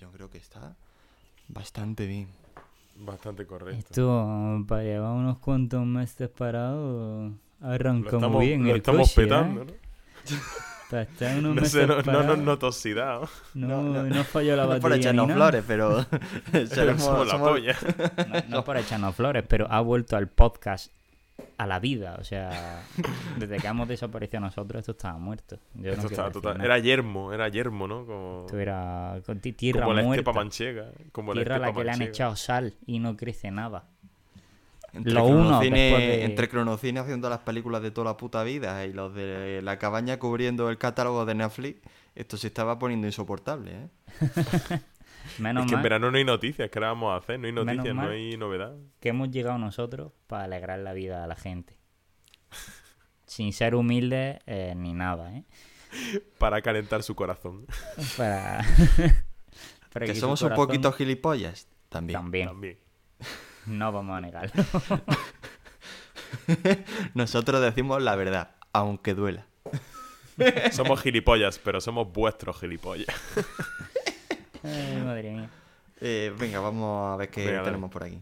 yo 0.00 0.10
creo 0.10 0.30
que 0.30 0.38
está 0.38 0.74
bastante 1.48 2.06
bien. 2.06 2.28
Bastante 2.96 3.46
correcto. 3.46 3.78
Esto, 3.78 4.64
para 4.68 4.82
llevar 4.82 5.12
unos 5.12 5.38
cuantos 5.38 5.84
meses 5.86 6.28
parados, 6.28 7.32
Lo 7.60 7.68
arrancó 7.68 8.16
estamos, 8.16 8.30
muy 8.32 8.46
bien 8.48 8.64
lo 8.64 8.70
el 8.70 8.76
estamos 8.76 9.08
coche, 9.08 9.22
¿eh? 9.22 9.24
petando, 9.24 9.64
¿no? 9.64 9.72
Para 10.90 11.02
estar 11.02 11.38
unos 11.38 11.54
No, 11.54 11.60
meses 11.62 11.70
sé, 11.72 11.86
no, 11.86 12.02
no 12.02 12.02
no, 13.54 13.82
no, 13.82 14.02
no 14.02 14.24
falló 14.24 14.56
la 14.56 14.64
No 14.64 14.68
batería 14.70 14.96
echarnos 14.96 15.28
ni 15.28 15.34
nada. 15.34 15.50
flores, 15.50 15.64
pero 15.66 16.02
seremos- 16.68 17.02
Somos 17.04 17.26
la 17.26 17.32
somos- 17.32 17.48
polla. 17.50 17.76
No, 18.48 18.56
no 18.56 18.64
por 18.64 18.76
echarnos 18.76 19.14
flores, 19.14 19.44
pero 19.48 19.66
ha 19.70 19.80
vuelto 19.80 20.16
al 20.16 20.28
podcast 20.28 20.92
a 21.62 21.66
la 21.66 21.78
vida. 21.78 22.16
O 22.20 22.24
sea, 22.24 22.82
desde 23.38 23.58
que 23.58 23.66
hemos 23.66 23.86
desaparecido 23.88 24.40
nosotros, 24.40 24.80
esto 24.80 24.92
estaba 24.92 25.18
muerto. 25.18 25.58
Yo 25.74 25.92
Esto 25.92 26.06
estaba 26.06 26.30
total-. 26.30 26.60
Era 26.64 26.78
yermo, 26.78 27.32
era 27.32 27.48
yermo, 27.48 27.86
¿no? 27.86 28.06
Como, 28.06 28.40
Esto 28.46 28.58
era 28.58 29.20
con 29.26 29.40
ti- 29.40 29.52
tierra 29.52 29.82
como 29.82 29.94
la 29.94 30.02
muerta. 30.02 30.20
estepa 30.20 30.32
manchega. 30.32 30.86
Como 31.12 31.32
tierra 31.32 31.56
a 31.56 31.58
la 31.58 31.66
la 31.66 31.68
estepa 31.70 31.80
que 31.80 31.84
le 31.84 31.90
han 31.92 32.02
echado 32.10 32.36
sal 32.36 32.74
y 32.86 32.98
no 32.98 33.16
crece 33.16 33.50
nada. 33.50 33.84
Entre, 34.92 35.12
Lo 35.12 35.24
uno, 35.24 35.60
de- 35.60 36.24
entre 36.24 36.48
Cronocine 36.48 36.98
haciendo 36.98 37.28
las 37.30 37.38
películas 37.40 37.80
de 37.80 37.92
toda 37.92 38.06
la 38.10 38.16
puta 38.16 38.42
vida 38.42 38.84
y 38.86 38.92
los 38.92 39.14
de 39.14 39.60
la 39.62 39.78
cabaña 39.78 40.18
cubriendo 40.18 40.68
el 40.68 40.78
catálogo 40.78 41.24
de 41.26 41.34
Netflix, 41.36 41.80
esto 42.16 42.36
se 42.36 42.48
estaba 42.48 42.78
poniendo 42.78 43.06
insoportable, 43.06 43.70
¿eh? 43.70 43.88
Menos 45.38 45.64
Es 45.64 45.70
que 45.70 45.76
en 45.76 45.82
verano 45.82 46.10
no 46.10 46.18
hay 46.18 46.24
noticias, 46.24 46.70
¿qué 46.70 46.80
le 46.80 46.86
vamos 46.86 47.12
a 47.12 47.16
hacer? 47.16 47.38
No 47.38 47.46
hay 47.46 47.52
noticias, 47.52 47.94
no 47.94 48.08
hay 48.08 48.36
novedad. 48.36 48.74
que 49.00 49.10
hemos 49.10 49.30
llegado 49.30 49.58
nosotros 49.58 50.12
para 50.26 50.44
alegrar 50.44 50.78
la 50.80 50.92
vida 50.92 51.24
a 51.24 51.26
la 51.26 51.36
gente. 51.36 51.78
Sin 53.26 53.52
ser 53.52 53.74
humildes 53.74 54.38
eh, 54.46 54.74
ni 54.76 54.92
nada, 54.92 55.34
¿eh? 55.36 55.44
Para 56.38 56.62
calentar 56.62 57.02
su 57.02 57.14
corazón. 57.14 57.66
Para... 58.16 58.64
para 59.92 60.06
Que 60.06 60.14
somos 60.14 60.42
un 60.42 60.54
poquito 60.54 60.90
gilipollas, 60.92 61.68
también. 61.88 62.18
También, 62.18 62.48
También. 62.48 62.78
no 63.66 63.92
vamos 63.92 64.16
a 64.16 64.20
negarlo. 64.20 64.64
Nosotros 67.14 67.60
decimos 67.60 68.02
la 68.02 68.16
verdad, 68.16 68.54
aunque 68.72 69.14
duela. 69.14 69.46
Somos 70.72 71.02
gilipollas, 71.02 71.58
pero 71.58 71.80
somos 71.80 72.10
vuestros 72.12 72.58
gilipollas. 72.58 73.14
Ay, 74.62 75.02
madre 75.04 75.30
mía. 75.32 75.50
Eh, 76.00 76.32
venga, 76.38 76.60
vamos 76.60 77.12
a 77.12 77.16
ver 77.16 77.28
qué 77.30 77.60
tenemos 77.64 77.90
por 77.90 78.04
aquí. 78.04 78.20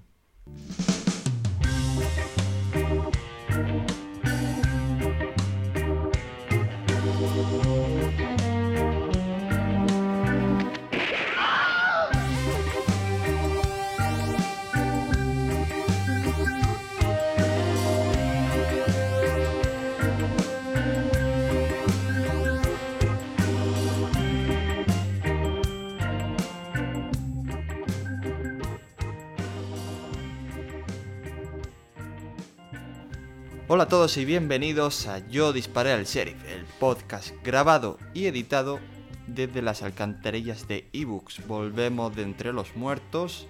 Hola 33.70 33.82
a 33.82 33.88
todos 33.88 34.16
y 34.16 34.24
bienvenidos 34.24 35.06
a 35.08 35.18
Yo 35.28 35.52
Disparé 35.52 35.92
al 35.92 36.06
Sheriff, 36.06 36.42
el 36.48 36.64
podcast 36.64 37.34
grabado 37.44 37.98
y 38.14 38.24
editado 38.24 38.80
desde 39.26 39.60
las 39.60 39.82
alcantarillas 39.82 40.66
de 40.68 40.88
ebooks. 40.94 41.46
Volvemos 41.46 42.16
de 42.16 42.22
entre 42.22 42.54
los 42.54 42.76
muertos. 42.76 43.46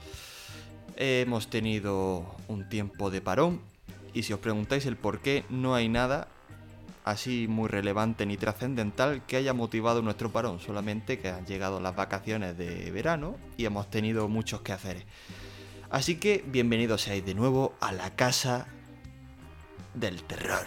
Hemos 0.97 1.47
tenido 1.51 2.35
un 2.49 2.69
tiempo 2.69 3.13
de 3.13 3.21
parón 3.21 3.61
y 4.13 4.25
si 4.25 4.33
os 4.33 4.41
preguntáis 4.41 4.87
el 4.87 4.97
por 4.97 5.21
qué, 5.21 5.45
no 5.51 5.77
hay 5.77 5.89
nada 5.89 6.27
así 7.05 7.47
muy 7.49 7.69
relevante 7.69 8.27
ni 8.27 8.37
trascendental 8.37 9.25
que 9.25 9.37
haya 9.37 9.55
motivado 9.55 10.03
nuestro 10.03 10.33
parón, 10.33 10.59
solamente 10.59 11.21
que 11.21 11.29
han 11.29 11.47
llegado 11.47 11.79
las 11.79 11.95
vacaciones 11.95 12.59
de 12.59 12.91
verano 12.91 13.37
y 13.57 13.67
hemos 13.67 13.89
tenido 13.89 14.27
muchos 14.27 14.63
quehaceres. 14.63 15.05
Así 15.91 16.17
que 16.17 16.45
bienvenidos 16.45 17.03
seáis 17.03 17.25
de 17.25 17.35
nuevo 17.35 17.77
a 17.81 17.93
la 17.93 18.17
casa 18.17 18.67
del 19.95 20.23
terror. 20.25 20.67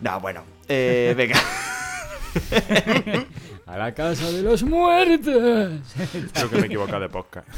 No, 0.00 0.20
bueno, 0.20 0.44
eh, 0.68 1.14
venga. 1.16 1.38
A 3.66 3.76
la 3.76 3.92
casa 3.94 4.30
de 4.30 4.42
los 4.42 4.62
muertos. 4.62 5.80
Creo 6.32 6.50
que 6.50 6.56
me 6.56 6.62
he 6.62 6.66
equivocado 6.66 7.00
de 7.00 7.08
podcast. 7.08 7.48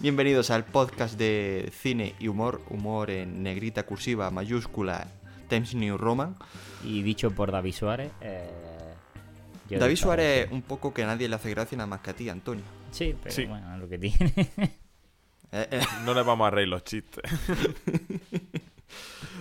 Bienvenidos 0.00 0.50
al 0.50 0.64
podcast 0.64 1.18
de 1.18 1.72
cine 1.80 2.14
y 2.18 2.28
humor, 2.28 2.60
humor 2.68 3.10
en 3.10 3.42
negrita 3.42 3.84
cursiva 3.84 4.30
mayúscula 4.30 5.08
Times 5.48 5.74
New 5.74 5.96
Roman. 5.96 6.36
Y 6.84 7.02
dicho 7.02 7.30
por 7.30 7.50
David 7.50 7.72
Suárez. 7.74 8.10
eh, 8.20 8.48
David. 9.70 9.96
Suárez, 9.96 10.48
un 10.50 10.62
poco 10.62 10.94
que 10.94 11.02
a 11.02 11.06
nadie 11.06 11.28
le 11.28 11.34
hace 11.36 11.50
gracia 11.50 11.76
nada 11.76 11.86
más 11.88 12.00
que 12.00 12.10
a 12.10 12.14
ti, 12.14 12.28
Antonio. 12.28 12.64
Sí, 12.90 13.14
pero 13.22 13.34
Sí. 13.34 13.44
bueno, 13.46 13.76
lo 13.78 13.88
que 13.88 13.98
tiene. 13.98 14.32
Eh, 15.50 15.66
eh, 15.70 15.80
No 16.04 16.12
les 16.14 16.24
vamos 16.26 16.46
a 16.46 16.50
reír 16.50 16.68
los 16.68 16.84
chistes. 16.84 17.22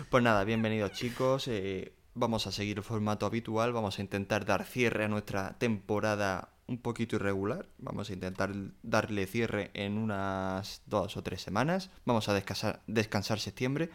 Pues 0.10 0.24
nada, 0.24 0.46
bienvenidos 0.46 0.94
chicos. 0.94 1.50
eh, 1.50 1.92
vamos 2.14 2.48
a 2.48 2.54
seguir 2.54 2.78
el 2.78 2.84
formato 2.84 3.26
habitual. 3.26 3.74
Vamos 3.74 4.00
a 4.00 4.02
intentar 4.02 4.46
dar 4.46 4.64
cierre 4.64 5.04
a 5.04 5.10
nuestra 5.10 5.58
temporada 5.58 6.48
un 6.68 6.78
poquito 6.78 7.18
irregular. 7.18 7.66
Vamos 7.78 8.10
a 8.10 8.14
intentar 8.14 8.52
darle 8.84 9.28
cierre 9.28 9.70
en 9.74 9.98
unas 9.98 10.82
dos 10.86 11.18
o 11.18 11.24
tres 11.24 11.42
semanas. 11.42 11.90
Vamos 12.06 12.30
a 12.30 12.34
descansar, 12.34 12.82
descansar 12.88 13.40
septiembre. 13.42 13.90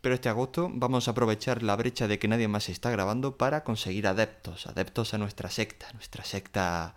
Pero 0.00 0.14
este 0.14 0.28
agosto 0.28 0.70
vamos 0.72 1.08
a 1.08 1.10
aprovechar 1.10 1.64
la 1.64 1.74
brecha 1.74 2.06
de 2.06 2.20
que 2.20 2.28
nadie 2.28 2.46
más 2.46 2.68
está 2.68 2.92
grabando 2.92 3.36
para 3.36 3.64
conseguir 3.64 4.06
adeptos. 4.06 4.68
Adeptos 4.68 5.12
a 5.12 5.18
nuestra 5.18 5.50
secta. 5.50 5.92
Nuestra 5.94 6.24
secta... 6.24 6.94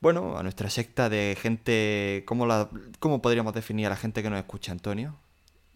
Bueno, 0.00 0.38
a 0.38 0.42
nuestra 0.42 0.70
secta 0.70 1.10
de 1.10 1.36
gente... 1.38 2.24
¿Cómo, 2.26 2.46
la, 2.46 2.70
cómo 3.00 3.20
podríamos 3.20 3.52
definir 3.52 3.86
a 3.86 3.90
la 3.90 3.96
gente 3.96 4.22
que 4.22 4.30
nos 4.30 4.38
escucha, 4.38 4.72
Antonio? 4.72 5.16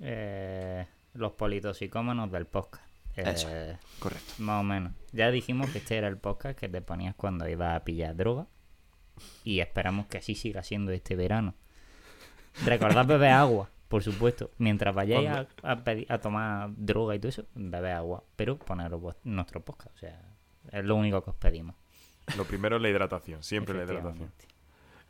Eh, 0.01 0.87
los 1.15 1.33
politoxicómanos 1.33 2.31
del 2.33 2.47
podcast. 2.47 2.85
Eso. 3.17 3.49
Eh, 3.51 3.77
Correcto. 3.99 4.33
Más 4.39 4.61
o 4.61 4.63
menos. 4.65 4.93
Ya 5.13 5.31
dijimos 5.31 5.69
que 5.71 5.79
este 5.79 5.97
era 5.97 6.09
el 6.09 6.17
podcast 6.17 6.59
que 6.59 6.69
te 6.69 6.81
ponías 6.81 7.15
cuando 7.15 7.49
ibas 7.49 7.77
a 7.77 7.85
pillar 7.85 8.15
droga. 8.17 8.47
Y 9.45 9.61
esperamos 9.61 10.07
que 10.07 10.19
así 10.19 10.35
siga 10.35 10.63
siendo 10.63 10.93
este 10.93 11.17
verano. 11.17 11.55
Recordad 12.65 13.05
beber 13.07 13.33
agua, 13.33 13.69
por 13.89 14.03
supuesto. 14.03 14.51
Mientras 14.59 14.95
vayáis 14.95 15.29
a, 15.29 15.41
a 15.63 15.77
pedi- 15.85 16.07
a 16.09 16.19
tomar 16.19 16.71
droga 16.77 17.15
y 17.15 17.19
todo 17.19 17.29
eso, 17.29 17.45
beber 17.55 17.93
agua. 17.93 18.25
Pero 18.37 18.57
poneros 18.59 19.17
nuestro 19.25 19.61
podcast. 19.63 19.95
O 19.95 19.99
sea, 19.99 20.23
es 20.73 20.85
lo 20.85 20.95
único 20.97 21.23
que 21.23 21.31
os 21.31 21.37
pedimos. 21.37 21.77
Lo 22.37 22.45
primero 22.45 22.77
es 22.77 22.83
la 22.83 22.89
hidratación, 22.89 23.43
siempre 23.43 23.75
la 23.77 23.85
hidratación. 23.85 24.31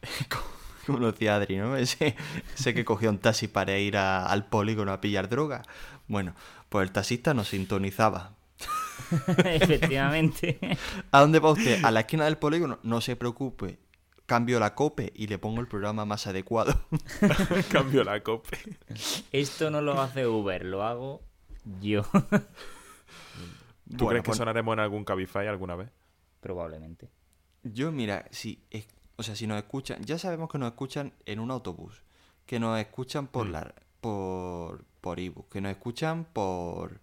Como 0.91 0.99
lo 1.01 1.13
decía 1.13 1.37
Adri, 1.37 1.57
¿no? 1.57 1.77
Ese, 1.77 2.17
ese 2.55 2.75
que 2.75 2.85
cogió 2.85 3.11
un 3.11 3.19
taxi 3.19 3.49
para 3.49 3.77
ir 3.79 3.97
a- 3.97 4.27
al 4.27 4.47
polígono 4.47 4.93
a 4.93 5.01
pillar 5.01 5.29
droga. 5.29 5.63
Bueno, 6.09 6.35
pues 6.69 6.87
el 6.87 6.93
taxista 6.93 7.35
nos 7.35 7.49
sintonizaba. 7.49 8.35
Efectivamente. 9.45 10.59
¿A 11.13 11.21
dónde 11.21 11.39
va 11.39 11.51
usted? 11.51 11.85
¿A 11.85 11.91
la 11.91 12.01
esquina 12.01 12.25
del 12.25 12.39
polígono? 12.39 12.79
No 12.83 13.01
se 13.01 13.17
preocupe. 13.17 13.79
Cambio 14.27 14.61
la 14.61 14.75
cope 14.77 15.13
y 15.17 15.27
le 15.27 15.39
pongo 15.39 15.61
el 15.61 15.67
programa 15.67 16.05
más 16.05 16.27
adecuado. 16.29 16.81
Cambio 17.71 18.05
la 18.05 18.23
cope. 18.23 18.59
Esto 19.33 19.71
no 19.71 19.81
lo 19.81 20.01
hace 20.01 20.25
Uber, 20.27 20.65
lo 20.65 20.85
hago 20.85 21.23
yo. 21.81 22.03
¿Tú 22.03 22.21
Bueno, 23.87 24.09
crees 24.09 24.23
que 24.23 24.27
pues- 24.27 24.39
sonaremos 24.39 24.73
en 24.75 24.81
algún 24.81 25.05
Cabify 25.05 25.49
alguna 25.49 25.75
vez? 25.75 25.91
Probablemente. 26.41 27.09
Yo, 27.65 27.91
mira, 27.91 28.27
si, 28.31 28.63
es- 28.71 28.87
o 29.21 29.23
sea, 29.23 29.37
si 29.37 29.47
nos 29.47 29.59
escuchan, 29.59 30.03
ya 30.03 30.19
sabemos 30.19 30.49
que 30.49 30.57
nos 30.57 30.71
escuchan 30.71 31.13
en 31.27 31.41
un 31.41 31.51
autobús, 31.51 32.03
que 32.47 32.59
nos 32.59 32.79
escuchan 32.81 33.27
por 33.27 33.47
Mm. 33.47 33.53
la 33.53 33.75
por 34.01 34.83
por 35.03 35.21
ebook, 35.21 35.51
que 35.51 35.61
nos 35.61 35.73
escuchan 35.73 36.25
por 36.33 37.01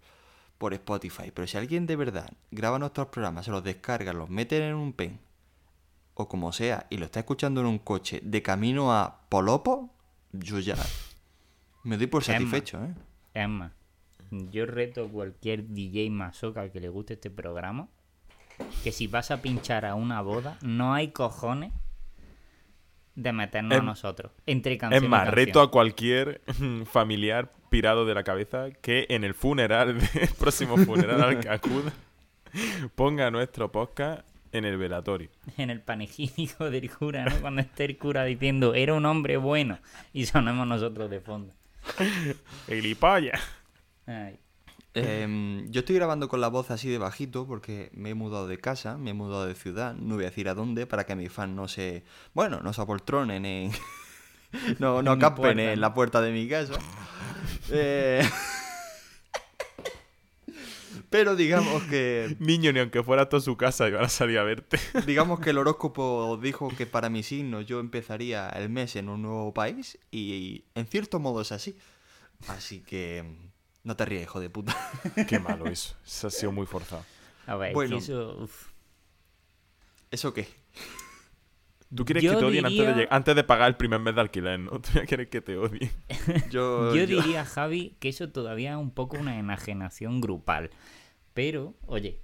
por 0.58 0.74
Spotify, 0.74 1.30
pero 1.32 1.46
si 1.46 1.56
alguien 1.56 1.86
de 1.86 1.94
verdad 1.94 2.28
graba 2.50 2.80
nuestros 2.80 3.06
programas, 3.06 3.44
se 3.44 3.52
los 3.52 3.62
descarga, 3.62 4.12
los 4.12 4.28
mete 4.28 4.58
en 4.66 4.74
un 4.74 4.92
pen 4.92 5.20
o 6.14 6.28
como 6.28 6.52
sea 6.52 6.86
y 6.90 6.96
lo 6.96 7.04
está 7.04 7.20
escuchando 7.20 7.60
en 7.60 7.68
un 7.68 7.78
coche 7.78 8.20
de 8.24 8.42
camino 8.42 8.92
a 8.92 9.20
Polopo, 9.28 9.88
yo 10.32 10.58
ya 10.58 10.74
me 11.84 11.96
doy 11.96 12.08
por 12.08 12.24
Emma. 12.24 12.32
satisfecho, 12.34 12.84
¿eh? 12.84 12.94
Es 13.34 13.48
más, 13.48 13.70
yo 14.50 14.66
reto 14.66 15.04
a 15.04 15.08
cualquier 15.08 15.68
DJ 15.68 16.10
masoca 16.10 16.68
que 16.72 16.80
le 16.80 16.88
guste 16.88 17.14
este 17.14 17.30
programa 17.30 17.86
que 18.82 18.90
si 18.90 19.06
vas 19.06 19.30
a 19.30 19.40
pinchar 19.40 19.84
a 19.86 19.94
una 19.94 20.20
boda, 20.20 20.58
no 20.62 20.92
hay 20.94 21.12
cojones 21.12 21.72
de 23.22 23.32
meternos 23.32 23.78
a 23.78 23.82
nosotros. 23.82 24.32
Entre 24.46 24.78
canción 24.78 25.02
Es 25.02 25.06
y 25.06 25.08
más, 25.10 25.24
canción. 25.24 25.34
reto 25.46 25.60
a 25.60 25.70
cualquier 25.70 26.40
familiar 26.86 27.52
pirado 27.68 28.06
de 28.06 28.14
la 28.14 28.22
cabeza 28.22 28.70
que 28.80 29.06
en 29.10 29.24
el 29.24 29.34
funeral, 29.34 29.98
el 30.14 30.28
próximo 30.38 30.76
funeral 30.78 31.22
al 31.22 31.40
que 31.40 31.48
acuda, 31.48 31.92
ponga 32.94 33.30
nuestro 33.30 33.70
podcast 33.72 34.26
en 34.52 34.64
el 34.64 34.78
velatorio. 34.78 35.28
En 35.56 35.68
el 35.70 35.80
panegírico 35.80 36.70
del 36.70 36.90
cura, 36.90 37.24
¿no? 37.24 37.40
Cuando 37.40 37.60
esté 37.60 37.84
el 37.84 37.98
cura 37.98 38.24
diciendo, 38.24 38.74
era 38.74 38.94
un 38.94 39.04
hombre 39.04 39.36
bueno. 39.36 39.78
Y 40.12 40.26
sonamos 40.26 40.66
nosotros 40.66 41.10
de 41.10 41.20
fondo. 41.20 41.52
¡Gilipollas! 42.66 43.40
Ay. 44.06 44.38
Em, 44.94 45.70
yo 45.70 45.80
estoy 45.80 45.96
grabando 45.96 46.28
con 46.28 46.40
la 46.40 46.48
voz 46.48 46.70
así 46.70 46.88
de 46.88 46.98
bajito 46.98 47.46
porque 47.46 47.90
me 47.92 48.10
he 48.10 48.14
mudado 48.14 48.48
de 48.48 48.58
casa, 48.58 48.98
me 48.98 49.10
he 49.10 49.14
mudado 49.14 49.46
de 49.46 49.54
ciudad, 49.54 49.94
no 49.94 50.16
voy 50.16 50.24
a 50.24 50.28
decir 50.28 50.48
a 50.48 50.54
dónde 50.54 50.86
para 50.86 51.04
que 51.04 51.14
mis 51.14 51.30
fans 51.30 51.54
no 51.54 51.68
se, 51.68 52.04
bueno, 52.34 52.60
no 52.62 52.72
se 52.72 52.80
apoltronen 52.80 53.44
en, 53.44 53.70
no, 54.78 55.02
no 55.02 55.18
campen 55.18 55.60
en 55.60 55.80
la 55.80 55.94
puerta 55.94 56.20
de 56.20 56.32
mi 56.32 56.48
casa. 56.48 56.74
Eh, 57.70 58.28
Pero 61.10 61.36
digamos 61.36 61.82
que 61.84 62.36
Niño, 62.38 62.72
ni 62.72 62.80
aunque 62.80 63.02
fuera 63.02 63.28
toda 63.28 63.40
su 63.40 63.56
casa, 63.56 63.88
iban 63.88 64.04
a 64.04 64.08
salir 64.08 64.38
a 64.38 64.42
verte. 64.42 64.78
digamos 65.06 65.40
que 65.40 65.50
el 65.50 65.58
horóscopo 65.58 66.38
dijo 66.42 66.68
que 66.76 66.86
para 66.86 67.08
mi 67.08 67.22
signo 67.22 67.60
yo 67.60 67.80
empezaría 67.80 68.48
el 68.50 68.68
mes 68.68 68.96
en 68.96 69.08
un 69.08 69.22
nuevo 69.22 69.54
país 69.54 69.98
y 70.10 70.64
en 70.74 70.86
cierto 70.86 71.18
modo 71.18 71.40
es 71.40 71.52
así. 71.52 71.76
Así 72.48 72.80
que 72.80 73.24
no 73.84 73.96
te 73.96 74.04
ríes, 74.04 74.22
hijo 74.22 74.40
de 74.40 74.50
puta. 74.50 74.76
Qué 75.28 75.38
malo 75.38 75.66
eso. 75.66 75.96
Eso 76.04 76.26
ha 76.28 76.30
sido 76.30 76.52
muy 76.52 76.66
forzado. 76.66 77.04
A 77.46 77.56
ver, 77.56 77.72
Bueno. 77.72 77.96
eso, 77.98 78.36
uf. 78.42 78.68
¿Eso 80.10 80.32
qué? 80.34 80.48
Tú 81.94 82.04
quieres 82.04 82.22
Yo 82.22 82.32
que 82.32 82.38
te 82.38 82.44
odien 82.44 82.66
antes, 82.66 82.78
de, 82.78 82.86
diría- 82.86 83.04
lleg- 83.04 83.08
antes 83.10 83.34
de 83.34 83.44
pagar 83.44 83.68
el 83.68 83.76
primer 83.76 83.98
mes 84.00 84.14
de 84.14 84.20
alquiler, 84.20 84.60
¿no? 84.60 84.72
Tú 84.80 84.90
ya 84.94 85.06
quieres 85.06 85.28
que 85.28 85.40
te 85.40 85.56
odien. 85.56 85.90
Yo, 86.50 86.94
Yo 86.94 87.04
yo- 87.04 87.22
diría, 87.22 87.44
Javi, 87.46 87.96
que 87.98 88.10
eso 88.10 88.28
todavía 88.30 88.72
es 88.72 88.76
un 88.76 88.90
poco 88.90 89.16
una 89.16 89.38
enajenación 89.38 90.20
grupal. 90.20 90.70
Pero, 91.32 91.74
oye, 91.86 92.20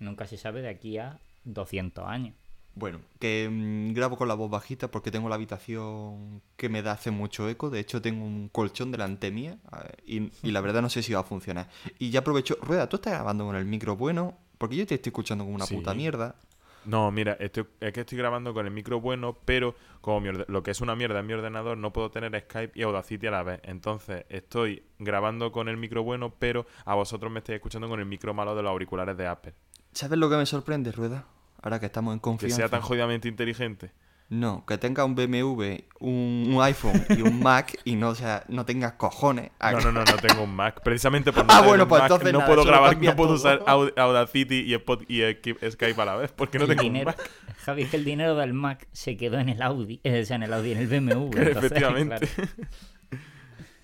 nunca 0.00 0.26
se 0.26 0.36
sabe 0.36 0.60
de 0.62 0.68
aquí 0.70 0.98
a 0.98 1.20
200 1.44 2.04
años. 2.08 2.34
Bueno, 2.78 3.00
que 3.18 3.48
mm, 3.50 3.94
grabo 3.94 4.16
con 4.18 4.28
la 4.28 4.34
voz 4.34 4.50
bajita 4.50 4.90
porque 4.90 5.10
tengo 5.10 5.28
la 5.30 5.34
habitación 5.36 6.42
que 6.58 6.68
me 6.68 6.82
da 6.82 6.92
hace 6.92 7.10
mucho 7.10 7.48
eco. 7.48 7.70
De 7.70 7.80
hecho, 7.80 8.02
tengo 8.02 8.24
un 8.24 8.48
colchón 8.50 8.92
delante 8.92 9.30
mía 9.30 9.58
ver, 9.72 9.96
y, 10.06 10.30
y 10.42 10.50
la 10.52 10.60
verdad 10.60 10.82
no 10.82 10.90
sé 10.90 11.02
si 11.02 11.12
va 11.14 11.20
a 11.20 11.24
funcionar. 11.24 11.68
Y 11.98 12.10
ya 12.10 12.20
aprovecho. 12.20 12.56
Rueda, 12.60 12.86
¿tú 12.88 12.96
estás 12.96 13.14
grabando 13.14 13.46
con 13.46 13.56
el 13.56 13.64
micro 13.64 13.96
bueno? 13.96 14.36
Porque 14.58 14.76
yo 14.76 14.86
te 14.86 14.94
estoy 14.96 15.08
escuchando 15.10 15.44
como 15.44 15.54
una 15.56 15.64
Sí. 15.66 15.74
puta 15.74 15.94
mierda. 15.94 16.36
No, 16.84 17.10
mira, 17.10 17.32
estoy- 17.40 17.66
es 17.80 17.92
que 17.94 18.00
estoy 18.02 18.16
grabando 18.18 18.52
con 18.54 18.64
el 18.66 18.72
micro 18.72 19.00
bueno, 19.00 19.36
pero 19.44 19.74
como 20.02 20.20
mi 20.20 20.28
lo 20.46 20.62
que 20.62 20.70
es 20.70 20.80
una 20.82 20.94
mierda 20.94 21.18
en 21.20 21.26
mi 21.26 21.32
ordenador, 21.32 21.76
no 21.78 21.92
puedo 21.92 22.10
tener 22.10 22.38
Skype 22.42 22.78
y 22.78 22.82
Audacity 22.82 23.26
a 23.26 23.30
la 23.32 23.42
vez. 23.42 23.60
Entonces, 23.64 24.24
estoy 24.28 24.84
grabando 24.98 25.50
con 25.50 25.68
el 25.68 25.78
micro 25.78 26.04
bueno, 26.04 26.34
pero 26.38 26.64
a 26.84 26.94
vosotros 26.94 27.32
me 27.32 27.38
estáis 27.40 27.56
escuchando 27.56 27.88
con 27.88 27.98
el 28.00 28.06
micro 28.06 28.34
malo 28.34 28.54
de 28.54 28.62
los 28.62 28.70
auriculares 28.70 29.16
de 29.16 29.26
Apple. 29.26 29.54
¿Sabes 29.92 30.18
lo 30.18 30.28
que 30.30 30.36
me 30.36 30.46
sorprende, 30.46 30.92
Rueda? 30.92 31.26
Ahora 31.66 31.80
que 31.80 31.86
estamos 31.86 32.12
en 32.12 32.20
Que 32.20 32.22
confianza. 32.22 32.56
sea 32.58 32.68
tan 32.68 32.80
jodidamente 32.80 33.26
inteligente. 33.26 33.90
No, 34.28 34.64
que 34.66 34.78
tenga 34.78 35.04
un 35.04 35.16
BMW, 35.16 35.84
un, 35.98 36.56
iPhone 36.62 37.04
y 37.10 37.22
un 37.22 37.40
Mac 37.40 37.76
y 37.84 37.96
no, 37.96 38.14
sea, 38.14 38.44
no 38.46 38.64
tengas 38.64 38.92
cojones. 38.92 39.50
a- 39.58 39.72
No, 39.72 39.80
no, 39.80 39.90
no, 39.92 40.04
no 40.04 40.16
tengo 40.16 40.44
un 40.44 40.54
Mac. 40.54 40.80
Precisamente 40.84 41.32
por 41.32 41.44
no 41.46 41.52
Ah, 41.52 41.62
bueno, 41.62 41.88
pues 41.88 42.02
Mac, 42.02 42.10
entonces 42.12 42.32
no 42.32 42.38
nada, 42.38 42.48
puedo 42.54 42.64
grabar, 42.64 42.96
no 43.02 43.16
puedo 43.16 43.30
todo. 43.30 43.36
usar 43.36 43.64
Aud- 43.66 43.92
Audacity 43.96 44.60
y, 44.60 44.74
Spot- 44.74 45.04
y 45.08 45.22
Skype 45.70 46.00
a 46.00 46.04
la 46.04 46.14
vez, 46.16 46.30
porque 46.32 46.58
no 46.60 46.66
el 46.66 46.76
tengo 46.76 46.86
un 46.98 47.04
Mac. 47.04 47.30
Javi, 47.64 47.86
que 47.86 47.96
el 47.96 48.04
dinero 48.04 48.36
del 48.36 48.52
Mac 48.52 48.86
se 48.92 49.16
quedó 49.16 49.40
en 49.40 49.48
el 49.48 49.60
Audi, 49.60 50.00
eh, 50.04 50.20
o 50.20 50.24
sea, 50.24 50.36
en 50.36 50.44
el 50.44 50.52
Audi, 50.52 50.70
en 50.72 50.78
el 50.78 50.86
BMW. 50.86 51.26
entonces, 51.36 51.56
Efectivamente. 51.56 52.26
claro. 52.28 52.50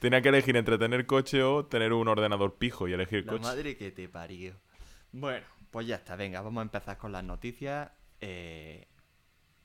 Tenía 0.00 0.20
que 0.22 0.28
elegir 0.30 0.56
entre 0.56 0.78
tener 0.78 1.06
coche 1.06 1.42
o 1.44 1.64
tener 1.66 1.92
un 1.92 2.08
ordenador 2.08 2.54
pijo 2.56 2.88
y 2.88 2.92
elegir 2.92 3.24
La 3.26 3.32
coche. 3.32 3.44
madre 3.44 3.76
que 3.76 3.90
te 3.92 4.08
parió. 4.08 4.54
Bueno, 5.12 5.46
pues 5.72 5.86
ya 5.86 5.96
está, 5.96 6.14
venga, 6.16 6.40
vamos 6.42 6.60
a 6.60 6.62
empezar 6.62 6.96
con 6.98 7.10
las 7.10 7.24
noticias. 7.24 7.90
eh, 8.20 8.86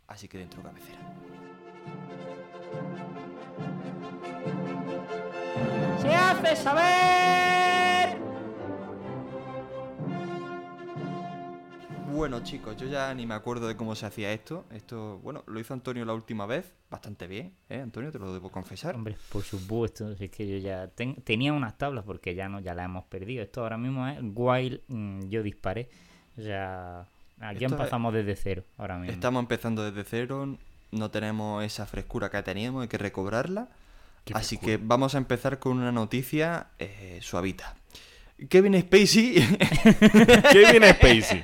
Así 0.07 0.29
que 0.29 0.37
dentro 0.37 0.63
cabecera. 0.63 0.99
¡Se 6.01 6.15
hace 6.15 6.55
saber! 6.55 7.56
Bueno, 12.07 12.41
chicos, 12.41 12.77
yo 12.77 12.87
ya 12.87 13.13
ni 13.13 13.25
me 13.25 13.33
acuerdo 13.35 13.67
de 13.67 13.75
cómo 13.75 13.93
se 13.93 14.05
hacía 14.05 14.31
esto. 14.31 14.65
Esto, 14.71 15.19
bueno, 15.19 15.43
lo 15.45 15.59
hizo 15.59 15.73
Antonio 15.73 16.05
la 16.05 16.13
última 16.13 16.45
vez, 16.45 16.73
bastante 16.89 17.27
bien, 17.27 17.53
¿eh, 17.69 17.81
Antonio? 17.81 18.11
Te 18.11 18.17
lo 18.19 18.33
debo 18.33 18.49
confesar. 18.49 18.95
Hombre, 18.95 19.17
por 19.31 19.43
supuesto, 19.43 20.15
si 20.15 20.25
es 20.25 20.31
que 20.31 20.47
yo 20.47 20.57
ya 20.57 20.87
ten- 20.87 21.15
tenía 21.23 21.51
unas 21.53 21.77
tablas 21.77 22.05
porque 22.05 22.33
ya 22.33 22.47
no, 22.47 22.59
ya 22.61 22.73
las 22.73 22.85
hemos 22.85 23.03
perdido. 23.05 23.43
Esto 23.43 23.61
ahora 23.61 23.77
mismo 23.77 24.07
es 24.07 24.19
while 24.33 24.81
mm, 24.87 25.27
yo 25.27 25.43
disparé. 25.43 25.89
O 26.37 26.41
sea, 26.41 27.01
aquí 27.39 27.65
Esto 27.65 27.75
es- 27.75 27.81
empezamos 27.81 28.13
desde 28.13 28.35
cero, 28.37 28.63
ahora 28.77 28.97
mismo. 28.97 29.11
Estamos 29.13 29.41
empezando 29.41 29.83
desde 29.83 30.03
cero, 30.09 30.57
no 30.91 31.11
tenemos 31.11 31.63
esa 31.65 31.85
frescura 31.85 32.31
que 32.31 32.41
teníamos, 32.41 32.83
hay 32.83 32.87
que 32.87 32.97
recobrarla. 32.97 33.67
Qué 34.23 34.33
Así 34.33 34.55
frescura. 34.57 34.77
que 34.77 34.83
vamos 34.83 35.13
a 35.13 35.17
empezar 35.17 35.59
con 35.59 35.77
una 35.77 35.91
noticia 35.91 36.67
eh, 36.79 37.19
suavita. 37.21 37.75
Kevin 38.49 38.79
Spacey 38.79 39.33
Kevin 40.51 40.83
Spacey. 40.93 41.43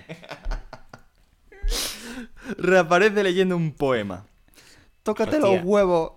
reaparece 2.58 3.24
leyendo 3.24 3.56
un 3.56 3.74
poema. 3.74 4.26
Tócate 5.04 5.38
Hostia. 5.38 5.56
los 5.58 5.64
huevos. 5.66 6.12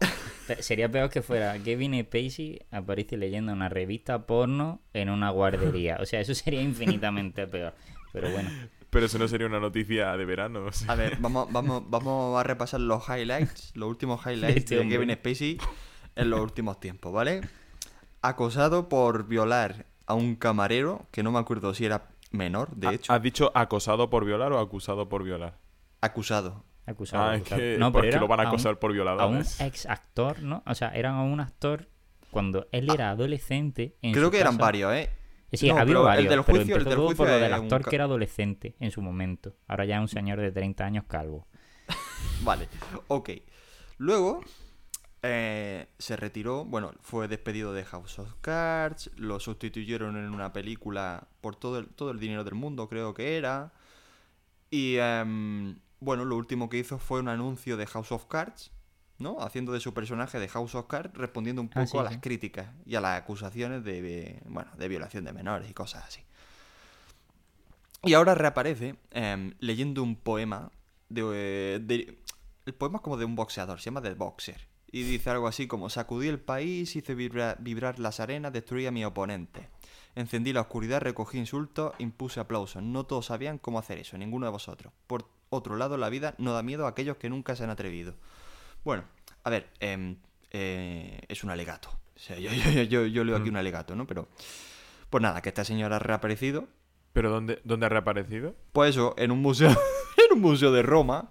Sería 0.61 0.89
peor 0.89 1.11
que 1.11 1.23
fuera 1.23 1.59
Kevin 1.59 2.01
Spacey 2.05 2.61
aparece 2.71 3.17
leyendo 3.17 3.53
una 3.53 3.69
revista 3.69 4.27
porno 4.27 4.81
en 4.93 5.11
una 5.11 5.31
guardería. 5.31 5.99
O 6.01 6.07
sea, 6.07 6.21
eso 6.21 6.35
sería 6.35 6.63
infinitamente 6.63 7.47
peor. 7.49 7.75
Pero 8.13 8.31
bueno, 8.31 8.49
Pero 8.91 9.07
eso 9.07 9.19
no 9.19 9.27
sería 9.27 9.49
una 9.49 9.59
noticia 9.59 10.17
de 10.17 10.25
verano. 10.25 10.67
o 10.67 10.73
sea. 10.73 10.93
A 10.93 10.95
ver, 10.95 11.17
vamos, 11.19 11.49
vamos, 11.51 11.83
vamos 11.91 12.39
a 12.39 12.45
repasar 12.45 12.81
los 12.81 13.03
highlights, 13.09 13.73
los 13.75 13.89
últimos 13.89 14.25
highlights 14.25 14.57
Este 14.59 14.75
de 14.77 14.81
hombre. 14.83 14.99
Kevin 14.99 15.15
Spacey 15.17 15.59
en 16.15 16.31
los 16.31 16.41
últimos 16.41 16.79
tiempos, 16.79 17.13
¿vale? 17.13 17.41
Acosado 18.23 18.89
por 18.89 19.27
violar 19.27 19.87
a 20.07 20.15
un 20.15 20.37
camarero, 20.37 21.07
que 21.11 21.23
no 21.25 21.33
me 21.33 21.41
acuerdo 21.41 21.75
si 21.75 21.85
era 21.85 22.07
menor, 22.37 22.75
de 22.77 22.89
Ha- 22.89 22.93
hecho. 22.95 23.13
¿Has 23.13 23.23
dicho 23.23 23.51
acosado 23.55 24.09
por 24.11 24.25
violar 24.25 24.53
o 24.53 24.59
acusado 24.59 25.09
por 25.09 25.23
violar? 25.25 25.59
Acusado. 26.01 26.65
acusado. 26.87 27.25
Ah, 27.25 27.35
es 27.35 27.41
acusado. 27.41 27.61
que 27.61 27.77
No, 27.79 27.91
pero 27.93 28.07
era 28.07 28.21
lo 28.21 28.29
van 28.29 28.41
a 28.41 28.43
un- 28.45 28.49
acosar 28.49 28.79
por 28.79 28.91
a 28.97 29.27
un 29.27 29.39
ex 29.61 29.87
actor, 29.87 30.41
¿no? 30.43 30.63
O 30.67 30.75
sea, 30.75 30.91
era 30.91 31.15
un 31.21 31.41
actor 31.41 31.89
cuando 32.31 32.69
él 32.71 32.89
era 32.93 33.11
adolescente. 33.11 33.97
En 34.03 34.13
Creo 34.13 34.31
que 34.31 34.39
eran 34.39 34.57
varios, 34.57 34.93
¿eh? 34.93 35.11
Sí, 35.53 35.69
No, 35.69 35.75
había 35.75 35.87
pero 35.87 36.01
el 36.01 36.05
varios. 36.07 36.29
del 36.29 36.45
pero 36.45 36.59
juicio- 36.59 36.75
el 36.77 36.83
empezó 36.83 36.91
del 36.91 36.99
juicio 37.07 37.17
por 37.17 37.27
lo 37.29 37.39
del 37.41 37.53
un 37.53 37.59
actor 37.65 37.85
que 37.89 37.95
era 37.97 38.05
adolescente 38.05 38.77
en 38.79 38.91
su 38.91 39.01
momento. 39.03 39.57
Ahora 39.67 39.85
ya 39.85 39.97
es 39.97 40.01
un 40.03 40.09
señor 40.09 40.41
de 40.41 40.53
30 40.53 40.85
años 40.85 41.05
calvo. 41.09 41.47
Vale, 42.43 42.69
ok. 43.09 43.31
Luego 43.99 44.41
eh, 45.27 45.89
se 45.99 46.17
retiró, 46.17 46.65
bueno, 46.65 46.93
fue 47.01 47.29
despedido 47.29 47.73
de 47.73 47.85
House 47.85 48.19
of 48.19 48.35
Cards, 48.41 49.11
lo 49.17 49.41
sustituyeron 49.41 50.17
en 50.17 50.33
una 50.35 50.53
película 50.53 51.29
por 51.41 51.57
todo 51.57 51.79
el, 51.79 51.89
todo 51.89 52.11
el 52.11 52.19
dinero 52.21 52.45
del 52.45 52.55
mundo, 52.55 52.89
creo 52.89 53.15
que 53.15 53.37
era. 53.37 53.73
Y 54.71 54.97
em, 54.99 55.79
bueno, 56.01 56.25
lo 56.25 56.37
último 56.37 56.69
que 56.69 56.79
hizo 56.79 56.99
fue 56.99 57.21
un 57.21 57.29
anuncio 57.29 57.77
de 57.77 57.87
House 57.87 58.13
of 58.13 58.27
Cards, 58.27 58.73
¿no? 59.19 59.41
Haciendo 59.41 59.73
de 59.73 59.81
su 59.81 59.95
personaje 59.95 60.39
de 60.39 60.49
House 60.49 60.75
of 60.75 60.87
Cards, 60.87 61.15
respondiendo 61.15 61.63
un 61.63 61.69
poco 61.69 61.83
Ah, 61.83 61.87
sí, 61.87 61.99
a 61.99 62.03
las 62.03 62.15
sí. 62.15 62.21
críticas 62.21 62.69
y 62.85 62.95
a 62.97 63.01
las 63.01 63.21
acusaciones 63.21 63.85
de, 63.85 64.03
de, 64.03 64.43
bueno, 64.47 64.71
de 64.77 64.89
violación 64.89 65.25
de 65.25 65.33
menores 65.33 65.71
y 65.71 65.75
cosas 65.75 66.05
así. 66.05 66.23
Y 68.03 68.15
ahora 68.15 68.35
reaparece 68.35 68.97
em, 69.11 69.55
leyendo 69.59 70.03
un 70.03 70.17
poema 70.17 70.71
de, 71.09 71.23
eh, 71.35 71.81
de- 71.83 72.19
El 72.67 72.75
poema 72.75 72.97
es 72.99 73.03
como 73.03 73.17
de 73.17 73.25
un 73.25 73.37
boxeador, 73.37 73.79
se 73.81 73.87
llama 73.87 74.03
The 74.03 74.15
Boxer. 74.15 74.61
Y 74.99 75.03
dice 75.03 75.29
algo 75.29 75.47
así 75.47 75.67
como: 75.67 75.91
Sacudí 75.91 76.29
el 76.29 76.39
país, 76.41 76.97
hice 76.97 77.15
vibra- 77.15 77.57
vibrar 77.61 77.99
las 77.99 78.19
arenas, 78.21 78.53
destruí 78.53 78.87
a 78.87 78.91
mi 78.91 79.05
oponente. 79.05 79.69
Encendí 80.15 80.55
la 80.55 80.63
oscuridad, 80.63 81.03
recogí 81.03 81.37
insultos, 81.37 81.93
impuse 81.99 82.41
aplausos. 82.41 82.83
No 82.83 83.05
todos 83.05 83.27
sabían 83.27 83.59
cómo 83.59 83.79
hacer 83.79 83.99
eso, 83.99 84.17
ninguno 84.17 84.47
de 84.47 84.53
vosotros. 84.53 84.93
Por 85.07 85.29
otro 85.51 85.77
lado, 85.77 85.99
la 85.99 86.09
vida 86.09 86.35
no 86.39 86.53
da 86.55 86.63
miedo 86.63 86.87
a 86.87 86.89
aquellos 86.89 87.19
que 87.19 87.29
nunca 87.29 87.55
se 87.57 87.65
han 87.65 87.71
atrevido. 87.71 88.15
Bueno, 88.85 89.05
a 89.45 89.51
ver, 89.51 89.69
em, 89.81 90.17
eh, 90.51 91.21
es 91.29 91.45
un 91.45 91.51
alegato. 91.51 91.91
O 91.91 92.19
sea, 92.19 92.39
yo, 92.39 92.51
yo, 92.73 92.83
yo, 92.85 93.05
yo 93.07 93.25
leo 93.25 93.37
aquí 93.37 93.51
un 93.51 93.57
alegato, 93.57 93.95
¿no? 93.95 94.07
Pero, 94.07 94.29
pues 95.11 95.21
nada, 95.21 95.43
que 95.43 95.51
esta 95.51 95.65
señora 95.67 95.97
ha 95.97 95.99
reaparecido. 95.99 96.69
¿Pero 97.13 97.31
dónde, 97.31 97.61
dónde 97.65 97.85
ha 97.85 97.89
reaparecido? 97.91 98.55
Pues 98.73 98.91
eso, 98.91 99.15
en 99.19 99.31
un 99.31 99.43
museo, 99.43 99.69
en 100.31 100.37
un 100.37 100.41
museo 100.41 100.73
de 100.73 100.81
Roma, 100.83 101.29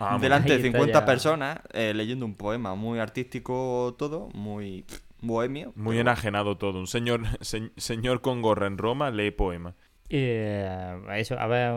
Ah, 0.00 0.18
delante 0.20 0.48
de 0.50 0.54
Ahí 0.54 0.66
está 0.66 0.78
50 0.78 1.00
ya. 1.00 1.04
personas, 1.06 1.58
eh, 1.72 1.92
leyendo 1.94 2.24
un 2.24 2.34
poema 2.34 2.74
muy 2.74 2.98
artístico 2.98 3.94
todo, 3.98 4.28
muy 4.34 4.84
bohemio. 5.20 5.72
Muy 5.76 5.96
pero- 5.96 6.00
enajenado 6.10 6.56
todo. 6.58 6.78
Un 6.78 6.86
señor, 6.86 7.22
se- 7.40 7.72
señor 7.76 8.20
con 8.20 8.42
gorra 8.42 8.66
en 8.66 8.78
Roma 8.78 9.10
lee 9.10 9.30
poema. 9.30 9.74
Eh, 10.10 11.00
eso, 11.16 11.38
a 11.38 11.46
ver, 11.46 11.72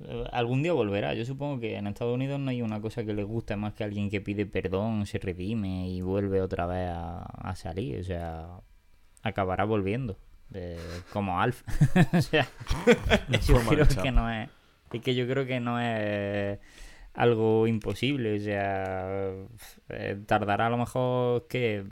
eh, 0.00 0.24
algún 0.32 0.62
día 0.62 0.72
volverá. 0.72 1.14
Yo 1.14 1.24
supongo 1.24 1.60
que 1.60 1.76
en 1.76 1.86
Estados 1.86 2.14
Unidos 2.14 2.40
no 2.40 2.50
hay 2.50 2.62
una 2.62 2.80
cosa 2.80 3.04
que 3.04 3.12
le 3.14 3.22
guste 3.22 3.54
más 3.56 3.74
que 3.74 3.84
alguien 3.84 4.10
que 4.10 4.20
pide 4.20 4.46
perdón, 4.46 5.06
se 5.06 5.18
redime 5.18 5.88
y 5.88 6.00
vuelve 6.02 6.40
otra 6.42 6.66
vez 6.66 6.90
a, 6.90 7.22
a 7.22 7.54
salir. 7.56 8.00
O 8.00 8.04
sea, 8.04 8.48
acabará 9.22 9.64
volviendo. 9.64 10.18
eh, 10.52 10.78
como 11.12 11.40
Alf. 11.40 11.62
o 12.12 12.20
sea, 12.22 12.48
yo 13.28 13.54
Forma 13.54 13.70
de 13.70 13.76
creo 13.76 13.86
chapa. 13.86 14.02
que 14.02 14.10
no 14.12 14.30
es. 14.30 14.48
Es 14.92 15.00
que 15.02 15.14
yo 15.14 15.28
creo 15.28 15.46
que 15.46 15.60
no 15.60 15.78
es 15.78 16.58
algo 17.14 17.66
imposible, 17.66 18.36
o 18.36 18.40
sea, 18.40 19.32
eh, 19.88 20.22
tardará 20.26 20.66
a 20.66 20.70
lo 20.70 20.78
mejor 20.78 21.46
que 21.48 21.84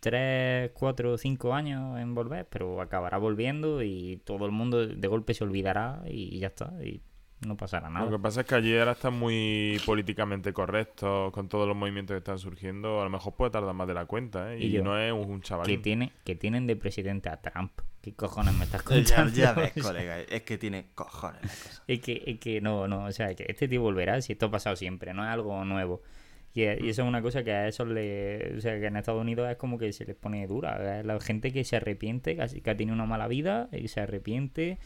3, 0.00 0.70
4, 0.74 1.18
5 1.18 1.54
años 1.54 1.98
en 1.98 2.14
volver, 2.14 2.46
pero 2.48 2.80
acabará 2.80 3.18
volviendo 3.18 3.82
y 3.82 4.20
todo 4.24 4.46
el 4.46 4.52
mundo 4.52 4.86
de 4.86 5.08
golpe 5.08 5.34
se 5.34 5.44
olvidará 5.44 6.02
y 6.06 6.38
ya 6.38 6.48
está, 6.48 6.72
no 7.46 7.56
pasará 7.56 7.88
nada. 7.88 8.04
Lo 8.06 8.10
que 8.16 8.22
pasa 8.22 8.40
es 8.40 8.46
que 8.46 8.54
allí 8.56 8.76
ahora 8.76 8.92
están 8.92 9.14
muy 9.14 9.80
políticamente 9.86 10.52
correctos 10.52 11.32
con 11.32 11.48
todos 11.48 11.68
los 11.68 11.76
movimientos 11.76 12.14
que 12.14 12.18
están 12.18 12.38
surgiendo. 12.38 13.00
A 13.00 13.04
lo 13.04 13.10
mejor 13.10 13.34
puede 13.34 13.50
tardar 13.52 13.74
más 13.74 13.86
de 13.86 13.94
la 13.94 14.06
cuenta, 14.06 14.54
¿eh? 14.54 14.58
Y 14.60 14.66
Y, 14.66 14.70
yo, 14.72 14.82
no 14.82 14.98
es 14.98 15.12
un, 15.12 15.30
un 15.30 15.40
chaval. 15.42 15.66
que 15.66 15.78
tiene 15.78 16.12
que 16.24 16.34
tienen 16.34 16.66
de 16.66 16.76
presidente 16.76 17.28
a 17.28 17.40
Trump. 17.40 17.72
¿Qué 18.02 18.12
cojones 18.14 18.54
me 18.54 18.64
estás 18.64 18.82
Ya, 18.88 18.94
contando? 18.94 19.32
ya 19.34 19.52
ves, 19.52 19.72
colega, 19.82 20.20
es 20.20 20.42
que 20.42 20.58
tiene 20.58 20.86
cojones 20.94 21.42
la 21.42 21.48
cosa. 21.48 21.82
Es 21.86 22.00
que, 22.00 22.22
es 22.26 22.38
que 22.40 22.60
no, 22.60 22.88
no, 22.88 23.04
o 23.04 23.12
sea, 23.12 23.34
que 23.34 23.44
este 23.48 23.68
tío 23.68 23.82
volverá 23.82 24.20
si 24.20 24.32
esto 24.32 24.46
ha 24.46 24.50
pasado 24.50 24.76
siempre, 24.76 25.14
no 25.14 25.24
es 25.24 25.30
algo 25.30 25.64
nuevo. 25.64 26.02
Y, 26.54 26.62
y 26.62 26.88
eso 26.88 27.02
es 27.02 27.08
una 27.08 27.22
cosa 27.22 27.44
que 27.44 27.52
a 27.52 27.68
eso 27.68 27.84
le. 27.84 28.54
O 28.56 28.60
sea, 28.60 28.80
que 28.80 28.86
en 28.86 28.96
Estados 28.96 29.20
Unidos 29.20 29.48
es 29.50 29.56
como 29.56 29.78
que 29.78 29.92
se 29.92 30.04
les 30.06 30.16
pone 30.16 30.44
dura. 30.46 30.98
Es 31.00 31.06
La 31.06 31.20
gente 31.20 31.52
que 31.52 31.62
se 31.62 31.76
arrepiente, 31.76 32.36
que 32.36 32.70
ha 32.70 32.76
tenido 32.76 32.94
una 32.94 33.04
mala 33.06 33.28
vida 33.28 33.68
y 33.70 33.86
se 33.88 34.00
arrepiente, 34.00 34.78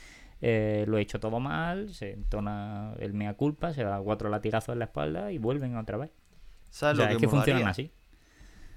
eh, 0.42 0.84
lo 0.88 0.96
ha 0.96 1.00
hecho 1.00 1.20
todo 1.20 1.38
mal, 1.38 1.94
se 1.94 2.12
entona 2.12 2.92
el 2.99 3.14
mea 3.14 3.34
culpa, 3.34 3.72
se 3.72 3.84
da 3.84 4.00
cuatro 4.00 4.28
latigazos 4.28 4.72
en 4.72 4.80
la 4.80 4.87
espalda 4.87 5.30
y 5.30 5.38
vuelven 5.38 5.76
otra 5.76 5.96
vez. 5.96 6.11
¿Sabes 6.68 6.94
O 6.94 6.96
sea, 6.96 7.06
lo 7.06 7.12
es 7.12 7.16
que, 7.16 7.20
que 7.22 7.28
funcionan 7.28 7.68
así. 7.68 7.92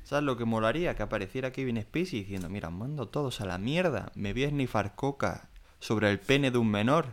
¿Sabes 0.03 0.24
lo 0.24 0.38
que 0.38 0.45
molaría? 0.45 0.95
Que 0.95 1.01
apareciera 1.01 1.51
Kevin 1.51 1.81
Spacey 1.81 2.19
diciendo, 2.19 2.48
mira, 2.50 2.69
mando 2.69 3.07
todos 3.07 3.41
a 3.41 3.45
la 3.45 3.57
mierda, 3.57 4.12
me 4.13 4.34
voy 4.34 4.43
a 4.43 4.50
snifar 4.50 4.93
coca 4.93 5.50
sobre 5.79 6.12
el 6.12 6.19
pene 6.19 6.51
de 6.51 6.60
un 6.60 6.69
menor 6.69 7.07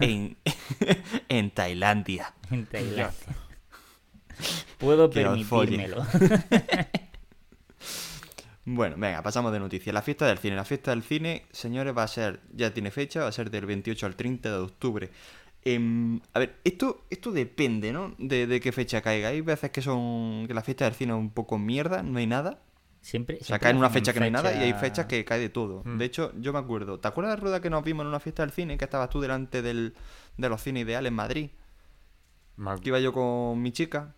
en, 0.00 0.38
en 1.28 1.50
Tailandia. 1.50 2.32
En 2.50 2.64
Tailandia. 2.64 3.12
Puedo 4.78 5.10
Que 5.10 5.22
permitírmelo. 5.22 6.06
Bueno, 8.64 8.94
venga, 8.96 9.22
pasamos 9.22 9.52
de 9.52 9.58
noticias. 9.58 9.92
La 9.92 10.02
fiesta 10.02 10.26
del 10.26 10.38
cine. 10.38 10.54
La 10.56 10.64
fiesta 10.64 10.92
del 10.92 11.02
cine, 11.02 11.46
señores, 11.50 11.96
va 11.96 12.04
a 12.04 12.08
ser, 12.08 12.40
ya 12.52 12.72
tiene 12.72 12.90
fecha, 12.90 13.22
va 13.22 13.28
a 13.28 13.32
ser 13.32 13.50
del 13.50 13.66
28 13.66 14.06
al 14.06 14.14
30 14.16 14.50
de 14.50 14.56
octubre. 14.58 15.10
Em, 15.64 16.20
a 16.32 16.38
ver, 16.38 16.56
esto, 16.64 17.04
esto 17.10 17.32
depende, 17.32 17.92
¿no? 17.92 18.14
De, 18.18 18.46
de 18.46 18.60
qué 18.60 18.70
fecha 18.72 19.00
caiga. 19.00 19.28
Hay 19.28 19.40
veces 19.40 19.70
que 19.70 19.82
son 19.82 20.44
que 20.46 20.54
la 20.54 20.62
fiesta 20.62 20.84
del 20.84 20.94
cine 20.94 21.12
es 21.12 21.18
un 21.18 21.30
poco 21.30 21.58
mierda, 21.58 22.02
no 22.02 22.18
hay 22.18 22.26
nada. 22.26 22.60
Siempre, 23.00 23.38
O 23.40 23.44
sea, 23.44 23.58
cae 23.58 23.72
en 23.72 23.78
una 23.78 23.90
fecha 23.90 24.12
que 24.12 24.20
no 24.20 24.26
hay 24.26 24.30
nada 24.30 24.52
y 24.54 24.58
hay 24.58 24.72
fecha- 24.74 24.78
fechas 24.80 25.06
que 25.06 25.24
cae 25.24 25.40
de 25.40 25.48
todo. 25.48 25.82
Hmm. 25.84 25.98
De 25.98 26.04
hecho, 26.04 26.32
yo 26.38 26.52
me 26.52 26.60
acuerdo. 26.60 27.00
¿Te 27.00 27.08
acuerdas 27.08 27.32
de 27.32 27.36
la 27.38 27.42
rueda 27.42 27.60
que 27.60 27.68
nos 27.70 27.82
vimos 27.82 28.04
en 28.04 28.08
una 28.08 28.20
fiesta 28.20 28.42
del 28.44 28.52
cine? 28.52 28.78
Que 28.78 28.84
estabas 28.84 29.10
tú 29.10 29.20
delante 29.20 29.60
del, 29.60 29.94
de 30.36 30.48
los 30.48 30.62
cines 30.62 30.84
ideales 30.84 31.08
en 31.08 31.14
Madrid. 31.14 31.50
Me 32.56 32.78
Que 32.80 32.90
iba 32.90 33.00
yo 33.00 33.12
con 33.12 33.60
mi 33.60 33.72
chica. 33.72 34.14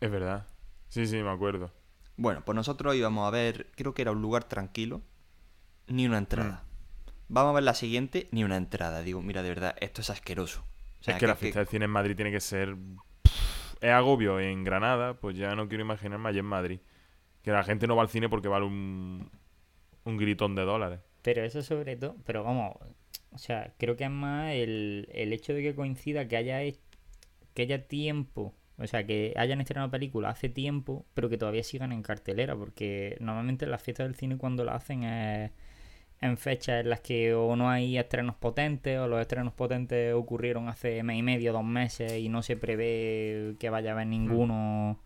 Es 0.00 0.10
verdad. 0.10 0.46
Sí, 0.88 1.06
sí, 1.06 1.16
me 1.22 1.30
acuerdo. 1.30 1.70
Bueno, 2.18 2.42
pues 2.44 2.56
nosotros 2.56 2.96
íbamos 2.96 3.26
a 3.26 3.30
ver, 3.30 3.68
creo 3.76 3.94
que 3.94 4.02
era 4.02 4.10
un 4.10 4.20
lugar 4.20 4.44
tranquilo, 4.44 5.02
ni 5.86 6.04
una 6.04 6.18
entrada. 6.18 6.64
Hmm. 6.64 7.12
Vamos 7.28 7.50
a 7.50 7.54
ver 7.54 7.62
la 7.62 7.74
siguiente, 7.74 8.28
ni 8.32 8.42
una 8.42 8.56
entrada. 8.56 9.02
Digo, 9.02 9.22
mira, 9.22 9.42
de 9.42 9.50
verdad, 9.50 9.76
esto 9.80 10.00
es 10.00 10.10
asqueroso. 10.10 10.64
O 11.00 11.04
sea, 11.04 11.14
es 11.14 11.20
que, 11.20 11.28
la 11.28 11.36
fiesta 11.36 11.60
del 11.60 11.68
cine 11.68 11.84
en 11.84 11.92
Madrid 11.92 12.16
tiene 12.16 12.32
que 12.32 12.40
ser. 12.40 12.76
Es 13.80 13.90
agobio 13.90 14.40
en 14.40 14.64
Granada, 14.64 15.14
pues 15.14 15.36
ya 15.36 15.54
no 15.54 15.68
quiero 15.68 15.84
imaginarme 15.84 16.28
allí 16.28 16.40
en 16.40 16.44
Madrid. 16.44 16.80
Que 17.42 17.52
la 17.52 17.62
gente 17.62 17.86
no 17.86 17.94
va 17.94 18.02
al 18.02 18.08
cine 18.08 18.28
porque 18.28 18.48
vale 18.48 18.66
un, 18.66 19.30
un 20.04 20.16
gritón 20.16 20.56
de 20.56 20.62
dólares. 20.62 20.98
Pero 21.22 21.44
eso 21.44 21.62
sobre 21.62 21.96
todo, 21.96 22.16
pero 22.24 22.42
vamos, 22.42 22.74
o 23.30 23.38
sea, 23.38 23.74
creo 23.78 23.96
que 23.96 24.04
es 24.04 24.10
más 24.10 24.52
el, 24.54 25.08
el 25.12 25.32
hecho 25.32 25.54
de 25.54 25.62
que 25.62 25.74
coincida 25.74 26.26
que 26.26 26.36
haya 26.36 26.60
que 27.54 27.62
haya 27.62 27.86
tiempo, 27.86 28.54
o 28.78 28.86
sea, 28.86 29.04
que 29.06 29.34
hayan 29.36 29.60
estrenado 29.60 29.90
películas 29.90 30.32
hace 30.36 30.48
tiempo, 30.48 31.04
pero 31.14 31.28
que 31.28 31.38
todavía 31.38 31.64
sigan 31.64 31.92
en 31.92 32.02
cartelera, 32.02 32.56
porque 32.56 33.16
normalmente 33.20 33.66
las 33.66 33.82
fiestas 33.82 34.06
del 34.06 34.14
cine 34.14 34.38
cuando 34.38 34.64
la 34.64 34.76
hacen 34.76 35.04
es 35.04 35.50
en 36.20 36.36
fechas 36.36 36.80
en 36.80 36.90
las 36.90 37.00
que 37.00 37.34
o 37.34 37.54
no 37.56 37.70
hay 37.70 37.98
estrenos 37.98 38.36
potentes, 38.36 38.98
o 38.98 39.08
los 39.08 39.20
estrenos 39.20 39.52
potentes 39.52 40.14
ocurrieron 40.14 40.68
hace 40.68 41.02
mes 41.02 41.18
y 41.18 41.22
medio, 41.22 41.52
dos 41.52 41.64
meses, 41.64 42.18
y 42.18 42.28
no 42.28 42.42
se 42.42 42.56
prevé 42.56 43.56
que 43.58 43.70
vaya 43.70 43.90
a 43.90 43.94
haber 43.94 44.06
ninguno. 44.06 44.98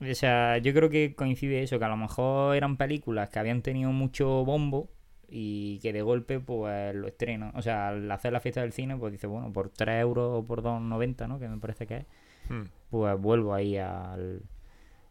O 0.00 0.14
sea, 0.14 0.58
yo 0.58 0.74
creo 0.74 0.90
que 0.90 1.14
coincide 1.14 1.62
eso, 1.62 1.78
que 1.78 1.84
a 1.84 1.88
lo 1.88 1.96
mejor 1.96 2.56
eran 2.56 2.76
películas 2.76 3.30
que 3.30 3.38
habían 3.38 3.62
tenido 3.62 3.92
mucho 3.92 4.44
bombo 4.44 4.90
y 5.28 5.78
que 5.80 5.92
de 5.92 6.02
golpe 6.02 6.40
pues 6.40 6.94
lo 6.94 7.08
estrenan. 7.08 7.52
O 7.54 7.62
sea, 7.62 7.88
al 7.88 8.10
hacer 8.10 8.32
la 8.32 8.40
fiesta 8.40 8.60
del 8.62 8.72
cine, 8.72 8.96
pues 8.96 9.12
dice, 9.12 9.26
bueno, 9.26 9.52
por 9.52 9.70
3 9.70 10.00
euros 10.02 10.40
o 10.40 10.46
por 10.46 10.62
2,90, 10.62 11.28
¿no? 11.28 11.38
Que 11.38 11.48
me 11.48 11.58
parece 11.58 11.86
que 11.86 11.96
es, 11.98 12.06
Hmm. 12.48 12.64
pues 12.90 13.18
vuelvo 13.20 13.54
ahí 13.54 13.76
al, 13.78 14.42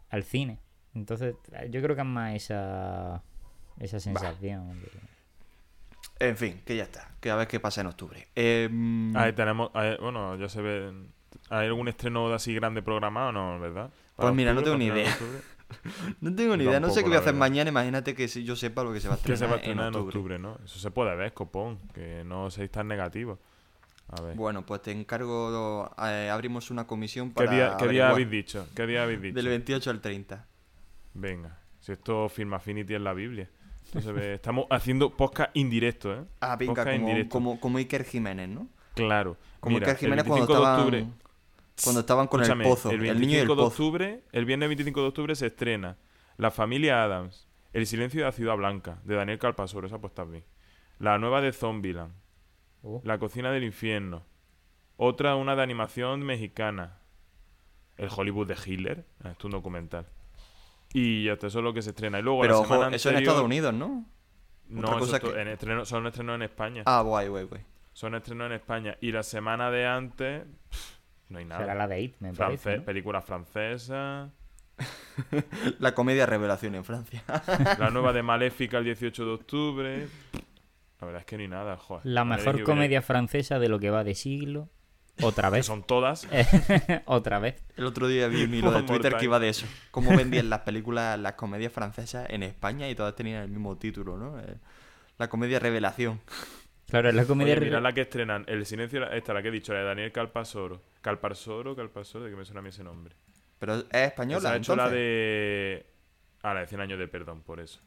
al 0.09 0.23
cine. 0.23 0.59
Entonces, 0.93 1.35
yo 1.69 1.81
creo 1.81 1.95
que 1.95 2.01
es 2.01 2.07
más 2.07 2.35
esa, 2.35 3.23
esa 3.79 3.99
sensación. 3.99 4.79
de- 4.81 6.27
En 6.29 6.37
fin, 6.37 6.61
que 6.65 6.75
ya 6.75 6.83
está. 6.83 7.09
Que 7.19 7.31
a 7.31 7.35
ver 7.35 7.47
qué 7.47 7.59
pasa 7.59 7.81
en 7.81 7.87
octubre. 7.87 8.27
Em, 8.35 9.15
Ahí 9.15 9.33
tenemos. 9.33 9.71
ahí- 9.73 9.97
bueno, 9.99 10.35
ya 10.37 10.49
se 10.49 10.61
ve. 10.61 10.91
¿Hay 11.49 11.67
algún 11.67 11.87
estreno 11.87 12.29
de 12.29 12.35
así 12.35 12.53
grande 12.53 12.81
programado 12.81 13.29
o 13.29 13.31
no, 13.31 13.59
verdad? 13.59 13.89
Pues 14.15 14.33
mira, 14.33 14.53
no 14.53 14.61
tengo 14.63 14.77
ni 14.77 14.85
idea. 14.87 15.15
no 16.19 16.35
tengo 16.35 16.57
ni 16.57 16.65
idea, 16.65 16.79
no 16.79 16.89
sé 16.89 17.01
qué 17.01 17.07
voy 17.07 17.15
a 17.15 17.19
hacer 17.19 17.33
verdad. 17.33 17.39
mañana. 17.39 17.69
Imagínate 17.69 18.13
que 18.13 18.27
si 18.27 18.43
yo 18.43 18.55
sepa 18.55 18.83
lo 18.83 18.91
que 18.93 18.99
se 18.99 19.07
va 19.07 19.15
a 19.15 19.17
Que 19.17 19.31
estrenar, 19.33 19.39
se 19.39 19.45
va 19.45 19.51
a 19.51 19.55
en 19.55 19.61
estrenar 19.61 19.87
en 19.87 19.95
octubre. 19.95 20.17
octubre, 20.17 20.39
¿no? 20.39 20.57
Eso 20.65 20.77
se 20.79 20.91
puede 20.91 21.15
ver, 21.15 21.33
copón. 21.33 21.79
Que 21.93 22.23
no 22.25 22.51
seáis 22.51 22.69
tan 22.71 22.87
negativos. 22.87 23.39
A 24.11 24.21
ver. 24.21 24.35
Bueno, 24.35 24.65
pues 24.65 24.81
te 24.81 24.91
encargo. 24.91 25.89
eh, 26.03 26.29
abrimos 26.29 26.69
una 26.71 26.85
comisión 26.85 27.29
¿Qué 27.29 27.33
para. 27.35 27.51
día, 27.51 27.77
qué 27.79 27.87
día 27.87 28.09
habéis 28.09 28.29
dicho? 28.29 28.67
¿Qué 28.75 28.85
día 28.85 29.03
habéis 29.03 29.21
dicho? 29.21 29.35
Del 29.35 29.47
28 29.47 29.89
al 29.89 30.01
30. 30.01 30.47
Venga, 31.13 31.59
si 31.79 31.91
esto 31.93 32.29
Film 32.29 32.53
Affinity 32.53 32.93
es 32.95 33.01
la 33.01 33.13
Biblia. 33.13 33.49
Entonces, 33.93 34.23
estamos 34.25 34.65
haciendo 34.69 35.15
podcast 35.15 35.55
indirecto, 35.55 36.13
¿eh? 36.13 36.23
Ah, 36.39 36.55
venga, 36.55 36.73
Podcast 36.73 36.87
como, 36.95 37.07
indirecto. 37.09 37.29
como, 37.33 37.59
como 37.59 37.77
Iker 37.77 38.03
Jiménez, 38.05 38.47
¿no? 38.49 38.67
Claro. 38.95 39.37
Como 39.59 39.75
Mira, 39.75 39.87
Iker 39.87 39.99
Jiménez 39.99 40.23
el 40.25 40.29
cuando 40.29 40.45
25 40.47 40.53
de 40.53 40.59
estaban, 40.59 40.79
octubre. 40.79 41.05
cuando 41.83 41.99
estaban 42.01 42.27
con 42.27 42.43
el 42.43 42.63
pozo. 42.63 42.89
el 42.89 42.95
El, 42.95 43.01
25 43.01 43.19
niño 43.19 43.37
y 43.37 43.41
el 43.41 43.47
de 43.47 43.55
pozo. 43.55 43.67
octubre, 43.67 44.23
el 44.31 44.45
viernes 44.45 44.69
25 44.69 45.01
de 45.01 45.07
octubre 45.07 45.35
se 45.35 45.47
estrena 45.47 45.97
La 46.37 46.51
familia 46.51 47.03
Adams, 47.03 47.47
El 47.73 47.85
silencio 47.87 48.21
de 48.21 48.25
la 48.27 48.31
ciudad 48.31 48.55
blanca, 48.55 48.99
de 49.03 49.15
Daniel 49.15 49.39
Calpasoro, 49.39 49.87
esa 49.87 49.99
pues 49.99 50.13
bien. 50.29 50.43
La 50.99 51.17
nueva 51.17 51.41
de 51.41 51.51
Zombieland, 51.51 52.13
Oh, 52.83 53.01
La 53.03 53.17
cocina 53.19 53.51
del 53.51 53.63
infierno. 53.63 54.23
Otra, 54.97 55.35
una 55.35 55.55
de 55.55 55.63
animación 55.63 56.21
mexicana. 56.23 56.97
El 57.97 58.09
Hollywood 58.15 58.47
de 58.47 58.55
Hitler, 58.65 59.05
ah, 59.23 59.29
esto 59.31 59.39
es 59.41 59.45
un 59.45 59.51
documental. 59.51 60.05
Y 60.93 61.25
ya 61.25 61.33
está, 61.33 61.47
eso 61.47 61.59
es 61.59 61.63
lo 61.63 61.73
que 61.73 61.81
se 61.81 61.91
estrena. 61.91 62.19
Y 62.19 62.23
luego 62.23 62.41
Pero 62.41 62.53
la 62.55 62.59
ojo, 62.61 62.73
semana 62.73 62.95
eso 62.95 63.09
en 63.09 63.17
Estados 63.17 63.43
Unidos, 63.43 63.73
¿no? 63.73 64.05
No, 64.67 64.97
cosa 64.99 65.19
to- 65.19 65.33
que- 65.33 65.41
en 65.41 65.47
estreno- 65.49 65.85
son 65.85 66.07
estrenos 66.07 66.35
en 66.35 66.41
España. 66.43 66.83
Ah, 66.85 67.01
guay, 67.01 67.27
guay, 67.27 67.45
guay. 67.45 67.61
Son 67.93 68.15
estrenos 68.15 68.47
en 68.47 68.53
España. 68.53 68.97
Y 69.01 69.11
la 69.11 69.21
semana 69.23 69.69
de 69.69 69.85
antes, 69.85 70.43
pff, 70.69 70.91
no 71.29 71.39
hay 71.39 71.45
nada. 71.45 71.61
será 71.61 71.75
la 71.75 71.87
de 71.87 72.01
It, 72.01 72.15
me 72.19 72.33
parece. 72.33 72.77
¿no? 72.77 72.83
Película 72.83 73.21
francesa. 73.21 74.31
La 75.79 75.93
comedia 75.93 76.25
revelación 76.25 76.73
en 76.75 76.83
Francia. 76.83 77.23
La 77.77 77.89
nueva 77.93 78.13
de 78.13 78.23
Maléfica 78.23 78.77
el 78.79 78.85
18 78.85 79.25
de 79.25 79.31
octubre. 79.31 80.07
La 81.01 81.07
verdad 81.07 81.21
es 81.21 81.25
que 81.25 81.37
ni 81.37 81.47
nada, 81.47 81.77
joder. 81.77 82.05
La 82.05 82.23
Me 82.23 82.37
mejor 82.37 82.63
comedia 82.63 83.01
francesa 83.01 83.59
de 83.59 83.67
lo 83.69 83.79
que 83.79 83.89
va 83.89 84.03
de 84.03 84.15
siglo. 84.15 84.69
Otra 85.21 85.49
Que 85.49 85.57
vez. 85.57 85.65
son 85.65 85.83
todas. 85.83 86.27
Otra 87.05 87.39
vez. 87.39 87.63
El 87.75 87.85
otro 87.85 88.07
día 88.07 88.27
vi 88.27 88.43
un 88.43 88.53
hilo 88.53 88.71
de 88.71 88.83
Twitter 88.83 89.15
que 89.17 89.25
iba 89.25 89.39
de 89.39 89.49
eso. 89.49 89.65
Cómo 89.91 90.15
vendían 90.15 90.49
las 90.49 90.59
películas, 90.59 91.19
las 91.19 91.33
comedias 91.33 91.73
francesas 91.73 92.27
en 92.29 92.43
España 92.43 92.89
y 92.89 92.95
todas 92.95 93.15
tenían 93.15 93.43
el 93.43 93.49
mismo 93.49 93.77
título, 93.77 94.17
¿no? 94.17 94.39
Eh, 94.39 94.55
La 95.17 95.27
comedia 95.27 95.59
revelación. 95.59 96.21
Claro, 96.87 97.09
es 97.09 97.15
la 97.15 97.25
comedia. 97.25 97.53
Oye, 97.55 97.65
mira 97.65 97.81
la 97.81 97.93
que 97.93 98.01
estrenan. 98.01 98.43
El 98.47 98.65
silencio, 98.65 99.09
esta, 99.11 99.33
la 99.33 99.41
que 99.41 99.47
he 99.47 99.51
dicho, 99.51 99.73
la 99.73 99.79
de 99.79 99.85
Daniel 99.85 100.11
Calpasoro. 100.11 100.81
Calparsoro, 101.01 101.75
Calpasoro, 101.75 102.25
de 102.25 102.31
que 102.31 102.37
me 102.37 102.45
suena 102.45 102.59
a 102.59 102.63
mí 102.63 102.69
ese 102.69 102.83
nombre. 102.83 103.15
Pero 103.59 103.75
es 103.75 103.85
española, 103.91 104.51
ha 104.51 104.55
hecho 104.57 104.75
la 104.75 104.89
de. 104.89 105.85
Ah, 106.43 106.53
la 106.53 106.61
de 106.61 106.67
100 106.67 106.81
años 106.81 106.99
de 106.99 107.07
perdón, 107.07 107.41
por 107.43 107.59
eso. 107.59 107.79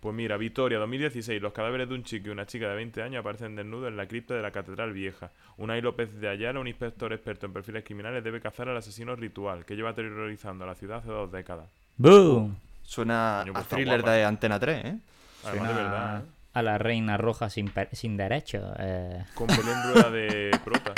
Pues 0.00 0.14
mira, 0.14 0.36
Vitoria, 0.36 0.78
2016. 0.78 1.40
Los 1.42 1.52
cadáveres 1.52 1.88
de 1.88 1.94
un 1.94 2.04
chico 2.04 2.28
y 2.28 2.30
una 2.30 2.46
chica 2.46 2.68
de 2.68 2.76
20 2.76 3.02
años 3.02 3.20
aparecen 3.20 3.56
desnudos 3.56 3.88
en 3.88 3.96
la 3.96 4.06
cripta 4.06 4.34
de 4.34 4.42
la 4.42 4.50
Catedral 4.50 4.92
Vieja. 4.92 5.30
Unai 5.56 5.80
López 5.80 6.20
de 6.20 6.28
Ayala, 6.28 6.60
un 6.60 6.68
inspector 6.68 7.12
experto 7.12 7.46
en 7.46 7.52
perfiles 7.52 7.82
criminales, 7.84 8.22
debe 8.22 8.40
cazar 8.40 8.68
al 8.68 8.76
asesino 8.76 9.16
ritual 9.16 9.64
que 9.64 9.74
lleva 9.74 9.90
aterrorizando 9.90 10.64
a 10.64 10.66
la 10.68 10.74
ciudad 10.74 10.98
hace 10.98 11.08
dos 11.08 11.32
décadas. 11.32 11.66
¡Boom! 11.96 12.56
Suena 12.82 13.38
Coño, 13.40 13.50
a 13.50 13.54
pues 13.54 13.64
está 13.64 13.76
thriller 13.76 14.00
guapa. 14.02 14.12
de 14.16 14.24
Antena 14.24 14.60
3, 14.60 14.84
¿eh? 14.84 14.98
Además, 15.44 15.44
de 15.44 15.50
Suena 15.50 15.72
verdad, 15.72 16.18
¿eh? 16.20 16.30
A 16.52 16.62
la 16.62 16.78
reina 16.78 17.16
roja 17.16 17.50
sin, 17.50 17.70
derecho. 18.16 18.72
eh. 18.78 19.24
Con 19.34 19.46
Belén 19.48 19.82
Rueda 19.92 20.10
de 20.10 20.50
prota. 20.64 20.94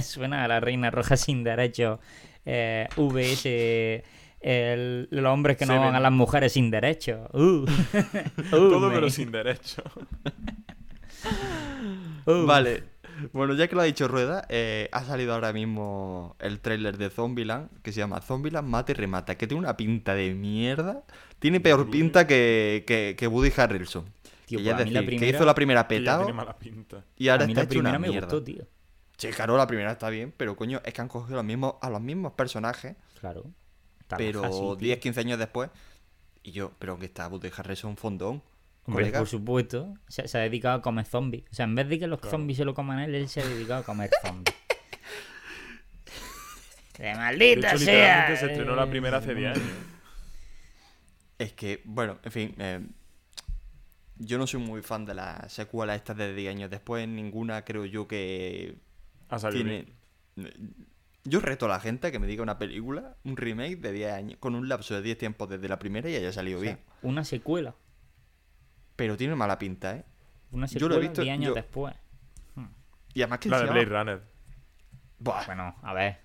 Suena 0.02 0.44
a 0.44 0.48
la 0.48 0.60
reina 0.60 0.90
roja 0.90 1.16
sin 1.16 1.44
derecho. 1.44 2.00
Eh, 2.46 2.88
VS. 2.96 4.02
el- 4.40 5.08
los 5.10 5.32
hombres 5.32 5.56
que 5.56 5.66
no 5.66 5.74
Seven. 5.74 5.86
van 5.88 5.94
a 5.96 6.00
las 6.00 6.12
mujeres 6.12 6.52
sin 6.52 6.70
derecho. 6.70 7.28
Uh. 7.32 7.66
Uh, 8.52 8.60
Todo 8.70 8.88
me- 8.88 8.94
pero 8.94 9.10
sin 9.10 9.30
derecho. 9.30 9.82
uh. 12.26 12.46
Vale. 12.46 12.84
Bueno, 13.34 13.52
ya 13.54 13.68
que 13.68 13.74
lo 13.74 13.82
ha 13.82 13.84
dicho 13.84 14.08
Rueda, 14.08 14.46
eh, 14.48 14.88
ha 14.92 15.04
salido 15.04 15.34
ahora 15.34 15.52
mismo 15.52 16.36
el 16.38 16.58
tráiler 16.60 16.96
de 16.96 17.10
Zombieland, 17.10 17.68
que 17.82 17.92
se 17.92 17.98
llama 18.00 18.20
Zombieland 18.22 18.66
Mata 18.66 18.92
y 18.92 18.94
Remata, 18.94 19.36
que 19.36 19.46
tiene 19.46 19.58
una 19.62 19.76
pinta 19.76 20.14
de 20.14 20.32
mierda. 20.32 21.02
Tiene 21.38 21.60
peor 21.60 21.90
pinta 21.90 22.26
que, 22.26 22.84
que, 22.86 23.14
que 23.18 23.26
Woody 23.26 23.52
Harrelson. 23.54 24.06
Tío, 24.46 24.58
que 24.58 24.64
ya 24.64 24.72
pues 24.72 24.82
a 24.82 24.84
mí 24.88 24.90
la 24.92 25.02
decir, 25.02 25.20
que 25.20 25.28
hizo 25.28 25.44
la 25.44 25.54
primera 25.54 25.82
Ya 25.82 25.88
petado 25.88 26.26
y 27.18 27.28
A 27.28 27.32
ahora 27.32 27.44
mí 27.46 27.52
está 27.52 27.64
la 27.64 27.70
hecho 27.70 27.78
una 27.80 27.98
me 27.98 28.08
mierda. 28.08 28.26
gustó, 28.26 28.42
tío. 28.42 28.64
Sí, 29.18 29.28
claro, 29.28 29.58
la 29.58 29.66
primera 29.66 29.92
está 29.92 30.08
bien, 30.08 30.32
pero 30.34 30.56
coño, 30.56 30.80
es 30.82 30.94
que 30.94 31.00
han 31.02 31.08
cogido 31.08 31.36
los 31.36 31.44
mismos, 31.44 31.74
a 31.82 31.90
los 31.90 32.00
mismos 32.00 32.32
personajes, 32.32 32.96
Claro. 33.20 33.44
Pero 34.16 34.44
así, 34.44 34.58
tío. 34.58 34.76
10, 34.76 34.98
15 34.98 35.20
años 35.20 35.38
después. 35.38 35.70
Y 36.42 36.52
yo, 36.52 36.72
pero 36.78 36.98
que 36.98 37.06
está 37.06 37.28
Woody 37.28 37.50
Harrelson 37.56 37.96
fondón. 37.96 38.42
Hombre, 38.84 39.12
por 39.12 39.28
supuesto, 39.28 39.94
se, 40.08 40.26
se 40.26 40.38
ha 40.38 40.40
dedicado 40.40 40.78
a 40.78 40.82
comer 40.82 41.04
zombies. 41.04 41.44
O 41.52 41.54
sea, 41.54 41.64
en 41.64 41.74
vez 41.74 41.88
de 41.88 41.98
que 41.98 42.06
los 42.06 42.20
zombies 42.20 42.56
se 42.56 42.64
lo 42.64 42.74
coman 42.74 42.98
a 42.98 43.04
él, 43.04 43.14
él 43.14 43.28
se 43.28 43.42
ha 43.42 43.46
dedicado 43.46 43.80
a 43.80 43.84
comer 43.84 44.10
zombies. 44.24 44.56
¡De 46.98 47.06
De 47.06 47.14
maldita 47.14 47.68
hecho, 47.68 47.78
sea! 47.78 47.94
literalmente 47.94 48.36
se 48.40 48.46
estrenó 48.46 48.76
la 48.76 48.88
primera 48.88 49.18
hace 49.18 49.34
10 49.34 49.56
años. 49.56 49.68
Es 51.38 51.52
que, 51.52 51.80
bueno, 51.84 52.18
en 52.22 52.32
fin, 52.32 52.54
eh, 52.58 52.80
yo 54.16 54.38
no 54.38 54.46
soy 54.46 54.60
muy 54.60 54.82
fan 54.82 55.06
de 55.06 55.14
las 55.14 55.52
secuelas 55.52 55.96
estas 55.96 56.16
de 56.16 56.34
10 56.34 56.54
años 56.54 56.70
después. 56.70 57.06
Ninguna 57.08 57.64
creo 57.64 57.84
yo 57.86 58.06
que 58.06 58.76
Ha 59.28 59.38
salido 59.38 59.64
tiene... 59.64 59.86
bien. 60.36 60.86
Yo 61.24 61.40
reto 61.40 61.66
a 61.66 61.68
la 61.68 61.80
gente 61.80 62.06
a 62.06 62.10
que 62.10 62.18
me 62.18 62.26
diga 62.26 62.42
una 62.42 62.58
película, 62.58 63.16
un 63.24 63.36
remake 63.36 63.76
de 63.76 63.92
10 63.92 64.12
años, 64.12 64.38
con 64.40 64.54
un 64.54 64.68
lapso 64.68 64.94
de 64.94 65.02
10 65.02 65.18
tiempos 65.18 65.48
desde 65.48 65.68
la 65.68 65.78
primera 65.78 66.08
y 66.08 66.16
haya 66.16 66.32
salido 66.32 66.58
O 66.58 66.62
sea, 66.62 66.72
bien. 66.74 66.84
Una 67.02 67.24
secuela. 67.24 67.74
Pero 68.96 69.16
tiene 69.16 69.34
mala 69.34 69.58
pinta, 69.58 69.96
¿eh? 69.96 70.04
Una 70.50 70.66
Yo 70.66 70.88
lo 70.88 70.94
secuela 70.94 70.96
he 70.96 71.00
visto, 71.00 71.22
10 71.22 71.32
años 71.34 71.48
yo- 71.48 71.54
después. 71.54 71.94
Y 73.12 73.22
además 73.22 73.38
que 73.40 73.48
La 73.48 73.58
de 73.58 73.66
llama- 73.66 73.80
Blade 73.80 73.98
Runner. 73.98 74.22
Buah, 75.18 75.44
Bueno, 75.46 75.76
a 75.82 75.92
ver. 75.94 76.18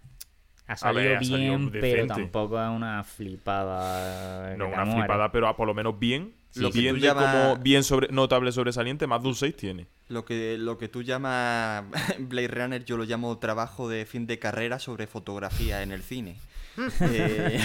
Ha 0.68 0.75
salido 0.78 1.04
ver, 1.04 1.18
ha 1.18 1.24
salido 1.24 1.58
bien, 1.58 1.72
pero 1.72 1.82
decente. 1.86 2.14
tampoco 2.14 2.62
es 2.64 2.70
una 2.70 3.04
flipada. 3.04 4.56
No, 4.56 4.68
una 4.68 4.86
flipada, 4.86 5.32
pero 5.32 5.48
a 5.48 5.56
por 5.56 5.68
lo 5.68 5.74
menos 5.74 5.98
bien. 6.00 6.34
Sí, 6.55 6.62
lo 6.62 6.71
bien 6.71 6.95
Tú 6.95 7.01
llamas- 7.01 7.31
como 7.51 7.57
bien 7.63 7.83
sobre, 7.83 8.07
notable 8.09 8.51
sobresaliente, 8.53 9.07
más 9.07 9.21
de 9.21 9.27
un 9.27 9.35
6 9.35 9.55
tiene. 9.57 9.88
lo 10.07 10.24
que, 10.25 10.57
lo 10.57 10.77
que 10.77 10.88
tú 10.88 11.01
llamas 11.03 11.83
Blade 12.19 12.47
Runner, 12.47 12.85
yo 12.85 12.95
lo 12.97 13.03
llamo 13.03 13.38
trabajo 13.39 13.89
de 13.89 14.05
fin 14.05 14.25
de 14.25 14.39
carrera 14.39 14.79
sobre 14.79 15.05
fotografía 15.07 15.83
en 15.83 15.91
el 15.91 16.01
cine. 16.01 16.38
Eh, 17.01 17.59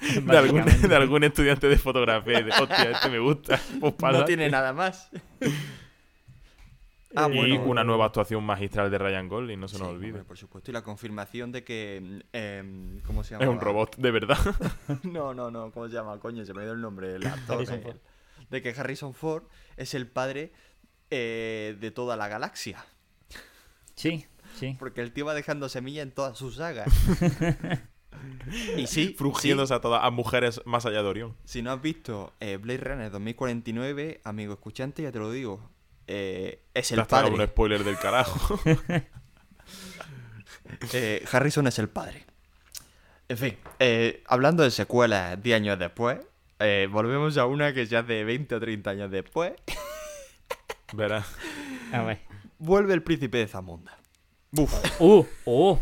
De 0.22 0.36
algún, 0.38 0.64
de 0.64 0.96
algún 0.96 1.22
estudiante 1.24 1.68
de 1.68 1.76
fotografía. 1.76 2.40
y 2.40 2.44
de, 2.44 2.50
Hostia, 2.50 2.90
este 2.92 3.08
me 3.10 3.18
gusta. 3.18 3.60
Pues 3.80 3.94
no 4.00 4.24
tiene 4.24 4.48
nada 4.50 4.72
más. 4.72 5.10
Ah, 7.14 7.28
y 7.32 7.36
bueno. 7.36 7.62
una 7.64 7.84
nueva 7.84 8.06
actuación 8.06 8.44
magistral 8.44 8.90
de 8.90 8.98
Ryan 8.98 9.28
Gosling, 9.28 9.58
no 9.58 9.66
se 9.68 9.78
nos 9.78 9.88
olvide. 9.88 10.08
hombre, 10.12 10.24
por 10.24 10.36
supuesto. 10.36 10.70
Y 10.70 10.74
la 10.74 10.82
confirmación 10.82 11.52
de 11.52 11.64
que. 11.64 12.00
mm, 12.02 12.18
em, 12.32 13.00
¿Cómo 13.00 13.24
se 13.24 13.32
llama? 13.34 13.44
Es 13.44 13.50
un 13.50 13.60
robot, 13.60 13.96
de 13.96 14.10
verdad. 14.10 14.38
No, 15.04 15.32
no, 15.34 15.50
no. 15.50 15.70
¿Cómo 15.70 15.88
se 15.88 15.94
llama? 15.94 16.18
Coño, 16.18 16.44
se 16.44 16.52
me 16.54 16.62
dio 16.62 16.72
el 16.72 16.80
nombre 16.80 17.08
del 17.08 17.26
actor. 17.26 17.64
Harrison 18.48 18.48
Ford. 18.48 18.50
De 18.50 18.62
que 18.62 18.80
Harrison 18.80 19.14
Ford 19.14 19.42
es 19.76 19.94
el 19.94 20.06
padre 20.06 20.52
eh, 21.10 21.76
de 21.80 21.90
toda 21.90 22.16
la 22.16 22.28
galaxia. 22.28 22.84
Sí, 23.94 24.26
sí. 24.58 24.76
Porque 24.78 25.00
el 25.00 25.12
tío 25.12 25.24
va 25.26 25.34
dejando 25.34 25.68
semilla 25.68 26.02
en 26.02 26.12
todas 26.12 26.38
sus 26.38 26.56
sagas. 26.56 26.88
y 28.76 28.86
sí, 28.86 29.14
Frugiéndose 29.16 29.74
sí, 29.74 29.76
a 29.76 29.80
todas 29.80 30.04
a 30.04 30.10
mujeres 30.10 30.60
más 30.64 30.86
allá 30.86 31.02
de 31.02 31.08
Orión. 31.08 31.36
si 31.44 31.62
no 31.62 31.72
has 31.72 31.80
visto 31.82 32.32
eh, 32.40 32.56
Blade 32.56 32.78
Runner 32.80 33.10
2049, 33.10 34.20
amigo 34.24 34.52
escuchante, 34.54 35.02
ya 35.02 35.12
te 35.12 35.18
lo 35.18 35.30
digo. 35.30 35.70
eh, 36.06 36.62
es 36.74 36.90
el 36.92 37.04
padre. 37.06 37.30
un 37.32 37.44
spoiler 37.46 37.84
del 37.84 37.98
carajo. 37.98 38.58
Eh, 40.92 41.24
Harrison 41.32 41.66
es 41.66 41.78
el 41.78 41.88
padre. 41.88 42.24
En 43.28 43.38
fin, 43.38 43.56
eh, 43.78 44.22
hablando 44.26 44.62
de 44.62 44.70
secuelas 44.70 45.42
10 45.42 45.56
años 45.56 45.78
después, 45.78 46.18
eh, 46.60 46.88
volvemos 46.90 47.36
a 47.36 47.46
una 47.46 47.72
que 47.72 47.86
ya 47.86 48.02
de 48.02 48.24
20 48.24 48.54
o 48.54 48.60
30 48.60 48.90
años 48.90 49.10
después. 49.10 49.52
Verás. 50.92 51.26
A 51.92 52.02
ver. 52.02 52.18
Vuelve 52.58 52.94
el 52.94 53.02
príncipe 53.02 53.38
de 53.38 53.46
Zamunda. 53.46 53.96
Buf. 54.50 54.72
¡Uh! 55.00 55.24
¡Oh! 55.44 55.78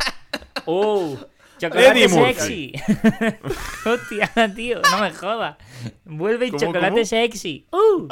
¡Oh! 0.66 1.16
¡Chocolate 1.58 1.88
Eddie 1.88 2.08
sexy! 2.08 2.72
¡Hostia, 3.86 4.30
tío! 4.54 4.82
No 4.90 5.00
me 5.00 5.10
jodas. 5.12 5.56
Vuelve 6.04 6.46
el 6.46 6.50
¿Cómo, 6.50 6.60
chocolate 6.60 6.90
cómo? 6.90 7.04
sexy. 7.04 7.66
¡Uh! 7.72 8.08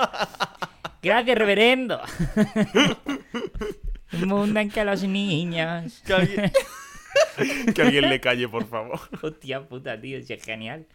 Gracias, 1.03 1.37
reverendo. 1.37 2.01
Mundan 4.13 4.71
que 4.71 4.85
los 4.85 5.03
niños. 5.03 6.03
Que 6.07 6.15
alguien, 6.15 6.53
Que 7.75 7.83
alguien 7.83 8.09
le 8.09 8.21
calle, 8.21 8.49
por 8.49 8.67
favor. 8.67 8.99
Hostia 9.21 9.67
puta, 9.69 10.01
tío, 10.01 10.17
es 10.19 10.29
genial. 10.43 10.87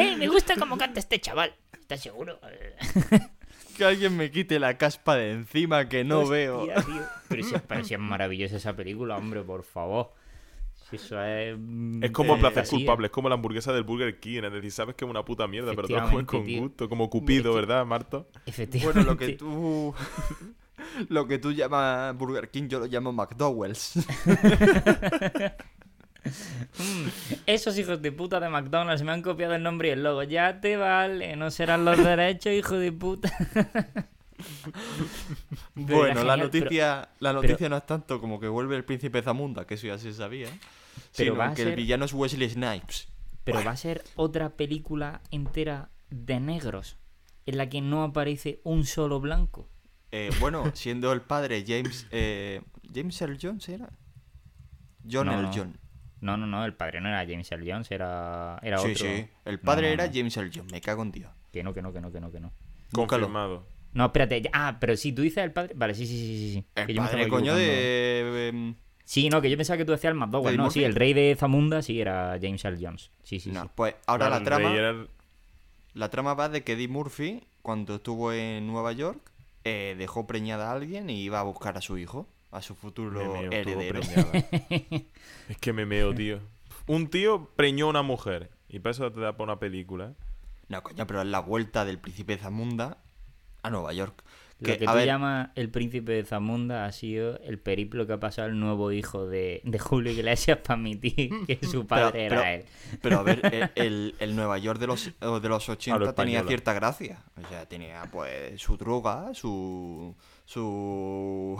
¡Eh! 0.00 0.16
Me 0.16 0.28
gusta 0.28 0.54
cómo 0.56 0.76
canta 0.78 1.00
este 1.00 1.20
chaval. 1.20 1.54
¿Estás 1.78 2.00
seguro? 2.02 2.38
que 3.76 3.84
alguien 3.84 4.16
me 4.16 4.30
quite 4.30 4.58
la 4.58 4.76
caspa 4.76 5.16
de 5.16 5.30
encima 5.32 5.88
que 5.88 6.04
no 6.04 6.20
Hostia, 6.20 6.32
veo. 6.36 6.64
tío. 6.64 7.02
Pero 7.28 7.42
si, 7.44 7.54
pero 7.68 7.84
si 7.84 7.94
es 7.94 8.00
maravillosa 8.00 8.56
esa 8.56 8.74
película, 8.74 9.16
hombre, 9.16 9.42
por 9.42 9.62
favor. 9.62 10.12
Si 10.88 10.96
eso 10.96 11.22
es. 11.22 11.54
mm, 11.58 12.02
Es 12.04 12.10
como 12.10 12.34
el 12.34 12.40
placer 12.40 12.54
fantasía. 12.56 12.78
culpable, 12.78 13.06
es 13.08 13.12
como 13.12 13.28
la 13.28 13.34
hamburguesa 13.34 13.72
del 13.74 13.82
Burger 13.84 14.18
King. 14.18 14.42
Es 14.44 14.52
decir, 14.52 14.72
sabes 14.72 14.94
que 14.96 15.04
es 15.04 15.10
una 15.10 15.22
puta 15.24 15.46
mierda, 15.46 15.74
pero 15.74 15.86
te 15.88 15.92
la 15.94 16.08
comes 16.10 16.24
con 16.26 16.44
tío. 16.46 16.62
gusto. 16.62 16.88
Como 16.88 17.10
Cupido, 17.10 17.52
¿verdad, 17.54 17.84
Marto? 17.84 18.28
Efectivamente. 18.46 19.00
Bueno, 19.04 19.10
lo 19.12 19.18
que 19.18 19.28
tú. 19.36 19.94
Lo 21.10 21.26
que 21.28 21.38
tú 21.38 21.52
llamas 21.52 22.16
Burger 22.16 22.50
King, 22.50 22.68
yo 22.68 22.78
lo 22.78 22.86
llamo 22.86 23.12
McDowell's. 23.12 23.92
Mm, 26.78 27.08
Esos 27.46 27.76
hijos 27.78 28.00
de 28.02 28.12
puta 28.12 28.40
de 28.40 28.48
McDonald's 28.48 29.02
me 29.02 29.12
han 29.12 29.22
copiado 29.22 29.54
el 29.54 29.62
nombre 29.62 29.88
y 29.88 29.90
el 29.92 30.02
logo. 30.02 30.22
Ya 30.22 30.60
te 30.60 30.76
vale, 30.76 31.36
no 31.36 31.50
serán 31.50 31.84
los 31.84 31.96
derechos, 32.04 32.52
hijo 32.52 32.76
de 32.76 32.92
puta. 32.92 33.30
Bueno, 35.74 36.22
la 36.24 36.36
noticia, 36.36 37.08
la 37.20 37.32
noticia 37.32 37.68
no 37.68 37.76
es 37.76 37.86
tanto 37.86 38.20
como 38.20 38.38
que 38.40 38.48
vuelve 38.48 38.76
el 38.76 38.84
príncipe 38.84 39.22
Zamunda, 39.22 39.66
que 39.66 39.74
eso 39.74 39.86
ya 39.86 39.98
se 39.98 40.12
sabía. 40.12 40.48
Pero 41.16 41.32
Sino 41.32 41.36
va 41.36 41.48
a 41.48 41.54
que 41.54 41.62
el 41.62 41.68
ser- 41.68 41.76
villano 41.76 42.04
es 42.04 42.12
Wesley 42.12 42.48
Snipes. 42.48 43.08
Pero 43.44 43.64
va 43.64 43.70
a 43.72 43.76
ser 43.76 44.04
otra 44.16 44.50
película 44.50 45.22
entera 45.30 45.88
de 46.10 46.38
negros 46.38 46.96
en 47.46 47.56
la 47.56 47.68
que 47.68 47.80
no 47.80 48.02
aparece 48.04 48.60
un 48.64 48.84
solo 48.84 49.20
blanco. 49.20 49.68
Eh, 50.12 50.30
bueno, 50.40 50.70
siendo 50.74 51.12
el 51.12 51.22
padre 51.22 51.64
James. 51.66 52.06
Eh, 52.10 52.62
¿James 52.94 53.20
Earl 53.20 53.38
Jones 53.40 53.68
era? 53.68 53.88
John 55.10 55.26
No, 55.26 55.32
Earl 55.32 55.42
no. 55.44 55.52
John. 55.54 55.78
No, 56.20 56.36
no, 56.36 56.46
no, 56.46 56.64
el 56.64 56.74
padre 56.74 57.00
no 57.00 57.08
era 57.08 57.18
James 57.26 57.50
Earl 57.52 57.64
Jones, 57.70 57.90
era, 57.90 58.58
era 58.62 58.78
Sí, 58.78 58.92
otro. 58.92 59.06
sí. 59.06 59.26
El 59.44 59.56
No, 59.56 59.62
padre 59.62 59.88
no, 59.88 59.92
era 59.94 60.06
no. 60.06 60.12
James 60.14 60.36
Earl 60.36 60.50
John. 60.54 60.66
Me 60.72 60.80
cago 60.80 61.02
en 61.02 61.12
Dios. 61.12 61.30
Que 61.52 61.62
no, 61.62 61.72
que 61.72 61.82
no, 61.82 61.92
que 61.92 62.00
no, 62.00 62.10
que 62.12 62.20
no, 62.20 62.30
que 62.32 62.40
no. 62.40 62.52
Confirmado. 62.92 63.66
No, 63.92 64.06
espérate. 64.06 64.42
ya- 64.42 64.50
Ah, 64.52 64.76
pero 64.80 64.96
si 64.96 65.12
tú 65.12 65.22
dices 65.22 65.42
el 65.44 65.52
padre. 65.52 65.72
Vale, 65.76 65.94
sí, 65.94 66.06
sí, 66.06 66.16
sí, 66.18 66.26
sí. 66.38 66.52
sí. 66.54 66.64
El 66.74 66.86
Que 66.86 66.94
padre, 66.94 67.28
coño, 67.28 67.54
de. 67.54 68.48
em, 68.48 68.74
Sí, 69.04 69.30
no, 69.30 69.40
que 69.40 69.48
yo 69.48 69.56
pensaba 69.56 69.78
que 69.78 69.86
tú 69.86 69.92
decías 69.92 70.10
el 70.10 70.18
McDowell. 70.18 70.48
¿Eddie 70.48 70.56
No, 70.58 70.64
Murphy? 70.64 70.80
sí, 70.80 70.84
el 70.84 70.94
rey 70.94 71.14
de 71.14 71.34
Zamunda 71.38 71.80
sí 71.80 71.98
era 72.00 72.38
James 72.40 72.62
Earl 72.64 72.78
Jones. 72.78 73.10
Sí, 73.22 73.40
sí, 73.40 73.50
no, 73.50 73.62
sí. 73.62 73.68
pues 73.74 73.94
ahora 74.06 74.26
Claro, 74.26 74.30
la 74.32 74.38
el 74.38 74.44
trama. 74.44 74.76
era 74.76 74.90
el- 74.90 75.08
La 75.94 76.10
trama 76.10 76.34
va 76.34 76.48
de 76.50 76.62
que 76.62 76.72
Eddie 76.74 76.88
Murphy, 76.88 77.42
cuando 77.62 77.96
estuvo 77.96 78.32
en 78.34 78.66
Nueva 78.66 78.92
York, 78.92 79.32
eh, 79.64 79.94
dejó 79.98 80.26
preñada 80.26 80.68
a 80.70 80.72
alguien 80.74 81.08
y 81.08 81.22
iba 81.22 81.40
a 81.40 81.42
buscar 81.42 81.78
a 81.78 81.80
su 81.80 81.96
hijo, 81.96 82.28
a 82.50 82.62
su 82.62 82.74
futuro 82.74 83.18
Me 83.20 83.28
meo, 83.48 83.50
todo 83.50 83.80
heredero. 83.80 84.00
es 85.48 85.56
que 85.60 85.72
me 85.72 85.86
meo, 85.86 86.14
tío. 86.14 86.40
Un 86.86 87.08
tío 87.08 87.50
preñó 87.56 87.86
a 87.86 87.90
una 87.90 88.02
mujer. 88.02 88.50
Y 88.68 88.78
para 88.80 88.90
eso 88.92 89.10
te 89.12 89.20
da 89.20 89.32
para 89.32 89.44
una 89.52 89.58
película. 89.60 90.14
No, 90.68 90.82
coño, 90.82 91.06
pero 91.06 91.22
es 91.22 91.26
la 91.28 91.40
vuelta 91.40 91.84
del 91.84 91.98
príncipe 91.98 92.36
Zamunda 92.36 92.98
a 93.62 93.70
Nueva 93.70 93.92
York. 93.92 94.22
Lo 94.60 94.66
que 94.66 94.84
a 94.84 94.90
tú 94.90 94.96
ver, 94.98 95.06
llamas 95.06 95.50
el 95.54 95.70
príncipe 95.70 96.10
de 96.12 96.24
Zamunda 96.24 96.84
ha 96.84 96.90
sido 96.92 97.38
el 97.42 97.60
periplo 97.60 98.06
que 98.08 98.14
ha 98.14 98.18
pasado 98.20 98.48
el 98.48 98.58
nuevo 98.58 98.90
hijo 98.90 99.24
de, 99.26 99.60
de 99.64 99.78
Julio 99.78 100.10
Iglesias 100.12 100.58
para 100.58 100.80
admitir 100.80 101.30
que 101.46 101.64
su 101.64 101.86
padre 101.86 102.26
pero- 102.28 102.40
era 102.40 102.54
él. 102.54 102.64
pero 103.00 103.18
a 103.20 103.22
ver, 103.22 103.70
el, 103.76 104.16
el- 104.18 104.34
Nueva 104.36 104.58
York 104.58 104.80
de 104.80 104.88
los, 104.88 105.04
de 105.20 105.48
los 105.48 105.68
80 105.68 105.98
tenía 105.98 106.08
española. 106.38 106.48
cierta 106.48 106.72
gracia. 106.72 107.22
O 107.42 107.48
sea, 107.48 107.66
tenía 107.66 108.02
pues 108.10 108.60
su 108.60 108.76
droga, 108.76 109.32
su. 109.32 110.16
Su. 110.48 111.58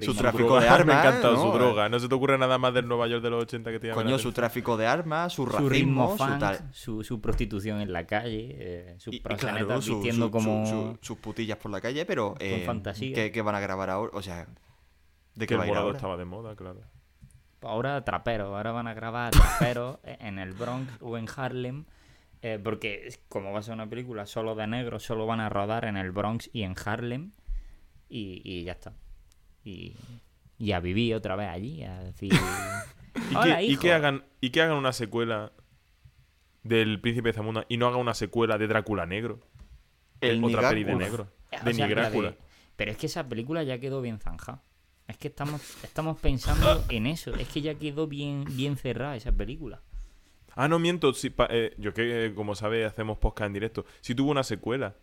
su 0.00 0.14
tráfico 0.16 0.58
de 0.58 0.66
armas. 0.66 1.14
Me 1.14 1.20
¿no? 1.22 1.36
su 1.36 1.52
droga. 1.52 1.90
No 1.90 1.98
se 2.00 2.08
te 2.08 2.14
ocurre 2.14 2.38
nada 2.38 2.56
más 2.56 2.72
del 2.72 2.88
Nueva 2.88 3.06
York 3.08 3.22
de 3.22 3.28
los 3.28 3.42
80 3.42 3.70
que 3.72 3.78
te 3.78 3.90
Coño, 3.90 4.18
su 4.18 4.32
tráfico 4.32 4.78
de 4.78 4.86
armas, 4.86 5.34
su 5.34 5.44
Su 5.44 5.50
racismo, 5.50 5.68
ritmo 5.68 6.10
su 6.12 6.16
funk, 6.16 6.38
tal. 6.38 6.68
su, 6.72 7.04
su 7.04 7.20
prostitución 7.20 7.82
en 7.82 7.92
la 7.92 8.06
calle, 8.06 8.56
eh, 8.58 8.94
sus 8.98 9.20
claro, 9.20 9.78
vistiendo 9.78 10.30
como... 10.30 10.64
su- 10.64 10.72
su- 10.72 10.98
sus 11.02 11.18
putillas 11.18 11.58
por 11.58 11.70
la 11.70 11.82
calle, 11.82 12.06
pero 12.06 12.36
eh, 12.40 12.62
fantasía. 12.64 13.14
¿qué, 13.14 13.30
qué 13.30 13.42
van 13.42 13.54
a 13.54 13.60
grabar 13.60 13.90
ahora? 13.90 14.12
O 14.14 14.22
sea, 14.22 14.46
¿de 15.34 15.46
Que 15.46 15.46
qué 15.48 15.54
el 15.54 15.60
va 15.60 15.64
a 15.64 15.68
ir 15.68 15.76
ahora? 15.76 15.96
estaba 15.96 16.16
de 16.16 16.24
moda, 16.24 16.56
claro. 16.56 16.80
Ahora 17.60 18.02
trapero, 18.02 18.56
ahora 18.56 18.72
van 18.72 18.86
a 18.88 18.94
grabar 18.94 19.30
trapero 19.58 20.00
en 20.04 20.38
el 20.38 20.52
Bronx 20.54 20.90
o 21.02 21.18
en 21.18 21.26
Harlem. 21.36 21.84
eh, 22.40 22.58
porque 22.64 23.10
como 23.28 23.52
va 23.52 23.58
a 23.58 23.62
ser 23.62 23.74
una 23.74 23.90
película 23.90 24.24
solo 24.24 24.54
de 24.54 24.66
negros, 24.66 25.02
solo 25.02 25.26
van 25.26 25.40
a 25.40 25.50
rodar 25.50 25.84
en 25.84 25.98
el 25.98 26.12
Bronx 26.12 26.48
y 26.54 26.62
en 26.62 26.74
Harlem. 26.82 27.32
Y, 28.16 28.40
y 28.44 28.62
ya 28.64 28.72
está. 28.72 28.92
Y 29.64 29.96
y 30.56 30.70
a 30.70 30.78
vivir 30.78 31.16
otra 31.16 31.34
vez 31.34 31.48
allí, 31.48 31.82
a 31.82 31.98
decir... 32.04 32.32
Y, 33.30 33.34
"Hola, 33.36 33.58
que, 33.58 33.62
y 33.64 33.70
hijo". 33.72 33.82
que 33.82 33.92
hagan, 33.92 34.24
y 34.40 34.50
que 34.50 34.60
hagan 34.62 34.76
una 34.76 34.92
secuela 34.92 35.52
del 36.62 37.00
Príncipe 37.00 37.28
de 37.28 37.32
Zamunda 37.32 37.64
y 37.68 37.76
no 37.76 37.86
hagan 37.86 38.00
una 38.00 38.14
secuela 38.14 38.58
de 38.58 38.66
Drácula 38.66 39.06
Negro. 39.06 39.40
El 40.20 40.42
Otra 40.42 40.70
peli 40.70 40.84
de 40.84 40.94
Nigácula. 40.94 41.08
negro. 41.10 41.28
O 41.60 41.64
De 41.64 41.74
sea, 41.74 41.86
Nigrácula. 41.86 42.30
de- 42.30 42.38
Pero 42.76 42.90
es 42.90 42.96
que 42.96 43.06
esa 43.06 43.28
película 43.28 43.62
ya 43.62 43.78
quedó 43.78 44.00
bien 44.00 44.18
zanjada. 44.18 44.62
Es 45.06 45.16
que 45.18 45.28
estamos, 45.28 45.60
estamos 45.84 46.18
pensando 46.18 46.84
en 46.88 47.06
eso. 47.06 47.34
Es 47.34 47.48
que 47.48 47.60
ya 47.60 47.74
quedó 47.74 48.06
bien, 48.08 48.44
bien 48.50 48.76
cerrada 48.76 49.14
esa 49.16 49.32
película. 49.32 49.82
Ah, 50.56 50.66
no 50.68 50.78
miento. 50.78 51.12
pa- 51.36 51.48
eh, 51.50 51.74
yo 51.78 51.92
que, 51.94 52.26
eh, 52.26 52.34
como 52.34 52.54
sabes, 52.54 52.86
hacemos 52.86 53.18
podcast 53.18 53.48
en 53.48 53.52
directo. 53.54 53.84
Si 54.00 54.14
tuvo 54.14 54.30
una 54.30 54.42
secuela. 54.44 54.96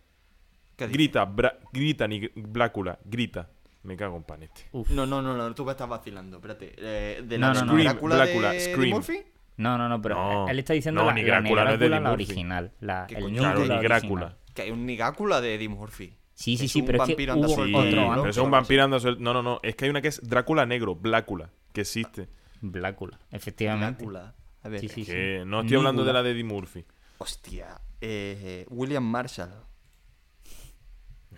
Grita, 0.78 1.24
bra- 1.26 1.58
grita, 1.72 2.06
ni 2.08 2.28
Blácula, 2.34 2.98
grita. 3.04 3.48
Me 3.84 3.96
cago 3.96 4.16
en 4.16 4.22
panete. 4.22 4.68
Uf. 4.72 4.90
No, 4.90 5.06
no, 5.06 5.20
no, 5.20 5.36
no, 5.36 5.54
tú 5.54 5.64
me 5.64 5.72
estás 5.72 5.88
vacilando, 5.88 6.36
espérate. 6.36 6.72
Eh, 6.78 7.22
¿De 7.24 7.36
No, 7.38 7.52
la 7.52 7.64
no, 7.64 7.72
no. 7.74 7.82
Drácula 7.82 8.14
de 8.16 8.20
Drácula, 8.24 8.54
Eddie 8.54 8.72
Scream. 8.72 8.90
Murphy? 8.90 9.22
No, 9.56 9.76
no, 9.76 9.88
no, 9.88 10.00
pero 10.00 10.14
No. 10.14 10.48
él 10.48 10.58
está 10.58 10.72
diciendo 10.72 11.00
No, 11.02 11.08
la, 11.08 11.14
ni 11.14 11.22
la 11.22 11.40
no 11.40 11.68
es 11.70 11.78
de 11.80 11.88
la 11.88 12.00
Murphy. 12.00 12.12
original. 12.24 12.72
La, 12.80 13.06
¿Qué 13.08 13.16
el 13.16 13.24
Claro, 13.34 13.58
la 13.60 13.64
ni 13.66 13.70
original. 13.74 13.82
Drácula. 13.82 14.36
Que 14.54 14.62
hay 14.62 14.70
un 14.70 14.86
Nigácula 14.86 15.40
de 15.40 15.54
Eddie 15.56 15.68
Murphy. 15.68 16.16
Sí, 16.34 16.56
sí, 16.56 16.64
Es 16.66 16.72
sí, 16.72 16.80
un 16.80 16.86
pero 16.86 16.98
es 17.02 17.06
que 17.08 17.12
vampiro 17.12 17.34
hubo 17.34 17.42
anda 17.62 17.78
otro. 17.78 18.22
Pero 18.22 18.26
es 18.28 18.36
un 18.38 18.50
vampiro 18.50 18.84
anda 18.84 19.00
suelto. 19.00 19.20
No, 19.22 19.34
no, 19.34 19.42
no. 19.42 19.60
Es 19.62 19.74
que 19.76 19.84
hay 19.84 19.90
una 19.90 20.00
que 20.00 20.08
es 20.08 20.20
Drácula 20.26 20.64
Negro, 20.64 20.94
Blácula, 20.94 21.50
que 21.72 21.82
existe. 21.82 22.28
Blácula, 22.60 23.18
efectivamente. 23.30 23.98
Drácula. 24.04 24.34
A 24.62 24.68
ver. 24.68 24.80
Sí, 24.80 24.88
sí, 24.88 25.04
sí. 25.04 25.10
Que 25.12 25.42
no 25.44 25.60
estoy 25.60 25.76
hablando 25.76 26.04
de 26.04 26.12
la 26.12 26.22
de 26.22 26.30
Eddie 26.30 26.44
Murphy. 26.44 26.84
Hostia. 27.18 27.80
Eh, 28.00 28.64
William 28.70 29.04
Marshall. 29.04 29.50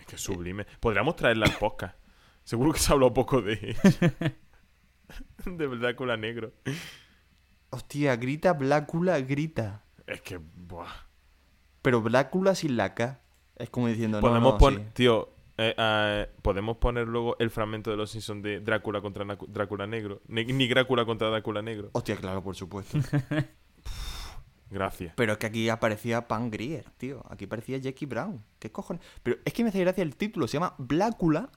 Es 0.05 0.09
que 0.09 0.15
es 0.17 0.21
sublime. 0.21 0.67
Podríamos 0.79 1.15
traerla 1.15 1.47
al 1.47 1.57
podcast. 1.57 1.97
Seguro 2.43 2.71
que 2.71 2.77
se 2.77 2.91
ha 2.91 2.93
hablado 2.93 3.11
poco 3.11 3.41
de 3.41 3.75
de 5.45 5.67
Drácula 5.67 6.15
Negro. 6.15 6.53
Hostia, 7.71 8.15
grita 8.15 8.53
Blácula, 8.53 9.19
grita. 9.21 9.83
Es 10.05 10.21
que, 10.21 10.37
buah. 10.37 10.93
Pero 11.81 12.03
Blácula 12.03 12.53
sin 12.53 12.77
la 12.77 12.93
K. 12.93 13.19
Es 13.55 13.71
como 13.71 13.87
diciendo, 13.87 14.19
Podemos 14.19 14.61
no, 14.61 14.69
sí. 14.69 14.77
tío, 14.93 15.33
eh, 15.57 15.73
ah, 15.75 16.27
podemos 16.43 16.77
poner 16.77 17.07
luego 17.07 17.35
el 17.39 17.49
fragmento 17.49 17.89
de 17.89 17.97
los 17.97 18.11
Simpsons 18.11 18.43
de 18.43 18.59
Drácula 18.59 19.01
contra 19.01 19.25
Drácula 19.47 19.87
Negro. 19.87 20.21
Ni, 20.27 20.45
ni 20.45 20.67
Drácula 20.67 21.05
contra 21.05 21.29
Drácula 21.29 21.63
Negro. 21.63 21.89
Hostia, 21.93 22.15
claro, 22.15 22.43
por 22.43 22.55
supuesto. 22.55 22.99
Gracias. 24.69 25.13
Pero 25.15 25.33
es 25.33 25.37
que 25.37 25.45
aquí 25.45 25.69
aparecía 25.69 26.27
Pan 26.27 26.49
Grier, 26.49 26.85
tío. 26.97 27.23
Aquí 27.29 27.45
aparecía 27.45 27.77
Jackie 27.77 28.05
Brown. 28.05 28.43
¿Qué 28.59 28.71
cojones? 28.71 29.01
Pero 29.23 29.37
es 29.45 29.53
que 29.53 29.63
me 29.63 29.69
hace 29.69 29.79
gracia 29.79 30.01
el 30.01 30.15
título. 30.15 30.47
Se 30.47 30.53
llama 30.53 30.73
Blácula 30.77 31.49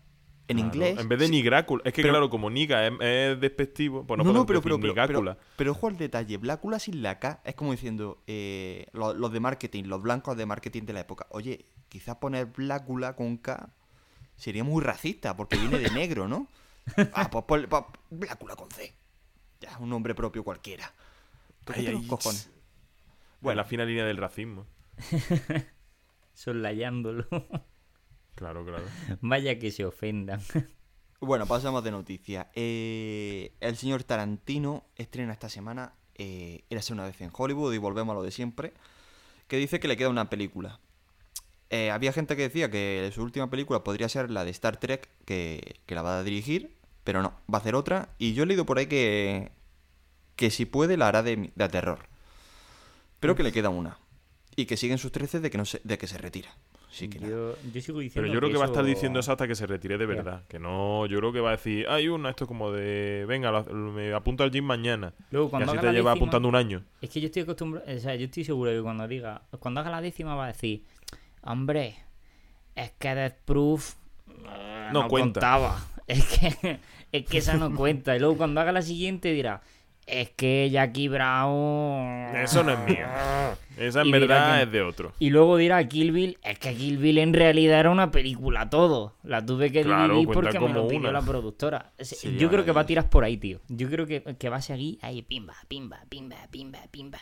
en 0.47 0.57
Claro, 0.59 0.75
inglés. 0.75 0.99
En 0.99 1.09
vez 1.09 1.18
de 1.18 1.27
Sí. 1.27 1.31
ni 1.33 1.42
Drácula. 1.42 1.83
Es 1.85 1.92
que, 1.92 2.03
Pero- 2.03 2.12
claro, 2.14 2.31
como 2.31 2.49
Niga 2.51 2.87
es, 2.87 2.92
es 3.01 3.40
despectivo, 3.40 4.07
pues 4.07 4.16
no, 4.18 4.25
no, 4.25 4.33
no, 4.33 4.47
pero, 4.47 4.61
decir 4.61 4.81
pero, 4.81 4.97
pero, 5.07 5.37
pero, 5.57 5.73
ojo 5.73 5.88
al 5.88 5.97
detalle. 5.99 6.37
Blácula 6.37 6.79
sin 6.79 7.03
la 7.03 7.18
K 7.18 7.40
es 7.44 7.55
como 7.55 7.73
diciendo 7.73 8.23
eh, 8.27 8.87
lo- 8.92 9.14
los, 9.14 9.33
de 9.33 9.40
marketing, 9.40 9.85
los 9.85 10.01
blancos 10.03 10.37
de 10.37 10.47
marketing 10.47 10.83
de 10.85 10.92
la 10.92 11.01
época. 11.01 11.27
Oye, 11.31 11.64
quizás 11.88 12.16
poner 12.16 12.47
Blácula 12.47 13.16
con 13.16 13.37
K 13.38 13.71
sería 14.37 14.64
muy 14.64 14.83
racista 14.83 15.37
porque 15.37 15.57
viene 15.57 15.79
de 15.79 15.90
negro, 15.90 16.29
¿no? 16.29 16.47
Ah, 17.14 17.29
pues 17.31 17.44
ponle- 17.44 17.68
pues, 17.68 17.83
Blácula 18.11 18.55
con 18.57 18.71
C. 18.71 18.94
Ya, 19.61 19.77
un 19.81 19.88
nombre 19.90 20.14
propio 20.14 20.44
cualquiera. 20.44 20.92
Ay, 21.75 21.87
ay, 21.88 22.07
cojones. 22.07 22.51
Bueno, 23.40 23.57
la 23.57 23.64
fina 23.64 23.85
línea 23.85 24.05
del 24.05 24.16
racismo. 24.16 24.66
Soslayándolo. 26.35 27.27
Claro, 28.35 28.64
claro. 28.64 28.85
Vaya 29.20 29.59
que 29.59 29.70
se 29.70 29.85
ofendan. 29.85 30.40
Bueno, 31.20 31.46
pasamos 31.46 31.83
de 31.83 31.90
noticias. 31.90 32.46
Eh, 32.55 33.53
el 33.59 33.77
señor 33.77 34.05
Tarantino 34.05 34.85
estrena 34.94 35.33
esta 35.33 35.48
semana 35.48 35.94
eh, 36.14 36.64
Érase 36.68 36.92
una 36.92 37.05
vez 37.05 37.20
en 37.20 37.31
Hollywood 37.33 37.72
y 37.72 37.79
volvemos 37.79 38.12
a 38.12 38.14
lo 38.16 38.22
de 38.22 38.31
siempre. 38.31 38.72
Que 39.46 39.57
dice 39.57 39.81
que 39.81 39.88
le 39.88 39.96
queda 39.96 40.11
una 40.11 40.29
película. 40.29 40.81
Eh, 41.70 41.90
había 41.90 42.12
gente 42.12 42.37
que 42.37 42.42
decía 42.42 42.70
que 42.70 43.11
su 43.14 43.22
última 43.22 43.51
película 43.51 43.85
podría 43.85 44.09
ser 44.09 44.31
la 44.31 44.44
de 44.44 44.51
Star 44.51 44.79
Trek, 44.79 45.09
que, 45.24 45.81
que 45.87 45.94
la 45.94 46.03
va 46.03 46.18
a 46.18 46.24
dirigir, 46.24 46.77
pero 47.05 47.22
no, 47.22 47.31
va 47.53 47.59
a 47.59 47.61
hacer 47.61 47.74
otra. 47.74 48.14
Y 48.18 48.35
yo 48.35 48.42
he 48.42 48.46
leído 48.46 48.66
por 48.66 48.79
ahí 48.79 48.87
que, 48.87 49.53
que 50.37 50.51
si 50.51 50.66
puede 50.66 50.96
la 50.96 51.09
hará 51.09 51.22
de, 51.22 51.53
de 51.55 51.68
terror. 51.68 52.08
Pero 53.20 53.35
que 53.35 53.42
le 53.42 53.52
queda 53.52 53.68
una. 53.68 53.98
Y 54.57 54.66
que 54.66 54.76
siguen 54.76 54.98
sus 54.98 55.12
13 55.12 55.40
de 55.40 55.50
que, 55.50 55.59
no 55.59 55.64
se, 55.64 55.81
de 55.85 55.98
que 55.98 56.07
se 56.07 56.18
retira. 56.18 56.48
Así 56.90 57.09
que 57.09 57.20
nada. 57.20 57.31
yo, 57.31 57.54
yo 57.72 57.81
sigo 57.83 58.00
diciendo 58.00 58.22
Pero 58.26 58.33
yo 58.33 58.40
creo 58.40 58.50
que 58.50 58.57
va 58.59 58.64
a 58.64 58.68
estar 58.68 58.85
diciendo 58.85 59.20
eso 59.20 59.31
hasta 59.31 59.46
que 59.46 59.54
se 59.54 59.66
retire 59.66 59.98
de 59.98 60.07
verdad. 60.07 60.44
Que 60.48 60.59
no, 60.59 61.07
yo 61.07 61.18
creo 61.18 61.33
que 61.33 61.40
va 61.40 61.50
a 61.50 61.52
decir, 61.52 61.87
hay 61.88 62.09
una, 62.09 62.31
esto 62.31 62.46
como 62.46 62.72
de, 62.72 63.24
venga, 63.28 63.50
lo- 63.52 63.64
me 63.92 64.12
apunto 64.14 64.42
al 64.42 64.50
gym 64.50 64.64
mañana. 64.64 65.12
Luego, 65.31 65.46
Y 65.46 65.50
cuando 65.50 65.66
así 65.70 65.78
haga 65.78 65.81
te 65.83 65.87
la 65.88 65.92
lleva 65.92 66.11
décima- 66.12 66.16
apuntando 66.16 66.48
un 66.48 66.57
año. 66.57 66.83
Es 67.00 67.11
que 67.11 67.20
yo 67.20 67.26
estoy 67.26 67.42
acostumbrado, 67.42 67.87
o 67.94 67.98
sea, 68.00 68.14
yo 68.16 68.24
estoy 68.24 68.42
seguro 68.44 68.72
que 68.72 68.81
cuando 68.83 69.07
diga, 69.07 69.42
cuando 69.61 69.81
haga 69.81 69.90
la 69.90 70.00
décima 70.00 70.35
va 70.35 70.44
a 70.44 70.48
decir, 70.48 70.85
hombre, 71.42 71.96
es 72.74 72.90
que 72.98 73.14
Death 73.14 73.37
Proof 73.44 73.94
No 74.90 75.02
no, 75.02 75.09
cuenta". 75.09 75.40
contaba. 75.40 75.85
Es 76.09 76.24
que, 76.24 76.81
es 77.12 77.26
que 77.26 77.37
esa 77.37 77.59
no 77.59 77.74
cuenta. 77.74 78.16
Y 78.16 78.18
luego 78.18 78.38
cuando 78.38 78.62
haga 78.62 78.72
la 78.72 78.81
siguiente 78.81 79.31
dirá, 79.31 79.61
es 80.09 80.31
que 80.31 80.68
Jackie 80.71 81.09
Brown... 81.09 82.35
Eso 82.37 82.62
no 82.64 82.73
es 82.73 82.79
mío. 82.88 83.07
Esa 83.77 84.01
en 84.03 84.07
Y 84.09 84.12
verdad 84.12 84.57
que- 84.57 84.62
es 84.64 84.73
de 84.73 84.83
otro. 84.83 85.12
Y 85.18 85.31
luego 85.31 85.57
dirá 85.57 85.87
Kill 85.87 86.12
Bill, 86.12 86.38
es 86.42 86.59
que 86.59 86.75
Kill 86.75 86.99
Bill 86.99 87.18
en 87.18 87.33
realidad 87.35 87.79
era 87.81 87.90
una 87.90 88.11
película 88.11 88.68
todo. 88.71 89.14
La 89.23 89.44
tuve 89.44 89.71
que 89.71 89.83
Claro, 89.83 90.14
dividir 90.14 90.35
porque 90.35 90.59
me 90.59 90.68
lo 90.73 90.88
pidió 90.88 91.01
una. 91.01 91.12
la 91.12 91.23
productora. 91.23 91.92
Yo 92.38 92.49
creo 92.51 92.64
que 92.64 92.73
va 92.73 92.81
a 92.83 92.87
tirar 92.87 93.09
por 93.09 93.25
ahí, 93.25 93.37
tío. 93.37 93.61
Yo 93.68 93.88
creo 93.88 94.07
que, 94.07 94.23
que 94.38 94.49
va 94.49 94.57
a 94.57 94.62
seguir 94.62 94.99
ahí, 95.03 95.23
pimba, 95.23 95.55
pimba, 95.68 96.01
pimba, 96.09 96.37
pimba, 96.51 96.79
pimba. 96.90 97.18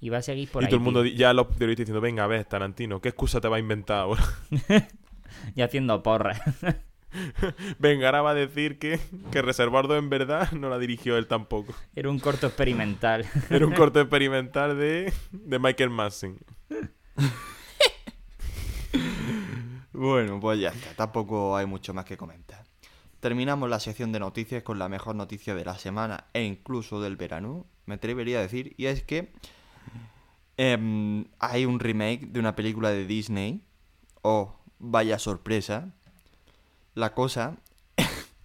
Y 0.00 0.08
va 0.08 0.18
a 0.18 0.22
seguir 0.22 0.48
por 0.50 0.62
y 0.62 0.66
ahí. 0.66 0.70
todo 0.70 0.78
el 0.78 0.84
mundo 0.84 1.02
tío. 1.04 1.12
ya 1.14 1.32
los 1.32 1.46
periodistas 1.46 1.84
diciendo, 1.86 2.00
venga, 2.00 2.24
a 2.24 2.26
ver, 2.26 2.44
Tarantino, 2.46 3.00
¿qué 3.00 3.10
excusa 3.10 3.40
te 3.40 3.46
va 3.48 3.56
a 3.56 3.60
inventar 3.60 3.98
ahora? 4.00 4.22
Y 5.56 5.62
haciendo 5.62 6.02
porras. 6.02 6.40
venga, 7.78 8.06
ahora 8.06 8.22
va 8.22 8.30
a 8.30 8.34
decir 8.34 8.78
que, 8.78 9.00
que 9.30 9.42
Reservardo 9.42 9.96
en 9.96 10.08
verdad 10.10 10.52
no 10.52 10.68
la 10.68 10.78
dirigió 10.78 11.16
él 11.16 11.26
tampoco. 11.26 11.74
Era 11.94 12.10
un 12.10 12.18
corto 12.18 12.46
experimental. 12.46 13.26
Era 13.50 13.66
un 13.66 13.72
corto 13.72 14.00
experimental 14.02 14.78
de, 14.78 15.12
de 15.30 15.58
Michael 15.58 15.90
Madsen. 15.90 16.38
Bueno, 19.92 20.40
pues 20.40 20.58
ya 20.58 20.70
está, 20.70 20.94
tampoco 20.94 21.56
hay 21.56 21.66
mucho 21.66 21.92
más 21.92 22.04
que 22.04 22.16
comentar. 22.16 22.64
Terminamos 23.20 23.68
la 23.68 23.78
sección 23.78 24.10
de 24.10 24.18
noticias 24.18 24.62
con 24.62 24.78
la 24.78 24.88
mejor 24.88 25.14
noticia 25.14 25.54
de 25.54 25.64
la 25.64 25.78
semana 25.78 26.24
e 26.32 26.42
incluso 26.42 27.00
del 27.00 27.16
verano, 27.16 27.66
me 27.86 27.94
atrevería 27.94 28.38
a 28.38 28.42
decir, 28.42 28.74
y 28.76 28.86
es 28.86 29.02
que 29.02 29.32
em, 30.56 31.26
hay 31.38 31.66
un 31.66 31.78
remake 31.78 32.26
de 32.26 32.40
una 32.40 32.56
película 32.56 32.90
de 32.90 33.06
Disney. 33.06 33.62
Oh, 34.22 34.56
vaya 34.78 35.18
sorpresa. 35.18 35.94
La 36.94 37.14
cosa 37.14 37.56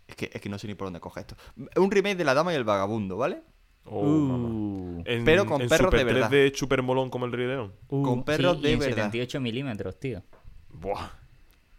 es 0.07 0.15
que, 0.15 0.29
es 0.33 0.41
que 0.41 0.49
no 0.49 0.57
sé 0.57 0.67
ni 0.67 0.75
por 0.75 0.88
dónde 0.88 0.99
coge 0.99 1.21
esto. 1.21 1.36
Un 1.75 1.91
remake 1.91 2.15
de 2.17 2.23
La 2.23 2.33
Dama 2.33 2.53
y 2.53 2.55
el 2.55 2.63
Vagabundo, 2.63 3.17
¿vale? 3.17 3.41
Oh. 3.86 4.03
Uh, 4.05 5.03
En- 5.05 5.23
Pero 5.23 5.45
con 5.45 5.62
en 5.62 5.69
perros 5.69 5.91
de 5.93 6.03
verdad. 6.03 6.29
3D 6.29 6.53
super 6.55 6.81
molón 6.83 7.10
como 7.10 7.25
el 7.25 7.31
Rey 7.31 7.47
León. 7.47 7.73
uh, 7.89 8.03
con 8.03 8.23
perros 8.25 8.57
sí, 8.57 8.63
de 8.63 8.69
y 8.69 8.73
en 8.73 8.79
verdad. 8.79 8.95
78 8.95 9.39
milímetros, 9.41 9.99
tío. 9.99 10.23
Buah. 10.69 11.10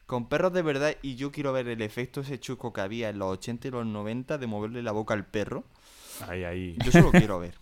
Con 0.07 0.27
perros 0.29 0.55
de 0.55 0.63
verdad 0.63 0.97
y 1.03 1.17
yo 1.17 1.31
quiero 1.31 1.53
ver 1.53 1.69
el 1.69 1.83
efecto 1.83 2.23
ese 2.23 2.41
chuco 2.41 2.73
que 2.73 2.81
había 2.81 3.11
en 3.11 3.19
los 3.19 3.31
80 3.33 3.69
y 3.69 3.71
los 3.73 3.85
90 3.87 4.39
de 4.39 4.47
moverle 4.47 4.83
la 4.83 4.93
boca 4.93 5.13
al 5.13 5.27
perro. 5.27 5.65
Ahí, 6.27 6.45
ahí. 6.45 6.77
Yo 6.83 6.91
solo 6.93 7.11
quiero 7.11 7.39
ver. 7.39 7.55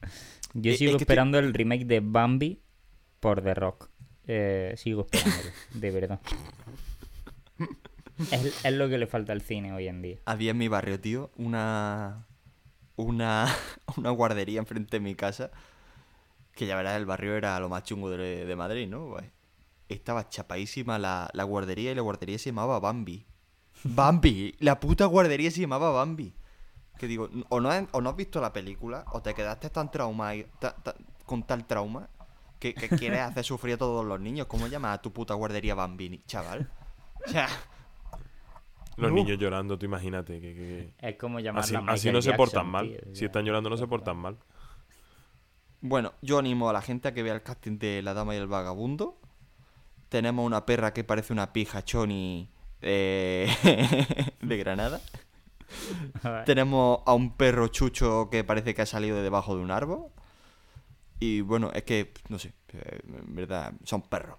Yo 0.54 0.70
Eh, 0.70 0.74
es 0.74 0.78
sigo 0.78 0.96
que 0.96 1.04
esperando 1.04 1.38
el 1.38 1.52
remake 1.52 1.84
de 1.84 2.00
Bambi 2.00 2.62
por 3.20 3.42
The 3.42 3.52
Rock. 3.54 3.90
Eh, 4.26 4.72
sigo 4.78 5.06
esperándolo, 5.10 5.50
de 5.74 5.90
verdad. 5.90 6.20
Es, 8.18 8.64
es 8.64 8.72
lo 8.72 8.88
que 8.88 8.98
le 8.98 9.06
falta 9.06 9.32
al 9.32 9.42
cine 9.42 9.72
hoy 9.72 9.88
en 9.88 10.02
día. 10.02 10.18
Había 10.24 10.52
en 10.52 10.58
mi 10.58 10.68
barrio, 10.68 11.00
tío, 11.00 11.30
una. 11.36 12.26
Una. 12.96 13.46
Una 13.96 14.10
guardería 14.10 14.58
enfrente 14.58 14.96
de 14.96 15.00
mi 15.00 15.14
casa. 15.14 15.50
Que 16.52 16.66
ya 16.66 16.76
verás, 16.76 16.96
el 16.96 17.06
barrio 17.06 17.34
era 17.36 17.58
lo 17.60 17.68
más 17.68 17.84
chungo 17.84 18.10
de, 18.10 18.46
de 18.46 18.56
Madrid, 18.56 18.88
¿no? 18.88 19.10
Pues, 19.10 19.26
estaba 19.88 20.28
chapadísima 20.28 20.98
la, 20.98 21.30
la 21.32 21.44
guardería 21.44 21.92
y 21.92 21.94
la 21.94 22.02
guardería 22.02 22.38
se 22.38 22.50
llamaba 22.50 22.80
Bambi. 22.80 23.26
Bambi, 23.84 24.56
la 24.58 24.80
puta 24.80 25.06
guardería 25.06 25.50
se 25.50 25.60
llamaba 25.60 25.90
Bambi. 25.90 26.34
Que 26.98 27.06
digo, 27.06 27.28
o 27.50 27.60
no, 27.60 27.70
o 27.92 28.00
no 28.00 28.10
has 28.10 28.16
visto 28.16 28.40
la 28.40 28.52
película, 28.52 29.04
o 29.12 29.20
te 29.20 29.34
quedaste 29.34 29.68
tan 29.70 29.90
trauma 29.90 30.32
con 31.26 31.42
tal 31.42 31.66
trauma 31.66 32.08
que, 32.58 32.74
que 32.74 32.88
quieres 32.88 33.20
hacer 33.20 33.44
sufrir 33.44 33.74
a 33.74 33.78
todos 33.78 34.04
los 34.04 34.18
niños. 34.18 34.46
¿Cómo 34.46 34.66
llamas 34.66 34.98
a 34.98 35.02
tu 35.02 35.12
puta 35.12 35.34
guardería 35.34 35.74
Bambi, 35.74 36.22
chaval? 36.26 36.70
O 37.26 37.28
sea, 37.28 37.48
Los 38.96 39.10
No. 39.10 39.16
niños 39.16 39.38
llorando, 39.38 39.78
tú 39.78 39.86
imagínate. 39.86 40.40
Que, 40.40 40.54
que- 40.54 40.94
Es 41.08 41.16
como 41.16 41.38
llamarla 41.40 41.64
Así, 41.64 41.72
Michael 41.76 41.90
así 41.94 42.10
no 42.12 42.22
se 42.22 42.32
portan 42.32 42.66
mal. 42.68 42.88
tío, 42.88 43.14
Si 43.14 43.24
están 43.26 43.44
llorando, 43.44 43.68
no 43.70 43.76
se 43.76 43.86
portan 43.86 44.16
mal. 44.16 44.36
Bueno, 45.80 46.14
yo 46.22 46.38
animo 46.38 46.70
a 46.70 46.72
la 46.72 46.82
gente 46.82 47.08
a 47.08 47.14
que 47.14 47.22
vea 47.22 47.34
el 47.34 47.42
casting 47.42 47.78
de 47.78 48.02
La 48.02 48.14
Dama 48.14 48.34
y 48.34 48.38
el 48.38 48.46
Vagabundo. 48.46 49.20
Tenemos 50.08 50.44
una 50.46 50.64
perra 50.66 50.92
que 50.92 51.04
parece 51.04 51.32
una 51.32 51.52
pija 51.52 51.84
choni 51.84 52.50
eh, 52.80 53.48
de 54.40 54.56
Granada. 54.56 55.00
A. 56.22 56.44
Tenemos 56.44 57.00
a 57.06 57.12
un 57.14 57.36
perro 57.36 57.68
chucho 57.68 58.28
que 58.30 58.44
parece 58.44 58.74
que 58.74 58.82
ha 58.82 58.86
salido 58.86 59.16
de 59.16 59.22
debajo 59.22 59.56
de 59.56 59.62
un 59.62 59.70
árbol. 59.70 60.06
Y 61.18 61.40
bueno, 61.40 61.70
es 61.74 61.82
que, 61.82 62.12
no 62.28 62.38
sé, 62.38 62.52
eh, 62.72 63.00
en 63.06 63.34
verdad, 63.34 63.72
son 63.84 64.02
perros. 64.02 64.38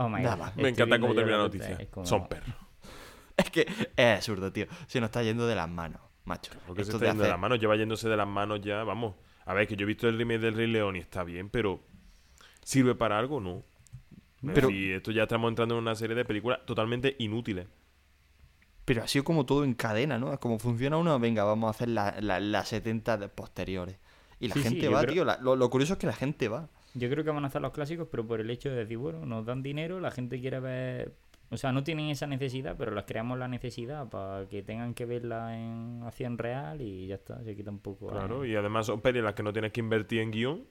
Oh 0.00 0.08
my 0.08 0.22
Nada 0.22 0.36
God, 0.36 0.42
más. 0.42 0.56
Me 0.56 0.68
encanta 0.68 0.98
cómo 0.98 1.14
termina 1.14 1.36
la 1.36 1.42
la 1.42 1.48
noticia. 1.48 1.76
es 1.78 1.88
como- 1.88 2.06
Son 2.06 2.28
perros. 2.28 2.54
Es 3.36 3.50
que 3.52 3.68
es 3.96 4.16
absurdo, 4.16 4.52
tío. 4.52 4.66
Se 4.88 5.00
nos 5.00 5.08
está 5.08 5.22
yendo 5.22 5.46
de 5.46 5.54
las 5.54 5.68
manos, 5.68 6.00
macho. 6.24 6.50
Porque 6.66 6.82
se 6.84 6.90
Esto 6.90 6.96
está 6.96 7.04
de 7.06 7.10
yendo 7.12 7.22
de 7.22 7.28
hacer- 7.28 7.34
las 7.34 7.40
manos, 7.40 7.60
lleva 7.60 7.76
yéndose 7.76 8.08
de 8.08 8.16
las 8.16 8.26
manos 8.26 8.60
ya, 8.62 8.82
vamos. 8.82 9.14
A 9.46 9.54
ver, 9.54 9.68
que 9.68 9.76
yo 9.76 9.84
he 9.84 9.86
visto 9.86 10.08
el 10.08 10.18
remake 10.18 10.40
del 10.40 10.54
Rey 10.54 10.66
León 10.66 10.96
y 10.96 10.98
está 10.98 11.22
bien, 11.22 11.48
pero 11.48 11.80
¿sirve 12.64 12.94
para 12.96 13.16
algo? 13.18 13.40
No. 13.40 13.62
Pero- 14.54 14.68
decir, 14.68 14.92
esto 14.94 15.12
ya 15.12 15.22
estamos 15.22 15.48
entrando 15.50 15.76
en 15.76 15.82
una 15.82 15.94
serie 15.94 16.16
de 16.16 16.24
películas 16.24 16.60
totalmente 16.66 17.14
inútiles. 17.20 17.66
Pero 18.84 19.02
ha 19.04 19.06
sido 19.08 19.22
como 19.24 19.46
todo 19.46 19.62
en 19.64 19.74
cadena, 19.74 20.18
¿no? 20.18 20.32
Es 20.32 20.38
como 20.40 20.58
funciona 20.58 20.96
uno, 20.96 21.18
venga, 21.20 21.44
vamos 21.44 21.68
a 21.68 21.70
hacer 21.70 21.88
las 21.90 22.22
la, 22.22 22.40
las 22.40 22.68
70 22.68 23.18
de 23.18 23.28
posteriores. 23.28 23.98
Y 24.40 24.48
la 24.48 24.54
Sí, 24.54 24.62
gente 24.62 24.88
va, 24.88 25.02
creo- 25.02 25.12
tío. 25.12 25.24
la- 25.24 25.38
lo, 25.38 25.56
lo 25.56 25.70
curioso 25.70 25.92
es 25.94 25.98
que 25.98 26.06
la 26.08 26.12
gente 26.12 26.48
va. 26.48 26.68
Yo 26.94 27.08
creo 27.10 27.22
que 27.24 27.30
van 27.30 27.44
a 27.44 27.48
hacer 27.48 27.60
los 27.62 27.72
clásicos, 27.72 28.08
pero 28.10 28.26
por 28.26 28.40
el 28.40 28.50
hecho 28.50 28.70
de 28.70 28.76
decir, 28.76 28.98
bueno, 28.98 29.24
nos 29.26 29.44
dan 29.46 29.62
dinero, 29.62 30.00
la 30.00 30.10
gente 30.10 30.40
quiere 30.40 30.60
ver. 30.60 31.14
O 31.50 31.56
sea, 31.56 31.72
no 31.72 31.82
tienen 31.82 32.08
esa 32.10 32.26
necesidad, 32.26 32.76
pero 32.76 32.90
las 32.90 33.04
creamos 33.04 33.38
la 33.38 33.48
necesidad 33.48 34.08
para 34.08 34.46
que 34.48 34.62
tengan 34.62 34.92
que 34.94 35.06
verla 35.06 35.58
en 35.58 36.02
acción 36.04 36.36
real 36.36 36.80
y 36.82 37.06
ya 37.06 37.14
está, 37.14 37.42
se 37.42 37.56
quita 37.56 37.70
un 37.70 37.78
poco. 37.78 38.08
Claro, 38.08 38.44
eh. 38.44 38.50
y 38.50 38.56
además 38.56 38.86
son 38.86 39.00
pelis 39.00 39.20
en 39.20 39.24
las 39.24 39.34
que 39.34 39.42
no 39.42 39.52
tienes 39.52 39.72
que 39.72 39.80
invertir 39.80 40.20
en 40.20 40.30
guion. 40.30 40.64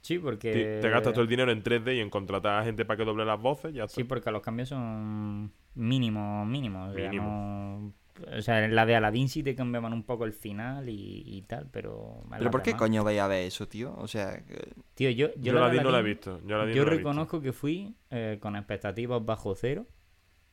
Sí, 0.00 0.18
porque. 0.18 0.52
Te, 0.52 0.80
te 0.80 0.88
gastas 0.90 1.12
todo 1.12 1.22
el 1.22 1.28
dinero 1.28 1.50
en 1.52 1.62
3D 1.62 1.96
y 1.96 2.00
en 2.00 2.10
contratar 2.10 2.60
a 2.60 2.64
gente 2.64 2.84
para 2.84 2.96
que 2.98 3.04
doble 3.04 3.24
las 3.24 3.40
voces, 3.40 3.72
ya 3.72 3.84
está. 3.84 3.94
Sí, 3.94 4.04
porque 4.04 4.30
los 4.30 4.42
cambios 4.42 4.68
son 4.68 5.52
mínimos, 5.74 6.46
mínimos. 6.46 6.90
O 6.90 6.92
sea, 6.94 7.04
Mínimo. 7.10 7.24
no- 7.26 8.01
o 8.36 8.42
sea, 8.42 8.64
en 8.64 8.74
la 8.74 8.84
de 8.86 8.94
Aladdin 8.96 9.28
sí 9.28 9.42
te 9.42 9.54
cambiaban 9.54 9.92
un 9.92 10.02
poco 10.04 10.24
el 10.24 10.32
final 10.32 10.88
y, 10.88 11.22
y 11.26 11.42
tal, 11.42 11.68
pero... 11.70 12.22
¿Pero 12.38 12.50
por 12.50 12.62
qué 12.62 12.70
demás- 12.70 12.78
coño 12.80 13.04
vais 13.04 13.20
a 13.20 13.26
ver 13.26 13.46
eso, 13.46 13.66
tío? 13.68 13.94
O 13.96 14.06
sea, 14.08 14.44
que- 14.44 14.72
Tío, 14.94 15.10
yo, 15.10 15.28
yo, 15.34 15.34
Yo, 15.42 15.52
la 15.54 15.60
la 15.62 15.66
de 15.68 15.78
di 15.78 15.84
no 15.84 15.90
la 15.90 15.98
he 15.98 16.00
Aladdin- 16.02 16.04
visto. 16.04 16.40
Yo, 16.46 16.58
la 16.58 16.66
di 16.66 16.74
Yo 16.74 16.82
no 16.82 16.86
la 16.88 16.92
he 16.92 16.96
visto. 16.96 17.08
reconozco 17.10 17.40
que 17.40 17.52
fui 17.52 17.94
eh, 18.10 18.38
con 18.40 18.56
expectativas 18.56 19.24
bajo 19.24 19.54
cero 19.54 19.86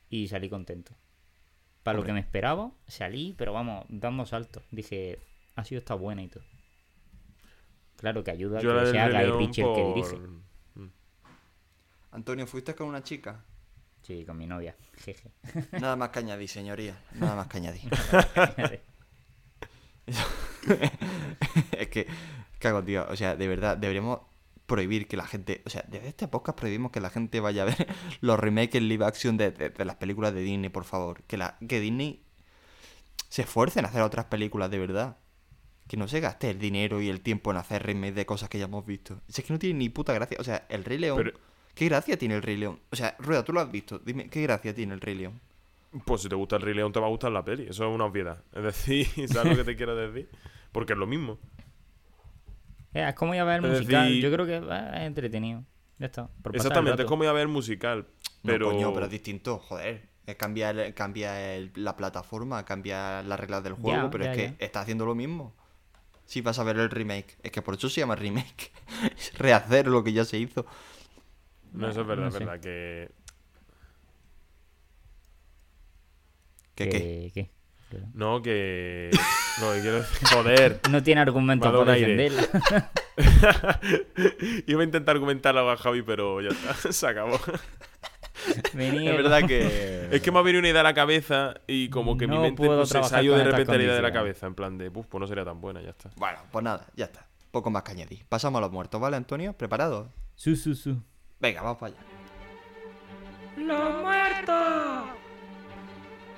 y 0.09 0.27
salí 0.29 0.49
contento. 0.49 0.93
Para 1.83 1.97
lo 1.99 2.03
que 2.05 2.13
me 2.13 2.19
esperaba, 2.19 2.71
salí, 2.87 3.33
pero 3.37 3.53
vamos, 3.53 3.85
dando 3.89 4.25
saltos. 4.25 4.63
Dije, 4.71 5.19
ha 5.55 5.63
sido 5.63 5.79
esta 5.79 5.95
buena 5.95 6.21
y 6.23 6.27
todo. 6.27 6.43
Claro 7.97 8.23
que 8.23 8.31
ayuda 8.31 8.59
Yo 8.61 8.73
la 8.73 8.83
que 8.83 8.91
sea 8.91 9.09
Guy 9.09 9.31
Ritchie 9.39 9.63
el 9.63 9.73
que 9.75 9.81
por- 9.81 9.95
dirige. 9.95 10.17
Antonio, 12.11 12.47
¿fuiste 12.47 12.73
con 12.75 12.87
una 12.87 13.03
chica? 13.03 13.43
Sí, 14.09 14.25
con 14.25 14.39
mi 14.39 14.47
novia. 14.47 14.75
Jeje. 15.03 15.29
Nada 15.79 15.95
más 15.95 16.09
que 16.09 16.17
añadir, 16.17 16.49
señoría. 16.49 16.97
Nada 17.13 17.35
más 17.35 17.45
que 17.47 17.57
añadir. 17.57 17.87
es 21.77 21.87
que, 21.89 22.07
cago, 22.57 22.83
tío. 22.83 23.05
O 23.09 23.15
sea, 23.15 23.35
de 23.35 23.47
verdad, 23.47 23.77
deberíamos 23.77 24.21
prohibir 24.65 25.07
que 25.07 25.15
la 25.15 25.27
gente. 25.27 25.61
O 25.65 25.69
sea, 25.69 25.85
desde 25.87 26.07
este 26.07 26.27
podcast 26.27 26.57
prohibimos 26.57 26.91
que 26.91 27.01
la 27.01 27.11
gente 27.11 27.39
vaya 27.39 27.61
a 27.61 27.65
ver 27.65 27.87
los 28.21 28.39
remakes 28.39 28.73
en 28.81 28.87
live 28.87 29.05
action 29.05 29.37
de, 29.37 29.51
de- 29.51 29.69
de 29.69 29.85
las 29.85 29.97
películas 29.97 30.33
de 30.33 30.41
Disney, 30.41 30.69
por 30.69 30.85
favor. 30.85 31.21
Que, 31.27 31.37
la, 31.37 31.59
que 31.67 31.79
Disney 31.79 32.23
se 33.27 33.43
esfuerce 33.43 33.77
en 33.77 33.85
hacer 33.85 34.01
otras 34.01 34.25
películas 34.25 34.71
de 34.71 34.79
verdad. 34.79 35.17
Que 35.87 35.97
no 35.97 36.07
se 36.07 36.19
gaste 36.19 36.49
el 36.49 36.57
dinero 36.57 36.99
y 36.99 37.09
el 37.09 37.21
tiempo 37.21 37.51
en 37.51 37.57
hacer 37.57 37.83
remakes 37.83 38.15
de 38.15 38.25
cosas 38.25 38.49
que 38.49 38.57
ya 38.57 38.65
hemos 38.65 38.87
visto. 38.87 39.21
Si 39.27 39.41
es 39.41 39.45
que 39.47 39.53
no 39.53 39.59
tiene 39.59 39.77
ni 39.77 39.89
puta 39.89 40.13
gracia. 40.13 40.37
O 40.39 40.43
sea, 40.43 40.65
el 40.69 40.83
Rey 40.83 40.97
León. 40.97 41.17
Pero- 41.17 41.48
¿Qué 41.79 41.85
gracia 41.85 42.17
tiene 42.17 42.35
el 42.35 42.41
Rey 42.41 42.57
León? 42.57 42.77
O 42.91 42.95
sea, 42.97 43.15
Rueda, 43.19 43.41
tú 43.45 43.53
lo 43.53 43.61
has 43.61 43.71
visto. 43.71 43.99
Dime, 43.99 44.29
¿qué 44.29 44.41
gracia 44.41 44.75
tiene 44.75 44.93
el 44.93 44.99
Rey 44.99 45.15
León? 45.15 45.39
Pues 46.03 46.23
si 46.23 46.27
te 46.27 46.35
gusta 46.35 46.57
el 46.57 46.61
Rey 46.61 46.73
León 46.73 46.91
te 46.91 46.99
va 46.99 47.05
a 47.05 47.09
gustar 47.09 47.31
la 47.31 47.45
peli. 47.45 47.63
Eso 47.69 47.87
es 47.87 47.95
una 47.95 48.03
obviedad. 48.03 48.43
Es 48.53 48.63
decir, 48.63 49.07
¿sabes 49.29 49.51
lo 49.51 49.55
que 49.55 49.63
te 49.63 49.77
quiero 49.77 49.95
decir? 49.95 50.27
Porque 50.73 50.91
es 50.91 50.99
lo 50.99 51.07
mismo. 51.07 51.39
Eh, 52.93 53.07
Es 53.07 53.15
como 53.15 53.33
ir 53.33 53.39
a 53.39 53.45
ver 53.45 53.59
el 53.63 53.71
Es 53.71 53.79
musical. 53.79 54.07
decir- 54.09 54.21
Yo 54.21 54.29
creo 54.29 54.45
que 54.45 54.55
eh, 54.57 54.89
es 54.95 55.01
entretenido. 55.03 55.63
Ya 55.99 56.07
está. 56.07 56.29
el 56.43 56.55
Exactamente, 56.55 57.03
es 57.03 57.07
como 57.07 57.23
ir 57.23 57.29
a 57.29 57.33
ver 57.33 57.47
musical. 57.47 58.07
Pero... 58.43 58.67
No, 58.67 58.73
coño, 58.73 58.93
pero 58.93 59.05
es 59.05 59.11
distinto, 59.13 59.59
joder. 59.59 60.09
Es 60.25 60.35
cambiar, 60.35 60.93
cambia 60.93 61.55
el- 61.55 61.71
la 61.75 61.95
plataforma, 61.95 62.65
cambia 62.65 63.23
las 63.23 63.39
reglas 63.39 63.63
del 63.63 63.73
juego, 63.75 64.03
Ya, 64.03 64.09
pero 64.09 64.25
ya, 64.25 64.31
es 64.33 64.37
que 64.37 64.43
ya. 64.49 64.55
está 64.65 64.81
haciendo 64.81 65.05
lo 65.05 65.15
mismo. 65.15 65.55
Si 66.25 66.41
vas 66.41 66.59
a 66.59 66.63
ver 66.65 66.77
el 66.77 66.89
remake, 66.89 67.37
es 67.41 67.53
que 67.53 67.61
por 67.61 67.75
eso 67.75 67.87
se 67.87 68.01
llama 68.01 68.17
remake. 68.17 68.73
es 69.17 69.33
rehacer 69.37 69.87
lo 69.87 70.03
que 70.03 70.11
ya 70.11 70.25
se 70.25 70.37
hizo. 70.39 70.65
No, 71.71 71.89
eso 71.89 72.01
es 72.01 72.07
verdad, 72.07 72.25
No 72.25 72.31
sé. 72.31 72.39
verdad. 72.39 72.59
Que 72.59 73.11
¿Qué, 76.75 76.89
qué? 76.89 77.31
¿qué? 77.33 77.51
No, 78.13 78.41
que. 78.41 79.09
No, 79.59 79.73
que 79.73 79.81
quiero 79.81 79.97
decir. 79.97 80.27
Joder. 80.29 80.79
No 80.89 81.03
tiene 81.03 81.21
argumento 81.21 81.65
Me 81.65 81.69
ha 81.69 81.71
dado 81.73 81.85
para 81.85 81.97
defenderla. 81.97 82.91
Iba 84.67 84.81
a 84.81 84.83
intentar 84.83 85.15
argumentarlo 85.15 85.69
a 85.69 85.77
Javi, 85.77 86.01
pero 86.03 86.41
ya 86.41 86.49
está. 86.49 86.91
Se 86.93 87.07
acabó. 87.07 87.39
Venía 88.73 89.11
Es 89.11 89.17
verdad 89.17 89.45
que. 89.47 90.07
Es 90.11 90.21
que 90.21 90.31
me 90.31 90.39
ha 90.39 90.41
venido 90.41 90.59
una 90.59 90.69
idea 90.69 90.81
a 90.81 90.83
la 90.83 90.93
cabeza 90.93 91.55
y 91.67 91.89
como 91.89 92.17
que 92.17 92.27
mi 92.27 92.35
No 92.35 92.41
mente 92.43 92.57
puedo 92.57 92.85
pues, 92.85 93.07
se 93.07 93.23
ido 93.23 93.35
de 93.35 93.43
repente 93.43 93.77
la 93.77 93.83
idea 93.83 93.95
de 93.95 94.01
la 94.01 94.13
cabeza. 94.13 94.47
En 94.47 94.55
plan 94.55 94.77
de, 94.77 94.89
puf, 94.91 95.07
pues 95.07 95.19
no 95.19 95.27
sería 95.27 95.43
tan 95.43 95.59
buena, 95.59 95.81
ya 95.81 95.89
está. 95.89 96.11
Bueno, 96.15 96.39
pues 96.51 96.63
nada, 96.63 96.85
ya 96.95 97.05
está. 97.05 97.27
Poco 97.51 97.71
más 97.71 97.83
que 97.83 97.91
añadir. 97.91 98.25
Pasamos 98.29 98.59
a 98.59 98.61
los 98.61 98.71
muertos, 98.71 99.01
¿vale, 99.01 99.17
Antonio? 99.17 99.53
¿Preparado? 99.53 100.13
Su, 100.35 100.55
su, 100.55 100.75
su. 100.75 101.01
Venga, 101.39 101.61
vamos 101.61 101.77
para 101.77 101.93
allá. 101.93 102.03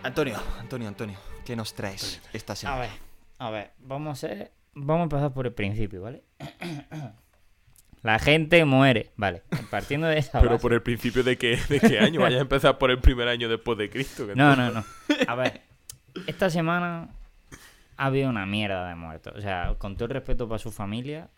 Antonio, 0.03 0.35
Antonio, 0.59 0.87
Antonio, 0.87 1.17
¿qué 1.45 1.55
nos 1.55 1.73
traes 1.73 2.21
esta 2.33 2.53
A 2.53 2.55
semana? 2.55 2.81
ver, 2.81 2.89
a 3.39 3.49
ver, 3.49 3.71
vamos 3.79 4.23
a 4.23 4.29
Vamos 4.73 5.01
a 5.01 5.03
empezar 5.03 5.33
por 5.33 5.45
el 5.45 5.53
principio, 5.53 6.01
¿vale? 6.01 6.23
La 8.03 8.17
gente 8.17 8.63
muere, 8.65 9.11
vale. 9.15 9.43
Partiendo 9.69 10.07
de 10.07 10.17
esa 10.17 10.39
Pero 10.39 10.53
base- 10.53 10.61
por 10.61 10.73
el 10.73 10.81
principio 10.81 11.23
de 11.23 11.37
qué, 11.37 11.59
de 11.69 11.79
qué 11.79 11.99
año, 11.99 12.21
vaya 12.21 12.37
a 12.37 12.41
empezar 12.41 12.77
por 12.79 12.89
el 12.89 12.97
primer 12.99 13.27
año 13.27 13.47
después 13.47 13.77
de 13.77 13.89
Cristo. 13.91 14.25
que 14.25 14.35
No, 14.35 14.55
no, 14.55 14.71
no. 14.71 14.83
A 15.27 15.35
ver, 15.35 15.61
esta 16.25 16.49
semana 16.49 17.09
ha 17.97 18.05
habido 18.05 18.27
una 18.29 18.47
mierda 18.47 18.87
de 18.89 18.95
muertos. 18.95 19.33
O 19.37 19.41
sea, 19.41 19.75
con 19.77 19.95
todo 19.95 20.05
el 20.05 20.11
respeto 20.13 20.47
para 20.47 20.57
su 20.57 20.71
familia, 20.71 21.29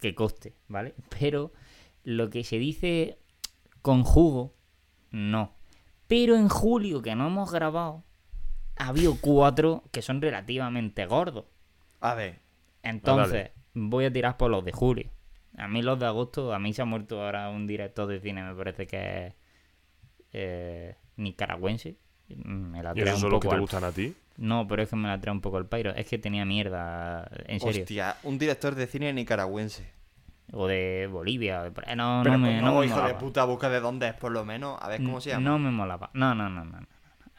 que 0.00 0.14
coste, 0.14 0.54
¿vale? 0.68 0.94
Pero 1.18 1.52
lo 2.06 2.30
que 2.30 2.44
se 2.44 2.58
dice 2.58 3.18
con 3.82 4.04
jugo, 4.04 4.54
no. 5.10 5.54
Pero 6.06 6.36
en 6.36 6.48
julio, 6.48 7.02
que 7.02 7.16
no 7.16 7.26
hemos 7.26 7.50
grabado, 7.50 8.04
ha 8.76 8.88
habido 8.88 9.16
cuatro 9.20 9.82
que 9.90 10.02
son 10.02 10.22
relativamente 10.22 11.04
gordos. 11.06 11.46
A 12.00 12.14
ver, 12.14 12.38
Entonces, 12.84 13.50
voy 13.74 14.04
a 14.04 14.12
tirar 14.12 14.36
por 14.36 14.50
los 14.52 14.64
de 14.64 14.70
julio. 14.70 15.10
A 15.58 15.66
mí 15.66 15.82
los 15.82 15.98
de 15.98 16.06
agosto, 16.06 16.54
a 16.54 16.58
mí 16.60 16.72
se 16.72 16.82
ha 16.82 16.84
muerto 16.84 17.20
ahora 17.24 17.48
un 17.50 17.66
director 17.66 18.06
de 18.06 18.20
cine, 18.20 18.44
me 18.44 18.54
parece 18.54 18.86
que 18.86 19.26
es 19.26 19.34
eh, 20.32 20.96
nicaragüense. 21.16 21.96
Me 22.28 22.82
la 22.82 22.92
¿Y 22.94 23.00
esos 23.00 23.20
son 23.20 23.30
los 23.32 23.40
que 23.40 23.48
te 23.48 23.54
al- 23.54 23.60
gustan 23.60 23.82
a 23.84 23.90
ti? 23.92 24.14
No, 24.36 24.68
pero 24.68 24.82
es 24.82 24.90
que 24.90 24.96
me 24.96 25.08
la 25.08 25.18
trae 25.20 25.32
un 25.32 25.40
poco 25.40 25.58
el 25.58 25.66
pairo. 25.66 25.92
Es 25.94 26.06
que 26.08 26.18
tenía 26.18 26.44
mierda, 26.44 27.28
en 27.46 27.58
serio. 27.58 27.82
hostia, 27.82 28.16
un 28.22 28.38
director 28.38 28.74
de 28.74 28.86
cine 28.86 29.12
nicaragüense. 29.12 29.95
O 30.52 30.66
de 30.66 31.08
Bolivia. 31.10 31.60
o 31.60 31.64
de. 31.64 31.70
No, 31.96 32.20
Pero 32.22 32.32
no 32.32 32.38
me, 32.38 32.50
pues 32.52 32.62
no 32.62 32.78
me 32.80 32.86
hijo 32.86 33.02
de 33.02 33.14
puta, 33.14 33.44
busca 33.44 33.68
de 33.68 33.80
dónde 33.80 34.08
es 34.08 34.14
por 34.14 34.32
lo 34.32 34.44
menos. 34.44 34.78
A 34.80 34.88
ver 34.88 35.02
cómo 35.02 35.20
se 35.20 35.30
llama. 35.30 35.48
No 35.50 35.58
me 35.58 35.70
molaba. 35.70 36.10
No, 36.14 36.34
no, 36.34 36.48
no, 36.48 36.64
no. 36.64 36.80
no. 36.80 36.86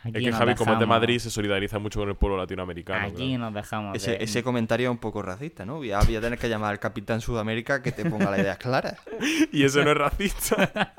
Aquí 0.03 0.17
Es 0.19 0.23
que 0.25 0.31
Javi, 0.31 0.53
como 0.55 0.73
es 0.73 0.79
de 0.79 0.85
Madrid, 0.85 1.17
se 1.17 1.29
solidariza 1.31 1.79
mucho 1.79 1.99
con 1.99 2.07
el 2.09 2.15
pueblo 2.15 2.37
latinoamericano. 2.37 3.07
Aquí 3.07 3.15
claro. 3.29 3.37
nos 3.39 3.53
dejamos 3.53 3.95
Ese, 3.97 4.11
de- 4.11 4.23
ese 4.23 4.43
comentario 4.43 4.89
es 4.89 4.91
un 4.91 4.99
poco 4.99 5.21
racista, 5.23 5.65
¿no? 5.65 5.77
Voy 5.77 5.91
a 5.91 5.99
tener 6.01 6.37
que 6.37 6.47
llamar 6.47 6.71
al 6.71 6.79
capitán 6.79 7.19
Sudamérica 7.19 7.81
que 7.81 7.91
te 7.91 8.05
ponga 8.09 8.29
las 8.29 8.39
ideas 8.39 8.57
claras. 8.57 8.97
Y 9.51 9.63
eso 9.63 9.83
no 9.83 9.91
es 9.91 9.97
racista. 9.97 10.93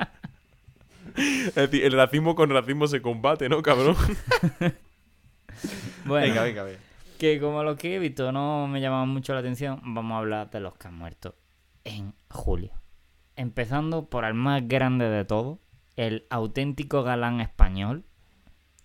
es 1.17 1.55
decir, 1.55 1.85
el 1.85 1.93
racismo 1.93 2.35
con 2.35 2.51
racismo 2.51 2.87
se 2.89 3.01
combate, 3.01 3.49
¿no, 3.49 3.63
cabrón? 3.63 3.97
Bueno, 6.05 6.27
Venga, 6.27 6.43
venga, 6.45 6.63
venga. 6.65 6.79
que 7.19 7.41
como 7.41 7.63
los 7.65 7.77
que 7.77 7.97
he 7.97 7.99
visto 7.99 8.31
no 8.33 8.67
me 8.69 8.81
llamaban 8.81 9.09
mucho 9.09 9.33
la 9.35 9.41
atención, 9.41 9.81
vamos 9.83 10.15
a 10.15 10.19
hablar 10.19 10.51
de 10.51 10.61
los 10.61 10.75
que 10.77 10.87
han 10.89 10.95
muerto 10.95 11.35
en 11.89 12.15
julio. 12.31 12.73
Empezando 13.37 14.07
por 14.07 14.25
el 14.25 14.35
más 14.35 14.67
grande 14.67 15.09
de 15.09 15.25
todos, 15.25 15.59
el 15.97 16.27
auténtico 16.31 17.03
galán 17.03 17.41
español, 17.41 18.05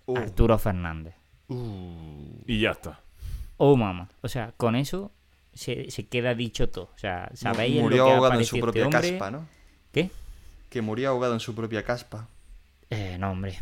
Uh, 0.06 0.18
Arturo 0.18 0.58
Fernández. 0.58 1.16
uh. 1.48 2.42
Y 2.46 2.60
ya 2.60 2.72
está. 2.72 3.00
Oh, 3.56 3.78
mamá. 3.78 4.10
O 4.22 4.28
sea, 4.28 4.52
con 4.58 4.76
eso 4.76 5.12
se, 5.54 5.90
se 5.92 6.08
queda 6.08 6.36
dicho 6.36 6.68
todo. 6.70 6.90
O 6.94 6.98
sea, 6.98 7.30
¿sabéis 7.36 7.76
en 7.76 7.78
lo 7.78 7.84
Murió 7.84 8.06
que 8.06 8.12
ahogado 8.12 8.34
en 8.40 8.46
su 8.46 8.58
este 8.58 8.62
propia 8.62 8.90
caspa, 8.90 9.32
¿no? 9.32 9.46
¿Qué? 9.94 10.10
Que 10.70 10.82
murió 10.82 11.10
ahogado 11.12 11.34
en 11.36 11.40
su 11.40 11.56
propia 11.56 11.84
caspa. 11.86 12.28
Eh, 12.90 13.16
no, 13.18 13.32
hombre. 13.32 13.58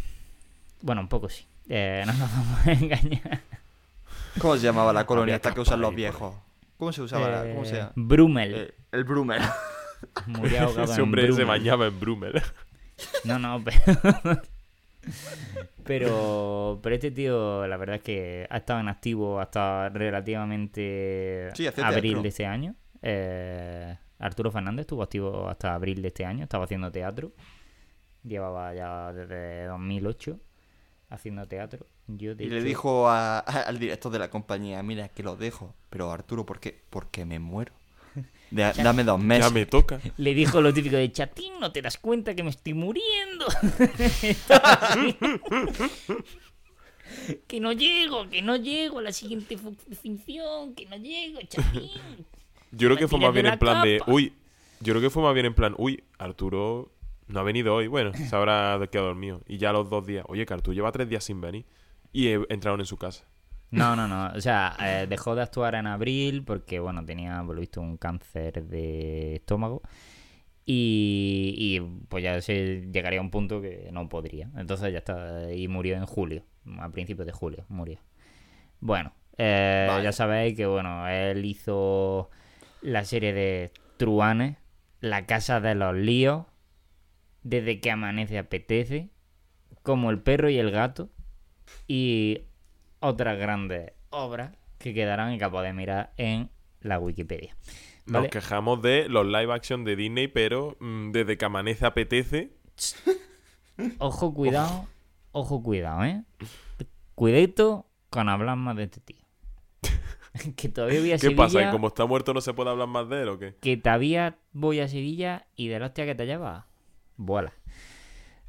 Bueno, 0.82 1.02
un 1.02 1.08
poco 1.10 1.30
sí. 1.30 1.46
Eh, 1.70 2.02
no 2.08 2.14
nos 2.14 2.32
vamos 2.36 2.66
a 2.68 2.72
engañar. 2.72 3.42
¿Cómo 4.40 4.56
se 4.58 4.64
llamaba 4.64 4.92
la 4.94 5.06
colonia 5.06 5.36
esta 5.36 5.54
que 5.54 5.60
usan 5.60 5.80
los 5.82 5.94
viejos? 5.94 6.34
¿Cómo 6.82 6.92
se 6.92 7.04
usaba? 7.04 7.30
la- 7.30 7.54
¿Cómo 7.54 7.64
se 7.64 7.76
Eh, 7.76 7.78
llama? 7.78 7.92
Brummel. 7.96 8.56
Eh, 8.56 8.74
el 8.92 9.04
Brummel. 9.04 9.40
Murió 10.26 10.62
ahogado 10.62 10.86
Ese 10.86 10.94
en 10.96 11.02
hombre 11.02 11.22
se 11.22 11.28
Brummel. 11.28 11.46
bañaba 11.46 11.86
en 11.86 12.00
Brummel. 12.00 12.34
No, 13.24 13.38
no, 13.38 13.64
pero... 13.64 13.78
Pero, 15.84 16.80
pero 16.84 16.96
este 16.96 17.10
tío, 17.12 17.66
la 17.68 17.78
verdad 17.78 17.96
es 17.98 18.02
que 18.04 18.48
ha 18.50 18.58
estado 18.58 18.80
en 18.80 18.88
activo 18.88 19.40
hasta 19.40 19.90
relativamente 19.90 21.50
Sí, 21.56 21.66
hace 21.68 21.82
abril 21.84 22.02
teatro. 22.04 22.22
de 22.22 22.30
este 22.30 22.46
año. 22.46 22.76
Eh, 23.02 23.98
Arturo 24.20 24.52
Fernández 24.52 24.82
estuvo 24.82 25.02
activo 25.04 25.50
hasta 25.50 25.74
abril 25.74 26.02
de 26.02 26.10
este 26.10 26.26
año, 26.26 26.44
estaba 26.44 26.66
haciendo 26.66 26.92
teatro. 26.92 27.32
Llevaba 28.24 28.74
ya 28.76 29.12
desde 29.14 29.66
2008 29.66 30.40
haciendo 31.10 31.48
teatro. 31.48 31.88
Yo, 32.18 32.32
Y 32.34 32.48
le 32.48 32.62
dijo 32.64 33.08
a- 33.10 33.40
a- 33.40 33.62
al 33.62 33.80
director 33.80 34.12
de 34.12 34.20
la 34.20 34.30
compañía, 34.30 34.82
mira, 34.84 35.10
que 35.10 35.24
lo 35.24 35.36
dejo. 35.36 35.74
Pero 35.90 36.12
Arturo, 36.12 36.46
¿por 36.46 36.60
qué? 36.60 36.82
Porque 36.90 37.26
me 37.26 37.40
muero. 37.40 37.74
Da- 38.52 38.74
dame 38.74 39.04
dos 39.04 39.20
meses. 39.20 39.46
Ya 39.48 39.54
me 39.54 39.66
toca. 39.66 40.00
Le 40.18 40.34
dijo 40.34 40.60
lo 40.62 40.74
típico 40.74 40.96
de 40.98 41.12
chatín, 41.12 41.54
no 41.60 41.72
te 41.72 41.82
das 41.82 41.98
cuenta 41.98 42.36
que 42.36 42.44
me 42.44 42.50
estoy 42.50 42.74
muriendo. 42.74 43.46
Que 47.48 47.60
no 47.60 47.74
llego, 47.74 48.30
que 48.30 48.42
no 48.42 48.56
llego 48.56 49.00
a 49.00 49.02
la 49.02 49.12
siguiente 49.12 49.58
fu- 49.58 49.76
función, 50.02 50.74
que 50.76 50.86
no 50.86 50.96
llego, 50.96 51.40
chatín. 51.42 51.90
Yo 52.72 52.88
creo 52.88 52.98
que 52.98 53.08
fue 53.10 53.20
más 53.20 53.34
bien 53.34 53.48
en 53.48 53.60
plan 53.60 53.84
de, 53.84 54.02
uy, 54.08 54.34
yo 54.80 54.94
creo 54.94 55.02
que 55.02 55.10
fue 55.10 55.22
más 55.22 55.34
bien 55.34 55.46
en 55.48 55.54
plan, 55.54 55.76
uy, 55.78 56.04
Arturo 56.18 56.90
no 57.28 57.40
ha 57.42 57.44
venido 57.44 57.76
hoy, 57.76 57.88
bueno, 57.88 58.14
se 58.14 58.34
habrá 58.34 58.80
quedado 58.90 59.08
dormido. 59.10 59.42
Y 59.46 59.58
ya 59.58 59.72
a 59.72 59.74
los 59.74 59.90
dos 59.90 60.06
días, 60.08 60.24
oye, 60.30 60.46
que 60.46 60.54
Arturo 60.54 60.74
lleva 60.74 60.92
tres 60.94 61.10
días 61.10 61.24
sin 61.26 61.42
venir. 61.42 61.66
Y 62.12 62.30
entraron 62.50 62.80
en 62.80 62.86
su 62.86 62.98
casa. 62.98 63.26
No, 63.72 63.96
no, 63.96 64.08
no. 64.08 64.32
O 64.36 64.42
sea, 64.42 64.76
eh, 64.82 65.08
dejó 65.08 65.34
de 65.34 65.44
actuar 65.44 65.76
en 65.76 65.88
abril 65.88 66.44
porque, 66.44 66.80
bueno, 66.80 67.06
tenía, 67.06 67.42
por 67.46 67.56
lo 67.56 67.62
visto, 67.62 67.82
un 67.82 67.98
cáncer 67.98 68.66
de 68.66 69.36
estómago. 69.36 69.82
Y, 70.66 71.56
y, 71.58 71.80
pues 72.08 72.24
ya 72.24 72.40
se 72.42 72.88
llegaría 72.92 73.20
a 73.20 73.24
un 73.24 73.32
punto 73.32 73.62
que 73.62 73.90
no 73.92 74.10
podría. 74.10 74.50
Entonces 74.58 74.92
ya 74.92 75.00
está. 75.00 75.52
Y 75.54 75.68
murió 75.68 75.96
en 75.96 76.06
julio. 76.06 76.44
A 76.80 76.90
principios 76.90 77.26
de 77.26 77.32
julio 77.32 77.66
murió. 77.70 78.00
Bueno, 78.82 79.14
eh, 79.38 79.88
Vale. 79.90 80.04
ya 80.04 80.12
sabéis 80.12 80.56
que, 80.56 80.66
bueno, 80.66 81.08
él 81.08 81.44
hizo 81.46 82.30
la 82.82 83.06
serie 83.06 83.34
de 83.34 83.72
Truanes, 83.98 84.58
La 85.00 85.26
Casa 85.26 85.62
de 85.62 85.76
los 85.76 85.96
Líos, 85.96 86.46
Desde 87.44 87.80
que 87.80 87.90
amanece 87.92 88.38
apetece, 88.38 89.10
Como 89.82 90.12
el 90.12 90.20
perro 90.20 90.50
y 90.50 90.58
el 90.60 90.72
gato, 90.72 91.10
y 91.88 92.42
otras 93.00 93.38
grandes 93.38 93.94
obras 94.10 94.52
que 94.78 94.94
quedarán 94.94 95.34
y 95.34 95.38
que 95.38 95.50
podéis 95.50 95.76
mirar 95.76 96.14
en 96.18 96.50
la 96.82 97.00
Wikipedia. 97.00 97.56
Nos 98.06 98.28
quejamos 98.28 98.82
de 98.82 99.08
los 99.08 99.26
live 99.26 99.54
action 99.54 99.84
de 99.84 99.96
Disney, 99.96 100.28
pero 100.28 100.76
mm, 100.80 101.12
desde 101.12 101.38
que 101.38 101.46
amanece 101.46 101.86
apetece. 101.86 102.54
Ojo, 104.00 104.34
cuidado, 104.34 104.88
ojo, 105.32 105.64
cuidado, 105.64 106.04
¿eh? 106.04 106.24
Cuidadito 107.16 107.88
con 108.10 108.30
hablar 108.30 108.58
más 108.58 108.76
de 108.76 108.84
este 108.84 109.00
tío. 109.00 109.26
que 110.56 110.70
todavía 110.70 111.00
voy 111.00 111.12
a 111.12 111.16
¿Qué 111.16 111.20
Sevilla. 111.20 111.38
pasa? 111.38 111.66
¿Que 111.66 111.72
como 111.72 111.88
está 111.88 112.06
muerto 112.06 112.34
no 112.34 112.42
se 112.42 112.54
puede 112.54 112.70
hablar 112.70 112.88
más 112.88 113.10
de 113.10 113.22
él 113.22 113.30
o 113.30 113.40
qué? 113.40 113.56
Que 113.60 113.78
todavía 113.78 114.38
voy 114.52 114.80
a 114.82 114.88
Sevilla 114.88 115.48
y 115.56 115.68
de 115.70 115.80
la 115.80 115.88
hostia 115.88 116.06
que 116.06 116.16
te 116.16 116.26
lleva, 116.26 116.68
vuela. 117.18 117.54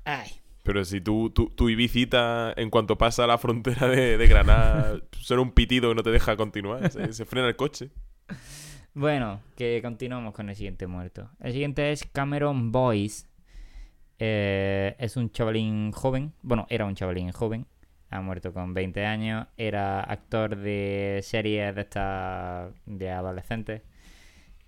Ay, 0.05 0.42
Pero 0.63 0.85
si 0.85 1.01
tú, 1.01 1.31
tú, 1.31 1.51
tu 1.51 1.69
Ibicita, 1.69 2.53
en 2.57 2.71
cuanto 2.71 2.97
pasa 2.97 3.27
la 3.27 3.39
frontera 3.39 3.89
de, 3.89 4.27
Granada, 4.27 5.01
suena 5.13 5.43
un 5.43 5.53
pitido 5.53 5.89
que 5.91 5.95
no 5.97 6.03
te 6.03 6.11
deja 6.11 6.37
continuar. 6.37 6.91
Se, 6.91 7.13
se 7.13 7.25
frena 7.25 7.49
el 7.49 7.57
coche. 7.57 7.91
Bueno, 8.95 9.41
que 9.57 9.81
continuamos 9.83 10.35
con 10.35 10.51
el 10.51 10.55
siguiente 10.57 10.87
muerto. 10.87 11.31
El 11.41 11.53
siguiente 11.53 11.93
es 11.93 12.05
Cameron 12.05 12.73
Boyce. 12.73 13.27
Eh, 14.19 14.95
es 14.99 15.17
un 15.17 15.31
chavalín 15.33 15.93
joven. 15.93 16.35
Bueno, 16.43 16.67
era 16.69 16.85
un 16.85 16.95
chavalín 16.95 17.33
joven. 17.33 17.67
Ha 18.11 18.21
muerto 18.21 18.53
con 18.53 18.75
20 18.75 19.07
años. 19.07 19.47
Era 19.57 20.01
actor 20.01 20.57
de 20.57 21.21
series 21.23 21.75
de 21.75 21.81
estas 21.81 22.75
de 22.85 23.11
adolescentes. 23.11 23.83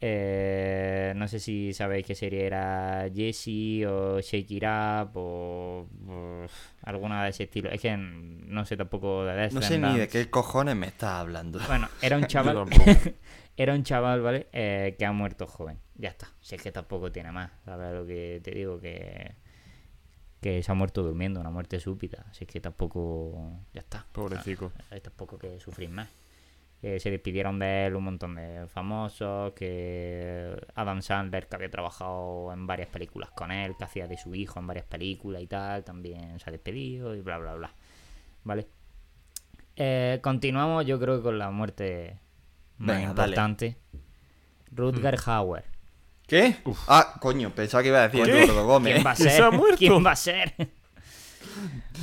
Eh, 0.07 1.15
no 1.17 1.27
sé 1.29 1.41
si 1.41 1.73
sabéis 1.73 2.05
qué 2.05 2.15
serie 2.15 2.45
era 2.45 3.09
Jessie 3.15 3.87
o 3.87 4.21
Shake 4.21 4.51
It 4.51 4.65
Up 4.65 5.13
o, 5.15 5.89
o 6.07 6.47
alguna 6.83 7.25
de 7.25 7.31
ese 7.31 7.45
estilo. 7.45 7.71
Es 7.71 7.81
que 7.81 7.97
no 7.97 8.67
sé 8.67 8.77
tampoco 8.77 9.25
de 9.25 9.49
No 9.51 9.63
sé 9.63 9.79
ni 9.79 9.97
de 9.97 10.07
qué 10.09 10.29
cojones 10.29 10.77
me 10.77 10.89
estás 10.89 11.13
hablando. 11.21 11.59
Bueno, 11.67 11.89
era 12.03 12.19
un 12.19 12.25
chaval. 12.27 12.67
era 13.57 13.73
un 13.73 13.83
chaval, 13.83 14.21
¿vale? 14.21 14.49
Eh, 14.53 14.95
que 14.99 15.07
ha 15.07 15.13
muerto 15.13 15.47
joven. 15.47 15.79
Ya 15.95 16.11
está. 16.11 16.29
Si 16.39 16.55
es 16.55 16.61
que 16.61 16.71
tampoco 16.71 17.11
tiene 17.11 17.33
más. 17.33 17.51
¿Sabes 17.65 17.95
lo 17.95 18.05
que 18.05 18.43
te 18.45 18.51
digo? 18.51 18.79
Que. 18.79 19.37
Que 20.43 20.63
se 20.63 20.71
ha 20.71 20.75
muerto 20.75 21.03
durmiendo, 21.03 21.41
una 21.41 21.49
muerte 21.49 21.81
súbita. 21.81 22.27
Así 22.29 22.45
que 22.45 22.61
tampoco. 22.61 23.59
Ya 23.73 23.81
está. 23.81 24.05
Pobrecico. 24.13 24.71
Hay 24.91 25.01
tampoco 25.01 25.39
que 25.39 25.59
sufrir 25.59 25.89
más. 25.89 26.11
Que 26.85 27.01
se 27.01 27.11
despidieron 27.11 27.59
de 27.59 27.87
él 27.87 27.97
un 27.97 28.05
montón 28.05 28.35
de 28.35 28.67
famosos. 28.69 29.55
Que 29.55 30.55
Adam 30.75 31.01
Sandler, 31.01 31.49
que 31.49 31.57
había 31.57 31.71
trabajado 31.71 32.53
en 32.53 32.67
varias 32.67 32.89
películas 32.89 33.31
con 33.31 33.51
él, 33.51 33.75
que 33.79 33.85
hacía 33.85 34.07
de 34.07 34.19
su 34.19 34.35
hijo 34.35 34.61
en 34.61 34.67
varias 34.67 34.85
películas 34.85 35.41
y 35.41 35.47
tal, 35.47 35.83
también 35.83 36.39
se 36.39 36.51
ha 36.51 36.53
despedido 36.53 37.15
y 37.15 37.23
bla, 37.23 37.39
bla, 37.39 37.55
bla. 37.55 37.73
¿Vale? 38.45 38.67
Eh, 39.77 40.19
continuamos, 40.23 40.85
yo 40.85 41.01
creo, 41.01 41.17
que 41.17 41.23
con 41.23 41.39
la 41.39 41.51
muerte 41.51 42.19
más 42.77 42.99
Venga, 42.99 43.15
dale. 43.15 43.31
importante. 43.31 43.77
Rutger 44.71 45.17
Hauer. 45.25 45.65
¿Qué? 46.27 46.57
Ah, 46.89 47.15
coño, 47.21 47.55
pensaba 47.55 47.83
que 47.83 47.89
iba 47.89 48.03
a 48.03 48.09
decir. 48.09 48.29
Eduardo 48.29 48.67
Gómez. 48.67 48.95
¿Quién 48.95 49.07
va 49.07 49.11
a 49.13 49.15
¿Que 49.15 49.23
se 49.23 49.31
ser? 49.31 49.45
¿Quién 49.79 50.05
va 50.05 50.11
a 50.11 50.17
ser? 50.17 50.55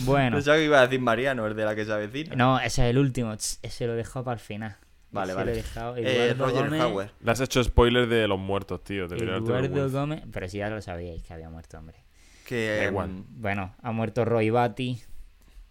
Bueno, 0.05 0.37
Pensaba 0.37 0.57
que 0.57 0.65
iba 0.65 0.79
a 0.79 0.83
decir 0.83 0.99
Mariano, 0.99 1.45
el 1.47 1.55
de 1.55 1.65
la 1.65 1.75
que 1.75 1.85
se 1.85 1.91
avecina. 1.91 2.35
no, 2.35 2.57
ese 2.59 2.83
es 2.83 2.89
el 2.91 2.97
último. 2.97 3.33
Ese 3.33 3.87
lo 3.87 3.93
he 3.93 3.97
dejado 3.97 4.23
para 4.25 4.33
el 4.35 4.39
final. 4.39 4.77
Vale, 5.11 5.31
Ese 5.33 5.37
vale. 5.37 5.51
Lo 5.51 5.51
he 5.51 5.61
dejado. 5.61 5.95
Eh, 5.97 6.33
Roger 6.37 6.63
Gómez, 6.65 6.81
Hauer. 6.81 7.11
Le 7.21 7.31
has 7.31 7.39
hecho 7.41 7.63
spoiler 7.63 8.07
de 8.07 8.27
los 8.27 8.39
muertos, 8.39 8.83
tío. 8.83 9.05
Haberte 9.05 9.25
Eduardo. 9.25 9.89
Gómez. 9.91 10.23
Pero 10.31 10.47
si 10.49 10.57
ya 10.59 10.69
lo 10.69 10.81
sabíais 10.81 11.21
que 11.23 11.33
había 11.33 11.49
muerto, 11.49 11.77
hombre. 11.77 11.97
Que. 12.45 12.85
Em. 12.85 13.23
Bueno, 13.29 13.75
ha 13.81 13.91
muerto 13.91 14.23
Roy 14.25 14.49
Batty. 14.49 15.01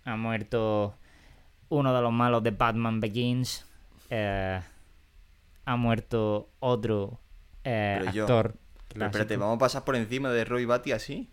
Ha 0.04 0.16
muerto 0.16 0.94
uno 1.70 1.94
de 1.94 2.02
los 2.02 2.12
malos 2.12 2.42
de 2.42 2.50
Batman 2.50 3.00
Begins. 3.00 3.64
eh, 4.10 4.60
ha 5.66 5.76
muerto 5.76 6.50
otro 6.58 7.20
eh, 7.64 7.98
Pero 8.00 8.12
yo- 8.12 8.22
actor. 8.24 8.54
Pero 8.92 9.06
espérate. 9.06 9.36
¿vamos 9.36 9.56
a 9.56 9.58
pasar 9.58 9.84
por 9.84 9.94
encima 9.94 10.30
de 10.30 10.44
Roy 10.44 10.64
Batty 10.64 10.90
así? 10.92 11.30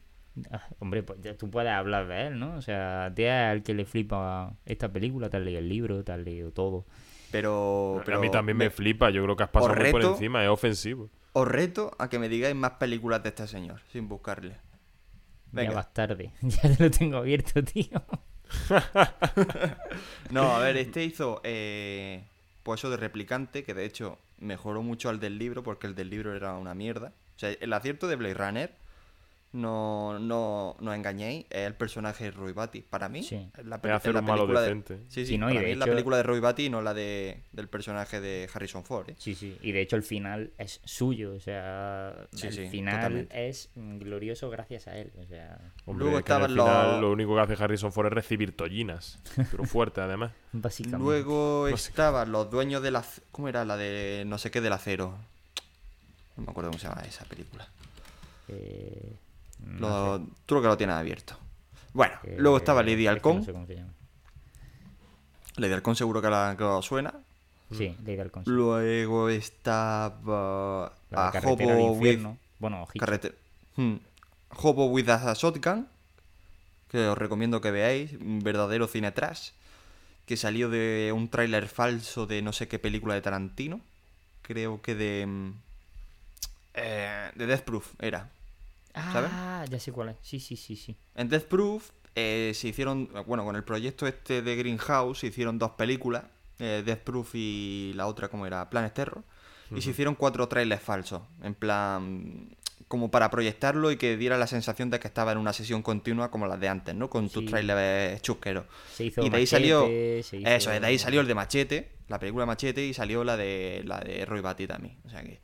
Ah, 0.52 0.67
Hombre, 0.80 1.04
pues 1.04 1.19
ya 1.21 1.36
tú 1.36 1.50
puedes 1.50 1.71
hablar 1.71 2.08
de 2.08 2.28
él, 2.28 2.39
¿no? 2.39 2.56
O 2.56 2.62
sea, 2.62 3.06
a 3.06 3.13
ti 3.13 3.23
es 3.23 3.54
el 3.54 3.63
que 3.63 3.73
le 3.73 3.86
flipa 3.86 4.54
esta 4.65 4.91
película, 4.91 5.30
te 5.30 5.38
has 5.38 5.43
leído 5.43 5.60
el 5.60 5.69
libro, 5.69 6.04
te 6.04 6.12
has 6.12 6.19
leído 6.19 6.52
todo. 6.52 6.86
Pero. 7.32 8.02
pero 8.06 8.17
a 8.17 8.21
mí 8.21 8.32
también 8.32 8.58
me, 8.58 8.69
flipa. 8.69 9.10
Yo 9.10 9.23
creo 9.23 9.36
que 9.36 9.43
has 9.43 9.50
pasado 9.50 9.76
muy 9.76 9.91
por 9.91 10.04
encima. 10.04 10.43
Es 10.43 10.50
ofensivo. 10.50 11.10
Os 11.34 11.47
reto 11.47 11.91
a 12.00 12.10
que 12.10 12.19
me 12.19 12.30
digáis 12.30 12.56
más 12.56 12.71
películas 12.71 13.21
de 13.23 13.30
este 13.30 13.47
señor, 13.47 13.82
sin 13.91 14.08
buscarle. 14.08 14.56
Ya 15.52 15.62
Venga. 15.62 15.73
vas 15.76 15.93
tarde. 15.93 16.32
Ya 16.41 16.62
te 16.76 16.84
lo 16.84 16.91
tengo 16.91 17.17
abierto, 17.17 17.63
tío. 17.63 18.04
No, 20.32 20.56
a 20.56 20.60
ver, 20.60 20.78
este 20.78 21.04
hizo. 21.04 21.41
Eh, 21.43 22.23
pues 22.63 22.82
eso 22.82 22.89
de 22.89 22.97
replicante, 22.97 23.63
que 23.63 23.73
de 23.73 23.86
hecho 23.86 24.19
mejoró 24.39 24.82
mucho 24.82 25.10
al 25.10 25.19
del 25.19 25.38
libro, 25.38 25.63
porque 25.63 25.88
el 25.88 25.95
del 25.95 26.10
libro 26.10 26.36
era 26.36 26.54
una 26.58 26.73
mierda. 26.73 27.13
O 27.36 27.39
sea, 27.39 27.52
el 27.52 27.71
acierto 27.71 28.08
de 28.08 28.15
Blade 28.15 28.34
Runner, 28.34 28.76
no, 29.53 30.19
no, 30.19 30.75
no 30.79 30.93
engañéis, 30.93 31.45
es 31.49 31.65
el 31.65 31.73
personaje 31.73 32.25
de 32.25 32.31
Roy 32.31 32.51
Batty. 32.51 32.81
Para 32.81 33.10
mí, 33.10 33.23
Sí. 33.23 33.49
es 33.57 33.65
la, 33.65 33.77
Es 33.77 33.91
hacer 33.91 34.13
la 34.13 34.19
un 34.19 34.25
malo 34.25 34.41
película 34.41 34.62
de- 34.62 34.67
decente. 34.67 34.97
Sí, 35.07 35.21
sí, 35.21 35.25
Sí, 35.25 35.38
no, 35.38 35.49
y 35.49 35.53
para 35.53 35.60
de 35.62 35.65
mí 35.65 35.71
es 35.71 35.77
la 35.79 35.86
hecho- 35.86 35.91
película 35.93 36.17
de 36.17 36.23
Roy 36.23 36.39
Batty 36.39 36.65
y 36.65 36.69
no 36.69 36.81
la 36.81 36.93
de, 36.93 37.41
del 37.53 37.67
personaje 37.69 38.19
de 38.21 38.47
Harrison 38.53 38.83
Ford. 38.83 39.10
¿eh? 39.10 39.15
Sí, 39.17 39.33
sí. 39.36 39.57
Y 39.62 39.71
de 39.71 39.81
hecho 39.81 39.95
el 39.95 40.03
final 40.03 40.51
es 40.57 40.81
suyo. 40.83 41.33
O 41.33 41.39
sea, 41.39 42.27
Sí, 42.33 42.47
el 42.47 42.53
sí, 42.53 42.69
final 42.69 42.95
totalmente. 42.95 43.47
es 43.49 43.69
glorioso 43.75 44.49
gracias 44.49 44.88
a 44.88 44.97
él. 44.97 45.12
O 45.17 45.25
sea, 45.25 45.57
Hombre, 45.86 46.03
Luego 46.05 46.19
es 46.19 46.25
que 46.25 46.33
en 46.33 46.38
el 46.41 46.51
estaban 46.51 46.55
los- 46.55 46.65
final 46.67 47.01
Lo 47.01 47.12
único 47.12 47.36
que 47.36 47.41
hace 47.41 47.63
Harrison 47.63 47.91
Ford 47.93 48.08
es 48.08 48.13
recibir 48.13 48.56
tollinas. 48.56 49.17
Pero 49.50 49.63
fuerte, 49.63 50.02
además. 50.02 50.31
básicamente. 50.52 51.04
Luego 51.04 51.67
estaban 51.69 52.31
los 52.31 52.52
dueños 52.52 52.83
del 52.83 52.95
ac- 52.95 53.21
¿Cómo 53.31 53.48
era 53.48 53.63
la 53.65 53.77
de 53.77 54.23
no 54.27 54.37
sé 54.37 54.52
qué 54.52 54.62
del 54.62 54.73
acero? 54.73 55.17
No 56.35 56.43
me 56.43 56.52
acuerdo 56.52 56.69
cómo 56.69 56.79
se 56.79 56.87
llama 56.87 57.02
esa 57.02 57.25
película. 57.25 57.67
Eh, 58.50 59.15
no 59.60 59.79
Lo- 59.79 60.17
sé. 60.19 60.23
Tú 60.45 60.55
lo 60.55 60.62
que 60.62 60.67
lo 60.67 60.77
tienes 60.77 60.95
abierto. 60.95 61.37
Bueno, 61.93 62.15
Eh, 62.23 62.35
luego 62.37 62.58
estaba 62.58 62.81
Lady 62.83 62.93
es 62.93 62.97
que 63.03 63.10
Halcón. 63.10 63.37
no 63.37 63.65
sé. 63.65 63.83
Lady 65.58 65.73
Halcón 65.73 65.95
seguro 65.95 66.21
que, 66.21 66.29
la, 66.29 66.55
que 66.58 66.79
suena. 66.83 67.13
Sí, 67.71 67.95
Lady 68.05 68.19
Halcón. 68.19 68.45
sí. 68.45 68.51
Luego 68.51 69.29
estaba 69.29 70.93
La 71.10 71.27
a 71.27 71.31
carretera 71.31 71.73
al 71.73 71.79
Hobo 71.81 71.91
with. 71.93 72.19
Bueno, 72.60 72.87
carrete- 72.99 73.33
hmm. 73.75 73.95
Hobo 74.49 74.85
with 74.87 75.10
a 75.10 75.33
Shotgun, 75.33 75.87
que 76.89 77.08
os 77.08 77.17
recomiendo 77.17 77.60
que 77.60 77.71
veáis, 77.71 78.13
un 78.13 78.39
verdadero 78.39 78.87
cine 78.87 79.12
trash, 79.12 79.49
que 80.25 80.37
salió 80.37 80.69
de 80.69 81.12
un 81.13 81.29
tráiler 81.29 81.67
falso 81.67 82.25
de 82.27 82.41
no 82.41 82.53
sé 82.53 82.67
qué 82.67 82.79
película 82.79 83.13
de 83.15 83.21
Tarantino, 83.21 83.81
creo 84.43 84.81
que 84.81 84.95
de 84.95 85.25
mm, 85.27 85.51
eh, 86.75 87.31
de 87.35 87.45
Death 87.47 87.62
Proof 87.63 87.93
era. 87.99 88.29
¿Sabes? 89.12 89.31
Ah, 89.33 89.65
ya 89.69 89.79
sé 89.79 89.91
cuál 89.91 90.10
es. 90.10 90.15
Sí, 90.21 90.39
sí, 90.39 90.56
sí, 90.56 90.75
sí. 90.75 90.95
En 91.15 91.29
Death 91.29 91.45
Proof 91.45 91.89
eh, 92.15 92.52
se 92.56 92.67
hicieron, 92.69 93.10
bueno, 93.25 93.43
con 93.45 93.56
el 93.56 93.63
proyecto 93.63 94.08
este 94.08 94.41
de 94.41 94.56
Greenhouse 94.56 95.19
se 95.19 95.27
hicieron 95.27 95.60
dos 95.60 95.71
películas, 95.71 96.23
eh, 96.60 96.81
Death 96.85 97.00
Proof 97.04 97.31
y 97.35 97.91
la 97.95 98.08
otra, 98.08 98.27
como 98.29 98.45
era? 98.45 98.69
Planet 98.69 98.93
Terror. 98.93 99.23
Y 99.75 99.81
se 99.81 99.89
hicieron 99.89 100.15
cuatro 100.15 100.48
trailers 100.48 100.81
falsos, 100.81 101.23
en 101.43 101.54
plan, 101.54 102.56
como 102.87 103.12
para 103.12 103.29
proyectarlo 103.29 103.91
y 103.91 103.98
que 103.98 104.15
diera 104.15 104.37
la 104.37 104.48
sensación 104.48 104.89
de 104.89 104.98
que 105.00 105.08
estaba 105.10 105.33
en 105.33 105.37
una 105.37 105.52
sesión 105.52 105.81
continua 105.81 106.31
como 106.31 106.48
las 106.48 106.58
de 106.58 106.69
antes, 106.69 106.95
¿no? 106.95 107.10
Con 107.10 107.27
tus 107.29 107.43
trailers 107.45 108.21
chusqueros. 108.21 108.63
Se 108.93 109.04
hizo 109.04 109.21
Y 109.21 109.29
de 109.29 109.35
ahí 109.35 109.43
Machete, 109.43 109.48
salió. 109.50 109.81
se 110.23 110.37
hizo- 110.37 110.48
Eso, 110.48 110.69
de 110.69 110.85
ahí 110.87 110.98
salió 110.98 111.19
el 111.19 111.27
de 111.27 111.35
Machete, 111.35 111.91
la 112.08 112.17
película 112.17 112.45
Machete, 112.45 112.85
y 112.85 112.93
salió 112.93 113.25
la 113.25 113.35
de 113.35 113.81
la 113.85 114.00
de 114.00 114.25
Roy 114.25 114.39
Batty 114.39 114.67
también. 114.67 114.98
O 115.04 115.10
sea 115.10 115.21
que. 115.21 115.41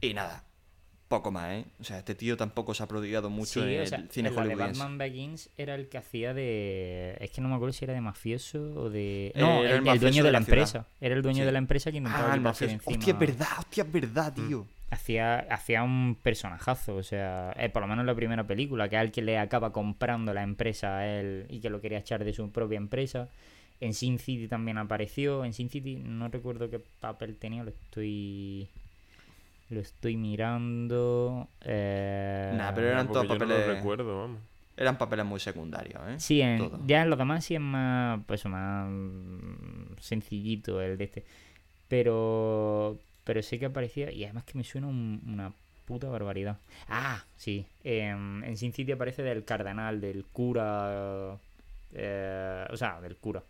Y 0.00 0.14
nada. 0.14 0.44
Poco 1.12 1.30
más, 1.30 1.52
¿eh? 1.52 1.64
O 1.78 1.84
sea, 1.84 1.98
este 1.98 2.14
tío 2.14 2.38
tampoco 2.38 2.72
se 2.72 2.82
ha 2.82 2.86
prodigado 2.88 3.28
mucho 3.28 3.60
Sí, 3.62 3.74
en 3.74 3.80
o 3.80 3.82
el 3.82 3.86
sea, 3.86 4.06
cine 4.08 4.30
hollywoodense. 4.30 4.78
Batman 4.80 4.96
Begins 4.96 5.50
era 5.58 5.74
el 5.74 5.90
que 5.90 5.98
hacía 5.98 6.32
de... 6.32 7.18
Es 7.20 7.30
que 7.32 7.42
no 7.42 7.50
me 7.50 7.54
acuerdo 7.56 7.74
si 7.74 7.84
era 7.84 7.92
de 7.92 8.00
mafioso 8.00 8.62
o 8.74 8.88
de... 8.88 9.26
Eh, 9.26 9.32
No, 9.36 9.58
era 9.58 9.58
el 9.60 9.66
el, 9.66 9.72
el 9.76 9.82
mafioso 9.82 10.00
dueño 10.06 10.22
de 10.22 10.28
de 10.28 10.32
la 10.32 10.38
ciudad. 10.42 10.58
empresa. 10.58 10.86
Era 11.02 11.14
el 11.14 11.20
dueño 11.22 11.40
Sí. 11.40 11.44
de 11.44 11.52
la 11.52 11.58
empresa 11.58 11.90
que 11.90 11.98
intentaba 11.98 12.32
Ah, 12.32 12.36
el 12.36 12.46
encima. 12.46 12.80
Hostia, 12.86 13.12
es 13.12 13.18
verdad, 13.18 13.46
hostia, 13.58 13.84
es 13.84 13.92
verdad, 13.92 14.32
tío. 14.32 14.66
Hacía, 14.90 15.38
hacía 15.50 15.82
un 15.82 16.16
personajazo, 16.22 16.96
o 16.96 17.02
sea, 17.02 17.52
eh, 17.58 17.68
por 17.68 17.82
lo 17.82 17.88
menos 17.88 18.02
en 18.04 18.06
la 18.06 18.14
primera 18.14 18.46
película, 18.46 18.88
que 18.88 18.96
es 18.96 19.02
el 19.02 19.12
que 19.12 19.20
le 19.20 19.38
acaba 19.38 19.70
comprando 19.70 20.32
la 20.32 20.42
empresa 20.42 20.96
a 20.98 21.06
él 21.06 21.44
y 21.50 21.60
que 21.60 21.68
lo 21.68 21.82
quería 21.82 21.98
echar 21.98 22.24
de 22.24 22.32
su 22.32 22.50
propia 22.50 22.78
empresa. 22.78 23.28
En 23.80 23.92
Sin 23.94 24.18
City 24.18 24.48
también 24.48 24.78
apareció. 24.78 25.44
En 25.44 25.52
Sin 25.52 25.68
City 25.68 25.96
no 25.96 26.28
recuerdo 26.28 26.70
qué 26.70 26.78
papel 27.00 27.36
tenía, 27.36 27.64
lo 27.64 27.70
estoy. 27.70 28.68
Lo 29.72 29.80
estoy 29.80 30.16
mirando. 30.16 31.48
Eh... 31.62 32.52
Nah, 32.56 32.72
pero 32.74 32.88
eran 32.88 33.06
todos 33.08 33.22
yo 33.26 33.38
no 33.38 33.44
lo 33.46 33.54
papeles. 33.54 33.66
recuerdo, 33.76 34.18
vamos. 34.20 34.40
Eran 34.76 34.98
papeles 34.98 35.24
muy 35.24 35.40
secundarios, 35.40 36.00
¿eh? 36.08 36.14
Sí, 36.20 36.40
en- 36.42 36.58
Todo. 36.58 36.80
ya 36.86 37.02
en 37.02 37.10
los 37.10 37.18
demás 37.18 37.44
sí 37.44 37.54
es 37.54 37.60
más, 37.60 38.20
pues 38.26 38.44
más 38.46 38.88
sencillito 40.00 40.80
el 40.80 40.96
de 40.98 41.04
este. 41.04 41.24
Pero, 41.88 42.98
pero 43.24 43.42
sí 43.42 43.58
que 43.58 43.66
aparecía 43.66 44.10
y 44.10 44.24
además 44.24 44.44
que 44.44 44.56
me 44.58 44.64
suena 44.64 44.86
un- 44.86 45.22
una 45.26 45.52
puta 45.84 46.08
barbaridad. 46.08 46.58
Ah, 46.88 47.22
sí. 47.36 47.66
em, 47.84 48.42
en 48.44 48.56
Sin 48.56 48.72
City 48.72 48.92
aparece 48.92 49.22
del 49.22 49.44
cardenal, 49.44 50.00
del 50.00 50.24
cura, 50.26 51.36
eh, 51.94 52.66
o 52.70 52.76
sea, 52.76 53.00
del 53.00 53.16
cura, 53.16 53.42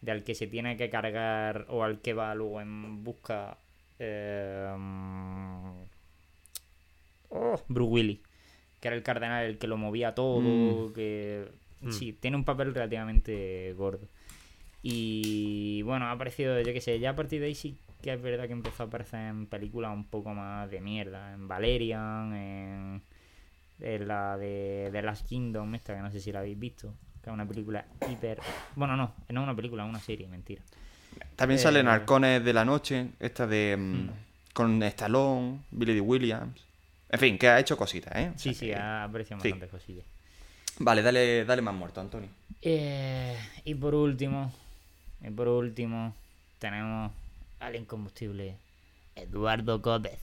del 0.00 0.24
que 0.24 0.34
se 0.34 0.46
tiene 0.46 0.76
que 0.76 0.90
cargar 0.90 1.66
o 1.68 1.84
al 1.84 2.00
que 2.00 2.14
va 2.14 2.34
luego 2.34 2.60
en 2.60 3.04
busca. 3.04 3.56
Em, 4.00 5.84
oh, 7.30 7.60
Bruce 7.68 7.90
Willis 7.92 8.18
que 8.80 8.88
era 8.88 8.96
el 8.96 9.02
cardenal 9.02 9.44
el 9.44 9.58
que 9.58 9.66
lo 9.66 9.76
movía 9.76 10.14
todo, 10.14 10.88
Mm. 10.88 10.92
que 10.94 11.48
Mm. 11.82 11.90
sí, 11.92 12.12
tiene 12.14 12.36
un 12.36 12.44
papel 12.44 12.74
relativamente 12.74 13.72
gordo. 13.74 14.08
Y 14.82 15.82
bueno, 15.82 16.06
ha 16.06 16.12
aparecido, 16.12 16.58
yo 16.62 16.72
qué 16.72 16.80
sé, 16.80 16.98
ya 16.98 17.10
a 17.10 17.14
partir 17.16 17.40
de 17.40 17.46
ahí 17.48 17.54
sí 17.54 17.78
que 18.02 18.14
es 18.14 18.22
verdad 18.22 18.46
que 18.46 18.54
empezó 18.54 18.84
a 18.84 18.86
aparecer 18.86 19.20
en 19.20 19.46
películas 19.46 19.92
un 19.92 20.04
poco 20.04 20.32
más 20.32 20.70
de 20.70 20.80
mierda, 20.80 21.34
en 21.34 21.46
Valerian, 21.48 22.32
en, 22.34 23.02
en 23.80 24.08
la 24.08 24.38
de 24.38 24.88
The 24.90 25.02
Last 25.02 25.26
Kingdom, 25.28 25.74
esta 25.74 25.94
que 25.94 26.00
no 26.00 26.10
sé 26.10 26.18
si 26.20 26.32
la 26.32 26.38
habéis 26.38 26.58
visto, 26.58 26.94
que 27.22 27.28
es 27.28 27.34
una 27.34 27.46
película 27.46 27.84
hiper... 28.10 28.40
Bueno, 28.76 28.96
no, 28.96 29.12
no 29.28 29.40
es 29.40 29.44
una 29.44 29.54
película, 29.54 29.84
es 29.84 29.90
una 29.90 30.00
serie, 30.00 30.26
mentira. 30.28 30.62
También 31.36 31.58
Eh, 31.58 31.62
salen 31.62 31.88
Halcones 31.88 32.44
de 32.44 32.52
la 32.52 32.64
Noche, 32.64 33.08
esta 33.20 33.46
de. 33.46 33.76
mm, 33.78 34.10
Con 34.52 34.82
Stallone, 34.82 35.60
Billy 35.70 35.94
D. 35.94 36.00
Williams. 36.00 36.60
En 37.08 37.18
fin, 37.20 37.38
que 37.38 37.48
ha 37.48 37.58
hecho 37.60 37.76
cositas, 37.76 38.14
¿eh? 38.16 38.32
O 38.34 38.38
Sí, 38.38 38.52
sí, 38.52 38.66
que- 38.66 38.74
ha 38.76 39.04
aparecido 39.04 39.38
sí. 39.40 39.48
bastantes 39.48 39.70
cosillas. 39.70 40.04
Vale, 40.80 41.02
dale, 41.02 41.44
dale 41.44 41.62
más 41.62 41.74
muerto, 41.74 42.00
Antonio. 42.00 42.28
Eh, 42.62 43.36
y 43.64 43.74
por 43.74 43.94
último, 43.94 44.52
y 45.22 45.30
por 45.30 45.48
último, 45.48 46.14
tenemos 46.58 47.12
al 47.60 47.76
incombustible 47.76 48.56
Eduardo 49.16 49.78
Gómez. 49.80 50.18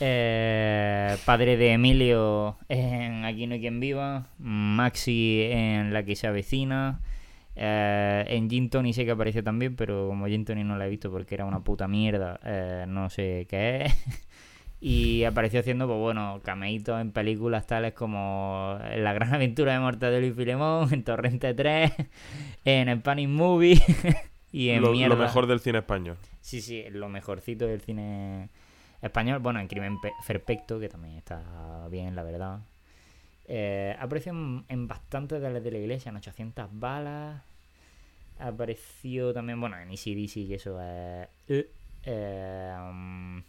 Eh, 0.00 1.16
padre 1.24 1.56
de 1.56 1.72
Emilio 1.72 2.56
en 2.68 3.24
Aquí 3.24 3.46
no 3.46 3.54
hay 3.54 3.60
quien 3.60 3.80
viva, 3.80 4.26
Maxi 4.38 5.42
en 5.50 5.92
La 5.92 6.02
que 6.04 6.16
se 6.16 6.26
avecina, 6.26 7.00
eh, 7.56 8.24
en 8.28 8.48
Gin 8.50 8.70
Tony 8.70 8.92
sé 8.92 9.04
que 9.04 9.10
apareció 9.12 9.42
también, 9.44 9.76
pero 9.76 10.08
como 10.08 10.26
Gin 10.26 10.44
Tony 10.44 10.64
no 10.64 10.76
la 10.76 10.86
he 10.86 10.90
visto 10.90 11.10
porque 11.10 11.34
era 11.34 11.44
una 11.44 11.60
puta 11.64 11.86
mierda, 11.88 12.38
eh, 12.44 12.84
no 12.88 13.08
sé 13.10 13.46
qué 13.48 13.84
es. 13.86 13.94
Y 14.80 15.24
apareció 15.24 15.60
haciendo, 15.60 15.86
pues 15.86 15.98
bueno, 15.98 16.40
cameitos 16.44 17.00
en 17.00 17.10
películas 17.10 17.66
tales 17.66 17.94
como 17.94 18.78
La 18.96 19.14
gran 19.14 19.32
aventura 19.34 19.72
de 19.72 19.78
Mortadelo 19.78 20.26
y 20.26 20.32
Filemón, 20.32 20.92
en 20.92 21.02
Torrente 21.04 21.54
3, 21.54 21.90
en 22.66 22.98
Spanish 22.98 23.28
Movie 23.28 23.80
y 24.52 24.68
en 24.70 24.82
Lo, 24.82 24.88
lo 24.88 24.92
mierda. 24.92 25.16
mejor 25.16 25.46
del 25.46 25.60
cine 25.60 25.78
español. 25.78 26.18
Sí, 26.42 26.60
sí, 26.60 26.84
lo 26.90 27.08
mejorcito 27.08 27.66
del 27.66 27.80
cine 27.80 28.50
español. 29.00 29.38
Bueno, 29.38 29.58
en 29.58 29.68
Crimen 29.68 29.98
Pe- 30.02 30.12
Perfecto, 30.26 30.78
que 30.78 30.90
también 30.90 31.16
está 31.16 31.88
bien, 31.90 32.14
la 32.14 32.22
verdad. 32.22 32.60
Eh, 33.46 33.94
apareció 33.98 34.32
en, 34.32 34.64
en 34.68 34.88
bastantes 34.88 35.40
de 35.40 35.50
las 35.50 35.62
de 35.62 35.70
la 35.70 35.78
iglesia, 35.78 36.10
en 36.10 36.16
800 36.16 36.68
balas. 36.72 37.42
Apareció 38.38 39.32
también, 39.32 39.60
bueno, 39.60 39.78
en 39.78 39.90
Easy 39.90 40.14
Dizzy, 40.14 40.48
que 40.48 40.54
eso 40.56 40.80
es... 40.80 41.28
eh, 41.48 41.70
eh, 42.06 42.74
um, 42.80 43.42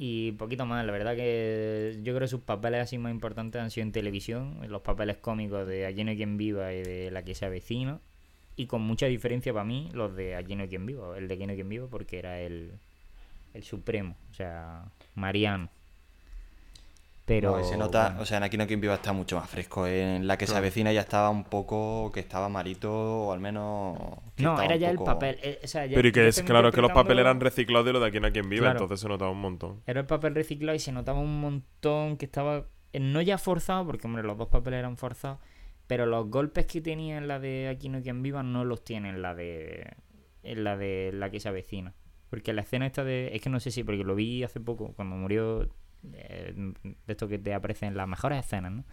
y 0.00 0.32
poquito 0.32 0.64
más, 0.64 0.86
la 0.86 0.92
verdad 0.92 1.16
que 1.16 1.98
yo 2.04 2.12
creo 2.14 2.20
que 2.20 2.28
sus 2.28 2.42
papeles 2.42 2.80
así 2.82 2.98
más 2.98 3.10
importantes 3.10 3.60
han 3.60 3.70
sido 3.72 3.82
en 3.84 3.92
televisión, 3.92 4.60
los 4.68 4.82
papeles 4.82 5.16
cómicos 5.16 5.66
de 5.66 5.86
Aquí 5.86 6.04
no 6.04 6.10
hay 6.12 6.16
quien 6.16 6.36
viva 6.36 6.72
y 6.72 6.82
de 6.82 7.10
La 7.10 7.24
que 7.24 7.34
se 7.34 7.46
avecina. 7.46 8.00
Y 8.54 8.66
con 8.66 8.82
mucha 8.82 9.06
diferencia 9.06 9.52
para 9.52 9.64
mí 9.64 9.90
los 9.92 10.14
de 10.14 10.36
Aquí 10.36 10.54
no 10.54 10.62
hay 10.62 10.68
quien 10.68 10.86
viva, 10.86 11.18
el 11.18 11.26
de 11.28 11.34
Aquí 11.34 11.46
no 11.46 11.50
hay 11.50 11.56
quien 11.56 11.68
viva 11.68 11.88
porque 11.88 12.18
era 12.20 12.40
el, 12.40 12.72
el 13.54 13.62
supremo, 13.64 14.16
o 14.30 14.34
sea, 14.34 14.84
Mariano. 15.16 15.68
Pero 17.28 17.58
No, 17.58 17.62
se 17.64 17.76
nota, 17.76 18.06
bueno, 18.08 18.22
o 18.22 18.26
sea, 18.26 18.38
en 18.38 18.42
Aquí 18.44 18.56
no 18.56 18.66
quien 18.66 18.80
viva 18.80 18.94
está 18.94 19.12
mucho 19.12 19.36
más 19.36 19.48
fresco. 19.50 19.86
¿eh? 19.86 20.16
En 20.16 20.26
la 20.26 20.38
que 20.38 20.46
se 20.46 20.56
avecina 20.56 20.92
ya 20.92 21.02
estaba 21.02 21.28
un 21.28 21.44
poco 21.44 22.10
que 22.12 22.20
estaba 22.20 22.48
malito, 22.48 22.90
o 22.90 23.32
al 23.32 23.38
menos. 23.40 23.98
no, 24.38 24.60
era 24.62 24.76
ya 24.76 24.90
el 24.90 24.98
papel. 24.98 25.38
eh, 25.42 25.60
o 25.62 25.66
sea, 25.68 25.84
ya- 25.86 25.94
Pero 25.94 26.08
y 26.08 26.12
que 26.12 26.26
es, 26.28 26.42
claro, 26.42 26.72
que 26.72 26.80
los 26.80 26.90
papeles 26.90 27.20
eran 27.20 27.38
reciclados 27.40 27.84
de 27.86 27.92
lo 27.92 28.00
de 28.00 28.06
aquí 28.08 28.16
a 28.18 28.30
quien 28.32 28.48
Claro. 28.48 28.70
entonces 28.72 28.98
se 29.00 29.08
notaba 29.08 29.30
un 29.30 29.40
montón. 29.40 29.82
Era 29.86 30.00
el 30.00 30.06
papel 30.06 30.34
reciclado 30.34 30.74
y 30.74 30.78
se 30.78 30.90
notaba 30.90 31.20
un 31.20 31.40
montón 31.40 32.16
que 32.16 32.24
estaba 32.24 32.64
eh, 32.94 33.00
no 33.00 33.20
ya 33.20 33.36
forzado, 33.36 33.84
porque 33.86 34.06
hombre, 34.06 34.22
los 34.22 34.38
dos 34.38 34.48
papeles 34.48 34.78
eran 34.78 34.96
forzados, 34.96 35.38
pero 35.86 36.06
los 36.06 36.30
golpes 36.30 36.64
que 36.64 36.80
tenía 36.80 37.18
en 37.18 37.28
la 37.28 37.38
de 37.38 37.68
Aquí 37.68 37.90
no 37.90 38.00
quien 38.00 38.22
viva 38.22 38.42
no 38.42 38.64
los 38.64 38.82
tiene 38.84 39.10
en 39.10 39.20
la 39.20 39.34
de 39.34 39.86
en 40.42 40.64
la 40.64 40.78
de 40.78 41.10
la 41.12 41.30
que 41.30 41.40
se 41.40 41.48
avecina. 41.50 41.92
Porque 42.30 42.54
la 42.54 42.62
escena 42.62 42.86
esta 42.86 43.04
de 43.04 43.30
es 43.34 43.42
que 43.42 43.50
no 43.50 43.60
sé 43.60 43.70
si 43.70 43.84
porque 43.84 44.04
lo 44.04 44.14
vi 44.14 44.42
hace 44.44 44.60
poco 44.60 44.92
cuando 44.94 45.16
murió 45.16 45.68
de 46.02 46.74
esto 47.06 47.28
que 47.28 47.38
te 47.38 47.54
aparecen 47.54 47.96
las 47.96 48.08
mejores 48.08 48.44
escenas, 48.44 48.72
¿no? 48.72 48.84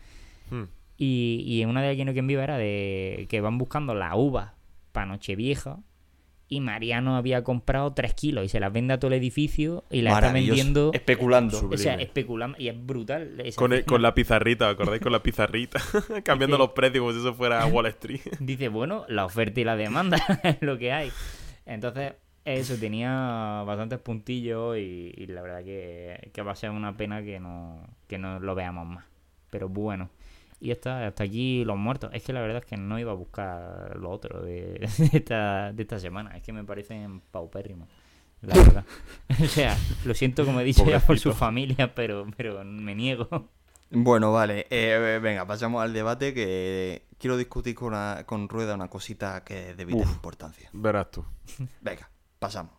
Hmm. 0.49 0.67
Y, 0.97 1.43
y 1.45 1.65
una 1.65 1.81
de 1.81 1.89
Aquí 1.89 2.05
no 2.05 2.13
quien 2.13 2.27
viva 2.27 2.43
era 2.43 2.57
de 2.57 3.25
que 3.29 3.41
van 3.41 3.57
buscando 3.57 3.93
la 3.95 4.15
uva 4.15 4.55
para 4.91 5.07
Nochevieja 5.07 5.79
y 6.47 6.61
Mariano 6.61 7.17
había 7.17 7.43
comprado 7.43 7.93
3 7.93 8.13
kilos 8.13 8.45
y 8.45 8.49
se 8.49 8.59
las 8.59 8.71
vende 8.71 8.93
a 8.93 8.99
todo 8.99 9.09
el 9.09 9.17
edificio 9.17 9.83
y 9.89 10.03
la 10.03 10.13
está 10.13 10.31
vendiendo 10.31 10.91
Especulando. 10.93 11.69
O 11.69 11.77
sea, 11.77 11.95
especulando. 11.95 12.55
Y 12.59 12.67
es 12.69 12.85
brutal. 12.85 13.43
Con, 13.55 13.73
el- 13.73 13.83
con 13.83 14.01
la 14.03 14.13
pizarrita, 14.13 14.67
¿os 14.67 14.73
¿acordáis? 14.75 15.01
Con 15.01 15.11
la 15.11 15.23
pizarrita. 15.23 15.81
Cambiando 16.23 16.57
los 16.57 16.69
precios 16.69 16.99
como 16.99 17.13
si 17.13 17.19
eso 17.19 17.33
fuera 17.33 17.65
Wall 17.65 17.87
Street. 17.87 18.21
Dice, 18.39 18.67
bueno, 18.69 19.05
la 19.09 19.25
oferta 19.25 19.59
y 19.59 19.63
la 19.63 19.75
demanda 19.75 20.17
es 20.43 20.57
lo 20.61 20.77
que 20.77 20.91
hay. 20.91 21.11
Entonces, 21.65 22.13
eso 22.45 22.75
tenía 22.77 23.63
bastantes 23.65 23.99
puntillos 23.99 24.77
y, 24.77 25.13
y 25.17 25.25
la 25.27 25.41
verdad 25.41 25.63
que, 25.63 26.29
que 26.33 26.41
va 26.41 26.51
a 26.51 26.55
ser 26.55 26.69
una 26.69 26.95
pena 26.95 27.23
que 27.23 27.39
no, 27.39 27.79
que 28.07 28.17
no 28.17 28.39
lo 28.39 28.55
veamos 28.55 28.85
más. 28.87 29.05
Pero 29.49 29.67
bueno. 29.69 30.09
Y 30.59 30.71
está, 30.71 31.05
hasta 31.05 31.23
aquí 31.23 31.65
los 31.65 31.77
muertos. 31.77 32.09
Es 32.13 32.23
que 32.23 32.33
la 32.33 32.41
verdad 32.41 32.57
es 32.59 32.65
que 32.65 32.77
no 32.77 32.97
iba 32.97 33.11
a 33.11 33.15
buscar 33.15 33.97
lo 33.97 34.09
otro 34.09 34.41
de, 34.41 34.87
de 34.97 35.09
esta, 35.17 35.73
de 35.73 35.81
esta 35.83 35.99
semana. 35.99 36.35
Es 36.37 36.43
que 36.43 36.53
me 36.53 36.63
parecen 36.63 37.19
paupérrimos. 37.31 37.89
La 38.41 38.53
verdad. 38.63 38.85
o 39.41 39.45
sea, 39.45 39.75
lo 40.05 40.13
siento 40.13 40.45
como 40.45 40.59
he 40.59 40.63
dicho 40.63 40.85
ya 40.85 40.99
por 40.99 41.17
su 41.19 41.33
familia, 41.33 41.93
pero, 41.95 42.27
pero 42.37 42.63
me 42.63 42.93
niego. 42.95 43.49
Bueno, 43.89 44.31
vale. 44.31 44.65
eh, 44.69 45.19
venga, 45.21 45.45
pasamos 45.45 45.81
al 45.83 45.93
debate 45.93 46.33
que 46.33 47.03
quiero 47.17 47.37
discutir 47.37 47.75
con, 47.75 47.89
una- 47.89 48.23
con 48.25 48.49
Rueda 48.49 48.75
una 48.75 48.87
cosita 48.89 49.43
que 49.43 49.71
es 49.71 49.77
de 49.77 49.85
vital 49.85 50.03
Uf. 50.03 50.11
importancia. 50.13 50.69
Verás 50.73 51.11
tú. 51.11 51.23
Venga, 51.81 52.09
pasamos. 52.45 52.73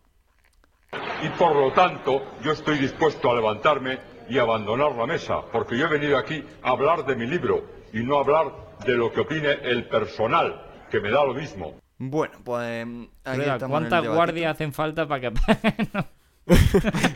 Y 1.21 1.29
por 1.29 1.55
lo 1.55 1.71
tanto, 1.73 2.23
yo 2.41 2.51
estoy 2.53 2.77
dispuesto 2.77 3.29
a 3.29 3.35
levantarme 3.35 3.99
y 4.29 4.37
abandonar 4.37 4.93
la 4.93 5.05
mesa, 5.05 5.41
porque 5.51 5.77
yo 5.77 5.87
he 5.87 5.89
venido 5.89 6.17
aquí 6.17 6.43
a 6.63 6.69
hablar 6.69 7.05
de 7.05 7.15
mi 7.15 7.27
libro 7.27 7.65
y 7.93 7.99
no 7.99 8.17
a 8.17 8.21
hablar 8.21 8.53
de 8.85 8.93
lo 8.93 9.11
que 9.11 9.21
opine 9.21 9.51
el 9.63 9.87
personal, 9.87 10.61
que 10.89 10.99
me 10.99 11.09
da 11.09 11.25
lo 11.25 11.33
mismo. 11.33 11.75
Bueno, 11.97 12.35
pues 12.43 12.87
aquí 13.25 13.37
Rueda, 13.37 13.55
estamos 13.55 13.77
en 13.79 13.83
el 13.85 13.89
¿Cuántas 13.89 14.15
guardias 14.15 14.51
hacen 14.53 14.71
falta 14.71 15.07
para 15.07 15.21
que 15.21 15.33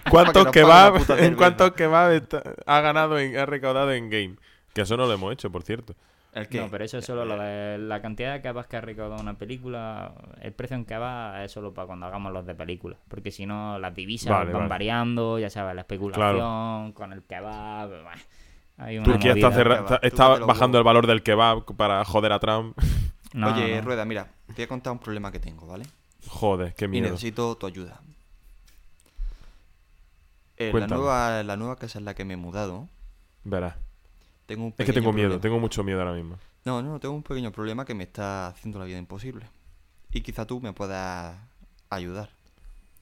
¿Cuántos 0.10 0.48
que 0.48 0.64
va, 0.64 0.94
en 1.20 1.36
cuántos 1.36 1.72
que 1.72 1.88
va 1.88 2.10
ha 2.66 2.82
ganado, 2.82 3.18
en, 3.18 3.38
ha 3.38 3.46
recaudado 3.46 3.94
en 3.94 4.10
game? 4.10 4.36
Que 4.74 4.82
eso 4.82 4.98
no 4.98 5.06
lo 5.06 5.14
hemos 5.14 5.32
hecho, 5.32 5.50
por 5.52 5.64
cierto. 5.64 5.96
¿El 6.34 6.48
qué? 6.48 6.62
No, 6.62 6.70
pero 6.70 6.86
eso 6.86 6.98
es 6.98 7.06
solo 7.06 7.26
lo 7.26 7.38
de 7.38 7.78
la 7.78 8.02
cantidad 8.02 8.34
de 8.34 8.42
kebabs 8.42 8.68
que 8.68 8.78
ha 8.78 8.82
recaudado 8.82 9.22
una 9.22 9.34
película. 9.38 10.14
El 10.40 10.54
precio 10.54 10.78
en 10.78 10.86
kebab 10.86 11.44
es 11.44 11.52
solo 11.52 11.74
para 11.74 11.88
cuando 11.88 12.06
hagamos 12.06 12.32
los 12.32 12.46
de 12.46 12.56
película. 12.56 12.98
Porque 13.10 13.32
si 13.32 13.46
no, 13.46 13.78
las 13.80 13.94
divisas 13.94 14.30
Vale, 14.32 14.46
van 14.46 14.54
vale. 14.62 14.70
variando, 14.70 15.40
ya 15.40 15.50
sabes, 15.50 15.76
la 15.76 15.82
especulación 15.82 16.94
con 16.94 17.12
el 17.12 17.24
kebab. 17.24 17.92
Hay 18.78 18.98
una 18.98 19.06
Turquía 19.06 19.34
está, 19.34 19.52
kebab, 19.52 20.46
bajando 20.46 20.78
el 20.78 20.84
valor 20.86 21.06
del 21.06 21.22
kebab 21.22 21.66
para 21.76 22.04
joder 22.06 22.32
a 22.32 22.40
Trump. 22.40 22.78
No, 23.34 23.54
Oye, 23.54 23.78
no. 23.78 23.82
Rueda, 23.84 24.04
mira, 24.04 24.28
te 24.48 24.54
voy 24.56 24.64
a 24.64 24.68
contar 24.68 24.92
un 24.92 25.00
problema 25.00 25.32
que 25.32 25.40
tengo, 25.40 25.66
¿vale? 25.66 25.86
Joder, 26.28 26.74
qué 26.76 26.84
Y 26.84 26.88
miedo. 26.90 27.06
necesito 27.12 27.56
tu 27.56 27.66
ayuda. 27.66 28.02
Eh, 30.58 30.72
la, 30.74 30.86
nueva, 30.88 31.42
la 31.42 31.56
nueva 31.56 31.78
casa 31.78 31.98
en 31.98 32.04
la 32.04 32.14
que 32.14 32.26
me 32.26 32.34
he 32.34 32.38
mudado, 32.38 32.90
Verás. 33.46 33.76
Tengo 34.52 34.66
un 34.66 34.74
Es 34.78 34.86
que 34.86 34.94
tengo 34.94 35.14
miedo, 35.14 35.30
problema. 35.30 35.42
tengo 35.42 35.60
mucho 35.60 35.84
miedo 35.84 36.00
ahora 36.00 36.14
mismo. 36.14 36.38
No, 36.66 36.82
no, 36.82 37.00
tengo 37.00 37.16
un 37.16 37.24
pequeño 37.24 37.52
problema 37.52 37.86
que 37.86 37.94
me 37.94 38.04
está 38.04 38.48
haciendo 38.48 38.80
la 38.80 38.86
vida 38.86 38.98
imposible. 38.98 39.46
Y 40.12 40.22
quizá 40.22 40.46
tú 40.46 40.60
me 40.60 40.74
puedas 40.74 41.38
ayudar. 41.90 42.30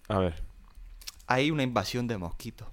A 0.07 0.19
ver. 0.19 0.35
Hay 1.27 1.49
una 1.51 1.63
invasión 1.63 2.07
de 2.07 2.17
mosquitos. 2.17 2.67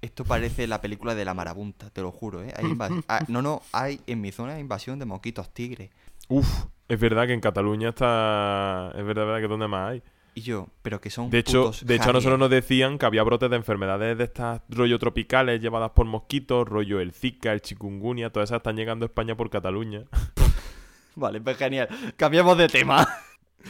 Esto 0.00 0.24
parece 0.24 0.66
la 0.66 0.80
película 0.80 1.14
de 1.14 1.24
la 1.24 1.34
marabunta, 1.34 1.90
te 1.90 2.00
lo 2.00 2.10
juro, 2.10 2.42
¿eh? 2.42 2.52
Hay 2.56 2.76
ah, 3.08 3.20
no, 3.28 3.42
no, 3.42 3.62
hay 3.72 4.00
en 4.06 4.20
mi 4.20 4.30
zona 4.32 4.58
invasión 4.58 4.98
de 4.98 5.04
mosquitos 5.04 5.52
tigres. 5.52 5.90
Uf, 6.28 6.66
es 6.88 7.00
verdad 7.00 7.26
que 7.26 7.32
en 7.32 7.40
Cataluña 7.40 7.90
está. 7.90 8.92
Es 8.94 9.04
verdad, 9.04 9.26
verdad 9.26 9.40
que 9.40 9.48
donde 9.48 9.68
más 9.68 9.90
hay. 9.90 10.02
Y 10.36 10.42
yo, 10.42 10.68
pero 10.82 11.00
que 11.00 11.08
son 11.08 11.30
De 11.30 11.38
hecho, 11.38 11.64
putos 11.64 11.86
de 11.86 11.94
hecho 11.94 12.10
a 12.10 12.12
nosotros 12.12 12.38
nos 12.38 12.50
decían 12.50 12.98
que 12.98 13.06
había 13.06 13.22
brotes 13.22 13.48
de 13.48 13.56
enfermedades 13.56 14.18
de 14.18 14.24
estas 14.24 14.60
rollo 14.68 14.98
tropicales 14.98 15.62
llevadas 15.62 15.92
por 15.92 16.04
mosquitos, 16.04 16.68
rollo 16.68 17.00
el 17.00 17.12
Zika, 17.12 17.54
el 17.54 17.62
chikungunya, 17.62 18.28
todas 18.28 18.50
esas 18.50 18.58
están 18.58 18.76
llegando 18.76 19.06
a 19.06 19.08
España 19.08 19.34
por 19.34 19.48
Cataluña. 19.48 20.04
Vale, 21.16 21.40
pues 21.40 21.56
genial. 21.56 21.88
Cambiamos 22.18 22.58
de 22.58 22.68
tema. 22.68 23.08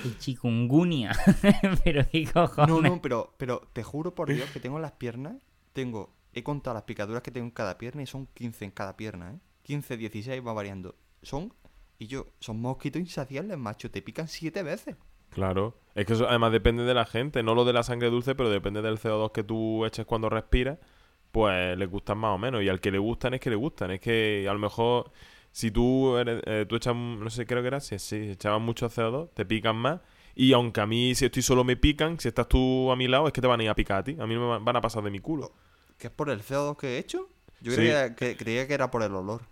El 0.05 0.19
chikungunya. 0.19 1.13
pero 1.85 2.05
qué 2.11 2.27
cojones. 2.27 2.69
No, 2.69 2.81
no, 2.81 3.01
pero, 3.01 3.33
pero 3.37 3.63
te 3.73 3.85
juro 3.85 4.17
por 4.17 4.29
Dios 4.29 4.51
que 4.51 4.59
tengo 4.59 4.75
en 4.75 4.83
las 4.83 4.93
piernas, 4.93 5.37
tengo, 5.73 6.17
he 6.33 6.43
contado 6.43 6.75
las 6.75 6.83
picaduras 6.83 7.23
que 7.23 7.31
tengo 7.31 7.47
en 7.47 7.53
cada 7.53 7.79
pierna 7.79 8.03
y 8.03 8.07
son 8.07 8.27
15 8.35 8.65
en 8.65 8.71
cada 8.73 8.97
pierna, 8.97 9.35
¿eh? 9.35 9.39
15, 9.63 9.97
16, 9.97 10.45
va 10.45 10.53
variando. 10.53 10.97
Son, 11.23 11.55
y 11.97 12.09
yo, 12.09 12.27
son 12.41 12.61
mosquitos 12.61 13.01
insaciables, 13.01 13.57
macho, 13.57 13.89
te 13.89 14.03
pican 14.03 14.27
siete 14.27 14.65
veces. 14.65 14.97
Claro. 15.31 15.75
Es 15.95 16.07
que 16.07 16.13
eso 16.13 16.29
además 16.29 16.53
depende 16.53 16.85
de 16.85 16.95
la 16.95 17.07
gente, 17.07 17.43
no 17.43 17.55
lo 17.55 17.65
de 17.65 17.73
la 17.73 17.83
sangre 17.83 18.11
dulce, 18.11 18.35
pero 18.35 18.51
depende 18.51 18.83
del 18.83 18.99
CO2 18.99 19.33
que 19.33 19.43
tú 19.45 19.85
eches 19.87 20.05
cuando 20.07 20.29
respiras, 20.29 20.79
pues 21.33 21.77
les 21.79 21.91
gustan 21.91 22.19
más 22.19 22.35
o 22.35 22.39
menos. 22.39 22.63
Y 22.63 22.69
al 22.69 22.81
que 22.81 22.91
le 22.91 22.99
gustan 22.99 23.35
es 23.35 23.41
que 23.41 23.51
le 23.51 23.57
gustan. 23.57 23.91
Es 23.91 24.01
que 24.01 24.47
a 24.49 24.53
lo 24.53 24.59
mejor 24.59 25.11
si 25.53 25.71
tú, 25.71 26.17
eres- 26.19 26.43
eh, 26.47 26.67
tú 26.69 26.77
echas, 26.77 26.95
no 26.95 27.29
sé, 27.31 27.47
creo 27.47 27.63
que 27.63 27.69
era, 27.69 27.81
si, 27.81 27.99
si 27.99 28.31
echabas 28.31 28.61
mucho 28.61 28.89
CO2, 28.91 29.31
te 29.35 29.47
pican 29.47 29.77
más. 29.77 30.01
Y 30.35 30.53
aunque 30.53 30.83
a 30.83 30.87
mí, 30.87 31.15
si 31.15 31.25
estoy 31.25 31.41
solo, 31.43 31.65
me 31.65 31.77
pican, 31.77 32.21
si 32.21 32.29
estás 32.29 32.47
tú 32.47 32.91
a 32.93 32.97
mi 32.97 33.09
lado, 33.09 33.27
es 33.27 33.33
que 33.33 33.41
te 33.41 33.47
van 33.47 33.61
a 33.61 33.65
ir 33.65 33.71
a 33.71 33.75
picar 33.75 33.99
a 34.01 34.05
ti. 34.05 34.17
A 34.21 34.27
mí 34.27 34.37
me 34.37 34.45
van- 34.47 34.65
van 34.65 34.77
a 34.77 34.81
pasar 34.83 35.03
de 35.03 35.11
mi 35.11 35.19
culo. 35.19 35.53
¿Que 35.99 36.09
es 36.09 36.13
por 36.13 36.29
el 36.29 36.43
CO2 36.43 36.77
que 36.77 36.97
he 36.97 36.99
hecho? 36.99 37.29
Yo 37.63 37.73
Sí. 37.73 37.79
creía, 37.79 38.15
que, 38.15 38.37
creía 38.37 38.67
que 38.69 38.75
era 38.75 38.91
por 38.91 39.03
el 39.03 39.15
olor. 39.15 39.43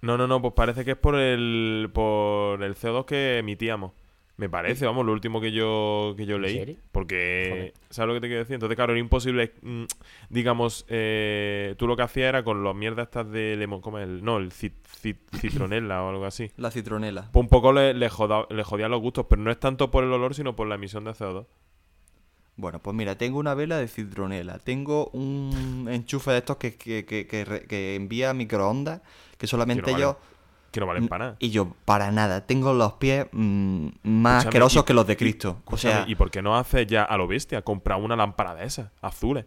No, 0.00 0.16
no, 0.16 0.26
no, 0.26 0.40
pues 0.40 0.54
parece 0.54 0.82
que 0.86 0.92
es 0.92 0.96
por 0.96 1.14
el, 1.14 1.90
por 1.92 2.62
el 2.62 2.74
CO2 2.74 3.04
que 3.04 3.36
emitíamos. 3.38 3.92
Me 4.40 4.48
parece, 4.48 4.86
vamos, 4.86 5.04
lo 5.04 5.12
último 5.12 5.38
que 5.38 5.52
yo, 5.52 6.14
que 6.16 6.24
yo 6.24 6.36
¿En 6.36 6.42
leí. 6.42 6.58
serio? 6.58 6.76
Porque, 6.92 7.48
Joder. 7.50 7.74
¿sabes 7.90 8.08
lo 8.08 8.14
que 8.14 8.20
te 8.22 8.26
quiero 8.28 8.38
decir? 8.40 8.54
Entonces, 8.54 8.74
claro, 8.74 8.92
era 8.94 8.98
imposible, 9.00 9.52
mm, 9.60 9.84
digamos, 10.30 10.86
eh, 10.88 11.74
tú 11.76 11.86
lo 11.86 11.94
que 11.94 12.04
hacías 12.04 12.30
era 12.30 12.42
con 12.42 12.64
las 12.64 12.74
mierdas 12.74 13.08
estas 13.08 13.30
de 13.30 13.54
lemon, 13.58 13.82
¿cómo 13.82 13.98
es? 13.98 14.04
El, 14.08 14.24
no, 14.24 14.38
el 14.38 14.50
cit- 14.50 14.82
cit- 15.02 15.18
citronela 15.36 16.02
o 16.04 16.08
algo 16.08 16.24
así. 16.24 16.50
La 16.56 16.70
citronela. 16.70 17.28
Pues 17.30 17.42
un 17.42 17.50
poco 17.50 17.70
le, 17.74 17.92
le, 17.92 18.08
joda- 18.08 18.46
le 18.48 18.64
jodía 18.64 18.88
los 18.88 19.02
gustos, 19.02 19.26
pero 19.28 19.42
no 19.42 19.50
es 19.50 19.60
tanto 19.60 19.90
por 19.90 20.04
el 20.04 20.12
olor, 20.12 20.34
sino 20.34 20.56
por 20.56 20.66
la 20.66 20.76
emisión 20.76 21.04
de 21.04 21.10
CO2. 21.10 21.44
Bueno, 22.56 22.78
pues 22.78 22.96
mira, 22.96 23.16
tengo 23.18 23.38
una 23.38 23.52
vela 23.54 23.76
de 23.76 23.88
citronela. 23.88 24.58
Tengo 24.58 25.08
un 25.12 25.86
enchufe 25.90 26.30
de 26.30 26.38
estos 26.38 26.56
que, 26.56 26.76
que, 26.76 27.04
que, 27.04 27.26
que 27.26 27.94
envía 27.94 28.32
microondas, 28.34 29.02
que 29.38 29.46
solamente 29.46 29.92
no 29.92 29.98
yo... 29.98 30.18
Que 30.70 30.80
no 30.80 30.86
valen 30.86 31.08
para 31.08 31.24
nada. 31.26 31.36
Y 31.40 31.50
yo, 31.50 31.74
para 31.84 32.10
nada, 32.12 32.46
tengo 32.46 32.72
los 32.72 32.92
pies 32.94 33.26
mm, 33.32 33.86
más 34.04 34.38
Escúchame, 34.38 34.38
asquerosos 34.48 34.82
y- 34.82 34.86
que 34.86 34.94
los 34.94 35.06
de 35.06 35.16
Cristo. 35.16 35.50
O 35.64 35.74
Escúchame, 35.74 35.94
sea, 35.94 36.04
¿y 36.08 36.14
por 36.14 36.30
qué 36.30 36.42
no 36.42 36.56
haces 36.56 36.86
ya 36.86 37.02
a 37.04 37.16
lo 37.16 37.26
bestia? 37.26 37.62
Comprar 37.62 38.00
una 38.00 38.14
lámpara 38.16 38.54
de 38.54 38.64
esas, 38.66 38.90
azules. 39.02 39.46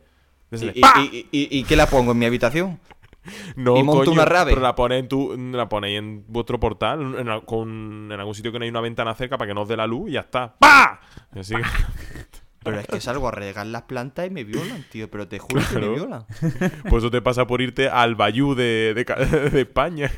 ¿y, 0.51 0.65
y- 0.65 0.81
y- 0.81 1.27
y- 1.31 1.59
y 1.59 1.63
qué 1.63 1.75
la 1.75 1.87
pongo 1.87 2.11
en 2.11 2.19
mi 2.19 2.25
habitación? 2.25 2.79
No, 3.55 3.77
y 3.77 3.83
monto 3.83 4.01
coño, 4.01 4.11
una 4.11 4.25
rave. 4.25 4.51
Pero 4.51 4.61
la 4.61 4.75
ponéis 4.75 5.03
en, 5.03 5.07
tu, 5.07 5.33
la 5.53 5.69
ponéis 5.69 5.97
en 5.97 6.25
vuestro 6.27 6.59
portal, 6.59 7.15
en, 7.17 7.39
con, 7.45 8.09
en 8.11 8.19
algún 8.19 8.35
sitio 8.35 8.51
que 8.51 8.59
no 8.59 8.63
hay 8.63 8.69
una 8.69 8.81
ventana 8.81 9.15
cerca 9.15 9.37
para 9.37 9.47
que 9.47 9.53
no 9.53 9.61
os 9.61 9.67
dé 9.69 9.77
la 9.77 9.87
luz 9.87 10.09
y 10.09 10.13
ya 10.15 10.19
está. 10.19 10.55
¡Pa! 10.59 10.99
Así 11.33 11.55
que- 11.55 11.61
Pero 12.65 12.79
es 12.81 12.87
que 12.87 12.99
salgo 12.99 13.27
a 13.29 13.31
regar 13.31 13.65
las 13.67 13.83
plantas 13.83 14.27
y 14.27 14.29
me 14.29 14.43
violan, 14.43 14.83
tío. 14.91 15.09
Pero 15.09 15.29
te 15.29 15.39
juro 15.39 15.61
que 15.69 15.79
me 15.79 15.87
violan. 15.89 16.25
pues 16.89 16.95
eso 17.03 17.09
te 17.11 17.21
pasa 17.21 17.47
por 17.47 17.61
irte 17.61 17.87
al 17.87 18.15
Bayú 18.15 18.55
de, 18.55 18.93
de, 18.93 19.49
de 19.51 19.61
España. 19.61 20.11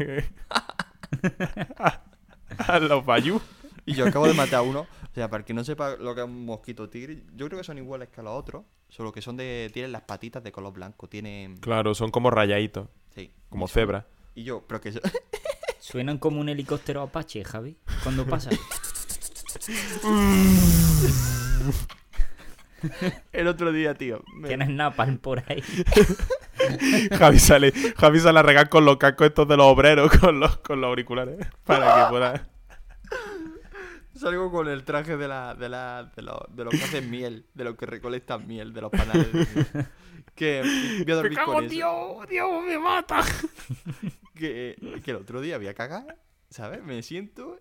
a 2.58 2.80
los 2.80 3.06
Bayú. 3.06 3.42
Y 3.86 3.94
yo 3.94 4.08
acabo 4.08 4.28
de 4.28 4.34
matar 4.34 4.56
a 4.56 4.62
uno. 4.64 4.82
O 4.82 5.14
sea, 5.14 5.30
para 5.30 5.42
el 5.42 5.46
que 5.46 5.54
no 5.54 5.64
sepa 5.64 5.96
lo 5.96 6.16
que 6.16 6.22
es 6.22 6.28
un 6.28 6.46
mosquito 6.46 6.90
tigre, 6.90 7.24
yo 7.36 7.46
creo 7.48 7.60
que 7.60 7.64
son 7.64 7.78
iguales 7.78 8.10
que 8.10 8.22
los 8.24 8.34
otros. 8.38 8.64
Solo 8.90 9.12
que 9.12 9.22
son 9.22 9.38
de. 9.38 9.70
Tienen 9.74 9.92
las 9.92 10.02
patitas 10.04 10.44
de 10.44 10.52
color 10.52 10.74
blanco. 10.74 11.08
Tienen. 11.08 11.58
Claro, 11.58 11.94
son 11.96 12.12
como 12.12 12.30
rayaditos, 12.32 12.88
Sí. 13.14 13.32
como 13.50 13.66
y 13.66 13.68
son- 13.68 13.74
cebras. 13.74 14.06
Y 14.36 14.44
yo, 14.44 14.64
pero 14.68 14.82
que. 14.82 14.92
Suenan 15.80 16.18
como 16.18 16.40
un 16.42 16.50
helicóptero 16.50 17.02
Apache, 17.04 17.44
Javi. 17.44 17.78
Cuando 18.04 18.26
pasa. 18.26 18.50
El 23.32 23.48
otro 23.48 23.72
día, 23.72 23.94
tío. 23.96 24.24
me- 24.36 24.48
Tienes 24.48 24.70
napalm 24.70 25.18
por 25.18 25.44
ahí. 25.48 25.62
Javi 27.18 27.40
sale, 27.40 27.72
Javi 27.98 28.20
sale 28.20 28.40
a 28.40 28.44
regar 28.44 28.70
con 28.70 28.86
los 28.86 28.98
cascos 28.98 29.28
estos 29.28 29.48
de 29.48 29.58
los 29.58 29.66
obreros, 29.68 30.12
con 30.20 30.40
los, 30.40 30.58
con 30.58 30.82
los 30.82 30.88
auriculares, 30.90 31.38
para 31.64 32.06
que 32.06 32.10
pueda... 32.10 32.48
Salgo 34.16 34.50
con 34.50 34.70
el 34.70 34.84
traje 34.86 35.18
de 35.18 35.28
la, 35.28 35.56
de 35.56 35.68
la, 35.68 36.10
de 36.16 36.22
los, 36.22 36.38
de 36.56 36.64
los 36.64 36.74
que 36.74 36.84
hacen 36.84 37.12
miel, 37.12 37.46
de 37.54 37.64
los 37.66 37.76
que 37.76 37.86
recolectan 37.86 38.48
miel, 38.48 38.74
de 38.74 38.82
los 38.82 38.90
panales. 38.92 39.32
de 39.34 39.40
miel. 39.40 39.86
Que 40.34 40.62
voy 41.04 41.12
a 41.12 41.16
dormir 41.16 41.38
con 41.46 41.64
eso. 41.66 41.70
Dios! 41.74 42.28
¡Dios, 42.30 42.64
me 42.66 42.78
mata! 42.80 43.22
Que, 44.34 44.76
que 45.04 45.12
el 45.12 45.18
otro 45.18 45.42
día 45.42 45.58
voy 45.58 45.68
a 45.68 45.74
cagar, 45.74 46.18
¿sabes? 46.50 46.82
Me 46.84 47.02
siento 47.04 47.60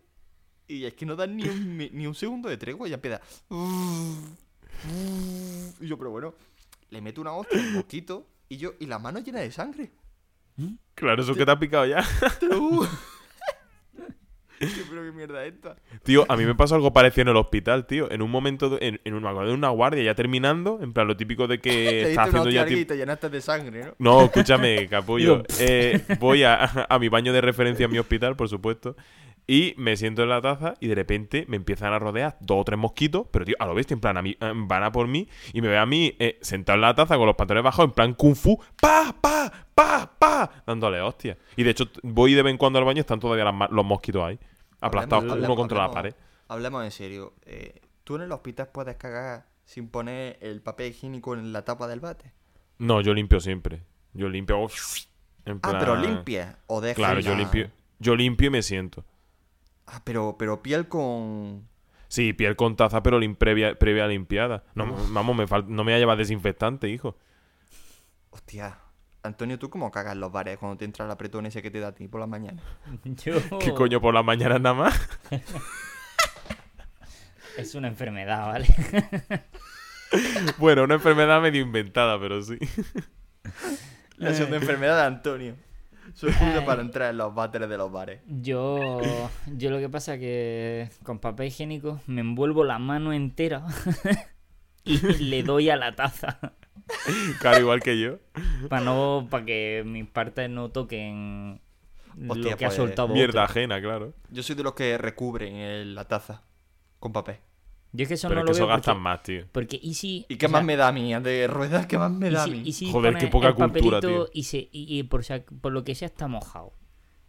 y 0.67 0.85
es 0.85 0.95
que 0.95 1.07
no 1.07 1.15
dan 1.17 1.37
ni 1.37 1.45
un, 1.49 1.77
ni 1.77 2.07
un 2.07 2.15
segundo 2.15 2.49
de 2.49 2.57
tregua 2.57 2.87
y 2.87 2.91
ya 2.91 2.97
empieza. 2.97 3.21
Y 5.81 5.87
yo, 5.87 5.99
pero 5.99 6.11
bueno, 6.11 6.35
le 6.91 7.01
meto 7.01 7.21
una 7.21 7.33
hostia 7.33 7.61
al 7.61 7.73
mosquito 7.73 8.27
y 8.49 8.57
yo, 8.59 8.73
y 8.79 8.87
la 8.87 8.99
mano 8.99 9.19
llena 9.21 9.41
de 9.41 9.51
sangre. 9.51 9.91
Claro, 10.95 11.23
eso 11.23 11.35
que 11.35 11.45
te 11.45 11.51
ha 11.51 11.59
picado 11.59 11.87
ya. 11.87 12.05
Te 12.39 12.47
pero 14.89 15.03
qué 15.03 15.13
mierda 15.13 15.45
es 15.45 15.55
esta. 15.55 15.77
Tío, 16.05 16.25
a 16.29 16.37
mí 16.37 16.45
me 16.45 16.55
pasó 16.55 16.77
algo 16.77 16.93
parecido 16.93 17.23
en 17.23 17.29
el 17.29 17.37
hospital, 17.37 17.87
tío. 17.87 18.11
En 18.11 18.23
un 18.23 18.31
momento, 18.31 18.71
de- 18.71 18.87
en, 18.87 19.01
en, 19.05 19.15
una, 19.15 19.31
en 19.31 19.51
una 19.51 19.69
guardia, 19.71 20.03
ya 20.05 20.15
terminando, 20.15 20.79
en 20.81 20.93
plan 20.93 21.09
lo 21.09 21.17
típico 21.17 21.49
de 21.49 21.61
que 21.61 21.71
diste 21.71 22.11
está 22.11 22.27
una 22.27 22.41
haciendo 22.43 22.51
ya 22.51 22.69
y 22.69 22.85
llenaste 22.97 23.29
de 23.29 23.41
sangre, 23.41 23.87
¿no? 23.87 23.95
No, 23.99 24.25
escúchame, 24.27 24.89
capullo. 24.89 25.43
Eh, 25.59 26.05
voy 26.21 26.45
a, 26.45 26.87
a 26.89 26.99
mi 26.99 27.09
baño 27.09 27.33
de 27.33 27.41
referencia 27.41 27.87
en 27.87 27.93
mi 27.93 27.99
hospital, 27.99 28.37
por 28.37 28.49
supuesto. 28.49 28.97
Y 29.47 29.75
me 29.77 29.97
siento 29.97 30.23
en 30.23 30.31
la 30.31 30.41
taza 30.41 30.75
y 30.81 30.89
de 30.89 30.95
repente 30.95 31.45
me 31.49 31.57
empiezan 31.57 31.93
a 31.93 31.99
rodear 31.99 32.39
dos 32.41 32.63
o 32.63 32.65
tres 32.65 32.79
mosquitos, 32.79 33.27
pero 33.31 33.45
tío, 33.45 33.57
a 33.59 33.67
lo 33.67 33.75
bestia, 33.75 33.93
en 33.95 34.01
plan, 34.01 34.17
a 34.17 34.23
mí, 34.23 34.35
eh, 34.41 34.53
van 34.55 34.83
a 34.83 34.91
por 34.91 35.07
mí 35.07 35.29
y 35.53 35.61
me 35.61 35.69
ve 35.69 35.77
a 35.77 35.85
mí 35.85 36.15
eh, 36.19 36.39
sentado 36.41 36.77
en 36.77 36.81
la 36.81 36.95
taza 36.95 37.17
con 37.19 37.27
los 37.27 37.37
pantalones 37.37 37.65
bajados, 37.65 37.91
en 37.91 37.95
plan 37.95 38.15
kung 38.15 38.35
fu, 38.35 38.59
pa, 38.81 39.15
pa, 39.21 39.53
pa, 39.75 40.11
pa, 40.19 40.63
dándole 40.67 41.01
hostia. 41.03 41.37
Y 41.57 41.63
de 41.63 41.71
hecho, 41.71 41.85
voy 42.03 42.33
de 42.33 42.43
vez 42.43 42.53
en 42.53 42.57
cuando 42.57 42.79
al 42.79 42.87
baño 42.87 43.01
están 43.01 43.21
todavía 43.21 43.45
las 43.45 43.71
los 43.71 43.85
mosquitos 43.85 44.23
ahí, 44.25 44.39
aplastados 44.81 45.25
Hablemos- 45.25 45.45
uno 45.45 45.57
contra 45.57 45.79
la 45.79 45.91
pared. 45.91 46.15
Hablemos 46.49 46.85
en 46.85 46.91
serio. 46.91 47.35
eh, 47.45 47.81
¿Tú 48.05 48.17
en 48.17 48.23
el 48.23 48.33
hospital 48.33 48.69
puedes 48.73 48.97
cagar 48.97 49.47
sin 49.65 49.89
poner 49.89 50.39
el 50.41 50.61
papel 50.63 50.91
higiénico 50.91 51.35
en 51.35 51.53
la 51.53 51.65
tapa 51.65 51.87
del 51.89 52.01
bate? 52.01 52.33
No, 52.79 53.01
yo 53.03 53.13
limpio 53.15 53.41
siempre. 53.41 53.83
Yo 54.15 54.29
limpio. 54.29 54.69
en 55.47 55.61
Ah, 55.63 55.77
pero 55.79 55.97
limpias 55.97 56.57
o 56.67 56.81
dejas 56.81 56.97
Claro, 56.97 57.21
yo 57.21 57.35
limpio. 57.35 57.71
Yo 57.99 58.17
limpio 58.17 58.47
y 58.49 58.51
me 58.51 58.63
siento. 58.63 59.05
Ah, 59.87 60.01
pero, 60.05 60.37
pero 60.39 60.63
piel 60.63 60.89
con... 60.89 61.69
Sí, 62.09 62.33
piel 62.33 62.57
con 62.57 62.77
taza, 62.77 63.03
pero 63.03 63.19
lim- 63.19 63.37
previa, 63.37 63.79
previa 63.79 64.07
limpiada. 64.07 64.65
No, 64.75 64.87
vamos, 65.11 65.37
me 65.37 65.47
no 65.47 65.85
me 65.85 65.85
voy 65.85 65.93
a 65.95 65.99
llevar 65.99 66.17
desinfectante, 66.17 66.89
hijo. 66.89 67.17
Hostia. 68.31 68.79
Antonio, 69.23 69.59
¿tú 69.59 69.71
cómo 69.71 69.91
cagas 69.91 70.13
en 70.13 70.21
los 70.21 70.31
bares 70.31 70.59
cuando 70.59 70.77
te 70.77 70.85
entra 70.85 71.07
el 71.07 71.11
apretón 71.11 71.47
ese 71.47 71.63
que 71.63 71.71
te 71.71 71.81
da 71.81 71.89
a 71.89 71.95
ti 71.95 72.09
por 72.09 72.21
la 72.21 72.27
mañana? 72.27 72.63
Yo... 73.05 73.35
¿Qué 73.59 73.73
coño 73.75 74.01
por 74.01 74.15
las 74.15 74.25
mañanas 74.25 74.61
nada 74.61 74.75
más? 74.75 75.09
Es 77.57 77.77
una 77.77 77.87
enfermedad, 77.87 78.47
¿vale? 78.47 78.67
bueno, 80.59 80.83
una 80.85 80.95
enfermedad 80.95 81.41
medio 81.41 81.63
inventada, 81.63 82.19
pero 82.19 82.43
sí. 82.43 82.59
La 84.17 84.35
segunda 84.35 84.57
enfermedad 84.57 84.97
de 84.97 85.07
Antonio. 85.07 85.55
Su 86.15 86.29
excusa 86.29 86.65
para 86.65 86.81
entrar 86.81 87.11
en 87.11 87.19
los 87.19 87.35
váteres 87.35 87.69
de 87.69 87.77
los 87.77 87.91
bares. 87.93 88.21
Yo, 88.27 89.01
yo 89.47 89.71
lo 89.71 89.79
que 89.79 89.89
pasa 89.89 90.17
que 90.19 90.89
con 91.03 91.19
papel 91.19 91.49
higiénico 91.49 92.01
me 92.07 92.21
envuelvo 92.21 92.63
la 92.65 92.79
mano 92.79 93.13
entera 93.13 93.67
y 94.85 94.99
le 94.99 95.43
doy 95.43 95.71
a 95.71 95.77
la 95.77 95.95
taza 95.95 96.39
Claro, 97.41 97.61
igual 97.61 97.81
que 97.83 97.99
yo. 97.99 98.19
para 98.69 98.85
no, 98.85 99.27
para 99.31 99.45
que 99.45 99.83
mis 99.87 100.07
partes 100.07 100.49
no 100.51 100.71
toquen 100.71 101.61
Hostia, 102.29 102.51
lo 102.53 102.57
que 102.57 102.65
ha 102.65 102.69
pues, 102.69 102.77
soltado 102.77 103.09
Mierda 103.09 103.43
otro. 103.45 103.51
ajena, 103.53 103.81
claro. 103.81 104.13
Yo 104.31 104.43
soy 104.43 104.55
de 104.55 104.63
los 104.63 104.75
que 104.75 104.97
recubren 104.99 105.57
el- 105.57 105.95
la 105.95 106.05
taza 106.07 106.43
con 107.01 107.13
papel. 107.13 107.37
Yo 107.97 108.03
es 108.03 108.09
que 108.09 108.15
eso 108.15 108.27
Pero 108.27 108.41
no 108.43 108.45
es 108.45 108.45
que 108.47 108.51
lo 108.51 108.57
eso 108.57 108.67
veo 108.67 108.77
gastan 108.77 108.95
porque, 108.97 109.03
más, 109.05 109.23
tío. 109.23 109.45
porque 109.53 109.79
y 109.81 109.95
si 109.95 110.27
¿Y 110.29 110.35
qué 110.37 110.49
más 110.49 110.59
sea, 110.61 110.67
me 110.67 110.77
da 110.77 110.89
a 110.89 110.93
mí? 110.93 111.15
De 111.15 111.47
ruedas, 111.47 111.87
¿qué 111.87 111.97
más 111.97 112.11
me 112.11 112.29
da 112.29 112.43
a 112.43 112.47
mí? 112.49 112.61
y 112.65 112.73
si 112.73 112.91
Joder, 112.91 113.17
qué 113.17 113.29
poca 113.29 113.49
el 113.49 113.55
cultura, 113.55 114.01
tío. 114.01 114.29
Y, 114.33 114.43
se, 114.43 114.59
y, 114.59 114.99
y 114.99 115.05
por, 115.05 115.23
lo 115.71 115.85
que 115.85 115.95
sea 115.95 116.07
está 116.07 116.27
mojado. 116.27 116.73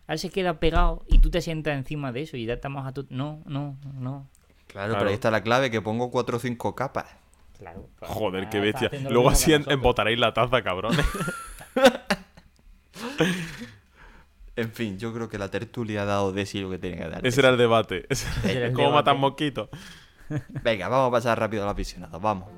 Ahora 0.07 0.17
se 0.17 0.31
queda 0.31 0.59
pegado 0.59 1.05
y 1.07 1.19
tú 1.19 1.29
te 1.29 1.41
sientas 1.41 1.77
encima 1.77 2.11
de 2.11 2.23
eso 2.23 2.35
y 2.35 2.45
ya 2.45 2.53
estamos 2.55 2.85
a 2.87 2.93
tu... 2.93 3.05
No, 3.11 3.43
no, 3.45 3.77
no. 3.93 4.27
Claro, 4.65 4.89
Claro. 4.89 4.93
pero 4.97 5.09
ahí 5.09 5.13
está 5.13 5.29
la 5.29 5.43
clave, 5.43 5.69
que 5.69 5.83
pongo 5.83 6.09
cuatro 6.09 6.37
o 6.37 6.39
cinco 6.39 6.73
capas. 6.73 7.15
Claro. 7.59 7.87
pues, 7.99 8.09
Joder, 8.11 8.49
qué 8.49 8.67
está 8.67 8.87
bestia. 8.89 9.09
Luego 9.11 9.29
así 9.29 9.53
embotaréis 9.53 10.17
la 10.19 10.33
taza, 10.33 10.63
cabrones. 10.63 10.99
En 14.57 14.71
fin, 14.71 14.97
yo 14.97 15.13
creo 15.13 15.27
que 15.27 15.37
la 15.37 15.51
tertulia 15.51 16.03
ha 16.03 16.05
dado 16.05 16.31
de 16.31 16.45
sí 16.45 16.61
lo 16.61 16.69
que 16.69 16.77
tenía 16.77 17.03
que 17.03 17.09
dar. 17.09 17.27
Ese 17.27 17.41
era 17.41 17.49
el 17.49 17.57
debate. 17.57 18.07
¿Cómo 18.73 18.91
matan 18.91 19.19
mosquitos? 19.19 19.69
Venga, 20.63 20.87
vamos 20.87 21.09
a 21.09 21.11
pasar 21.11 21.39
rápido 21.39 21.63
a 21.63 21.65
los 21.65 21.73
aficionados, 21.73 22.21
vamos. 22.21 22.49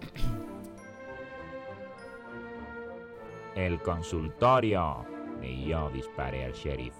El 3.55 3.81
consultorio 3.81 5.05
de 5.41 5.63
Yo 5.65 5.89
disparé 5.89 6.45
al 6.45 6.53
sheriff. 6.53 6.93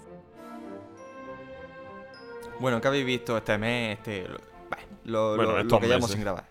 Bueno, 2.60 2.82
¿qué 2.82 2.88
habéis 2.88 3.06
visto 3.06 3.38
este 3.38 3.58
mes? 3.58 4.00
Este, 4.00 4.28
lo, 4.28 4.38
lo- 5.06 5.36
Bueno, 5.36 5.64
lo- 5.64 5.80
que 5.80 5.86
llevamos 5.88 6.10
sin 6.12 6.22
grabar. 6.22 6.48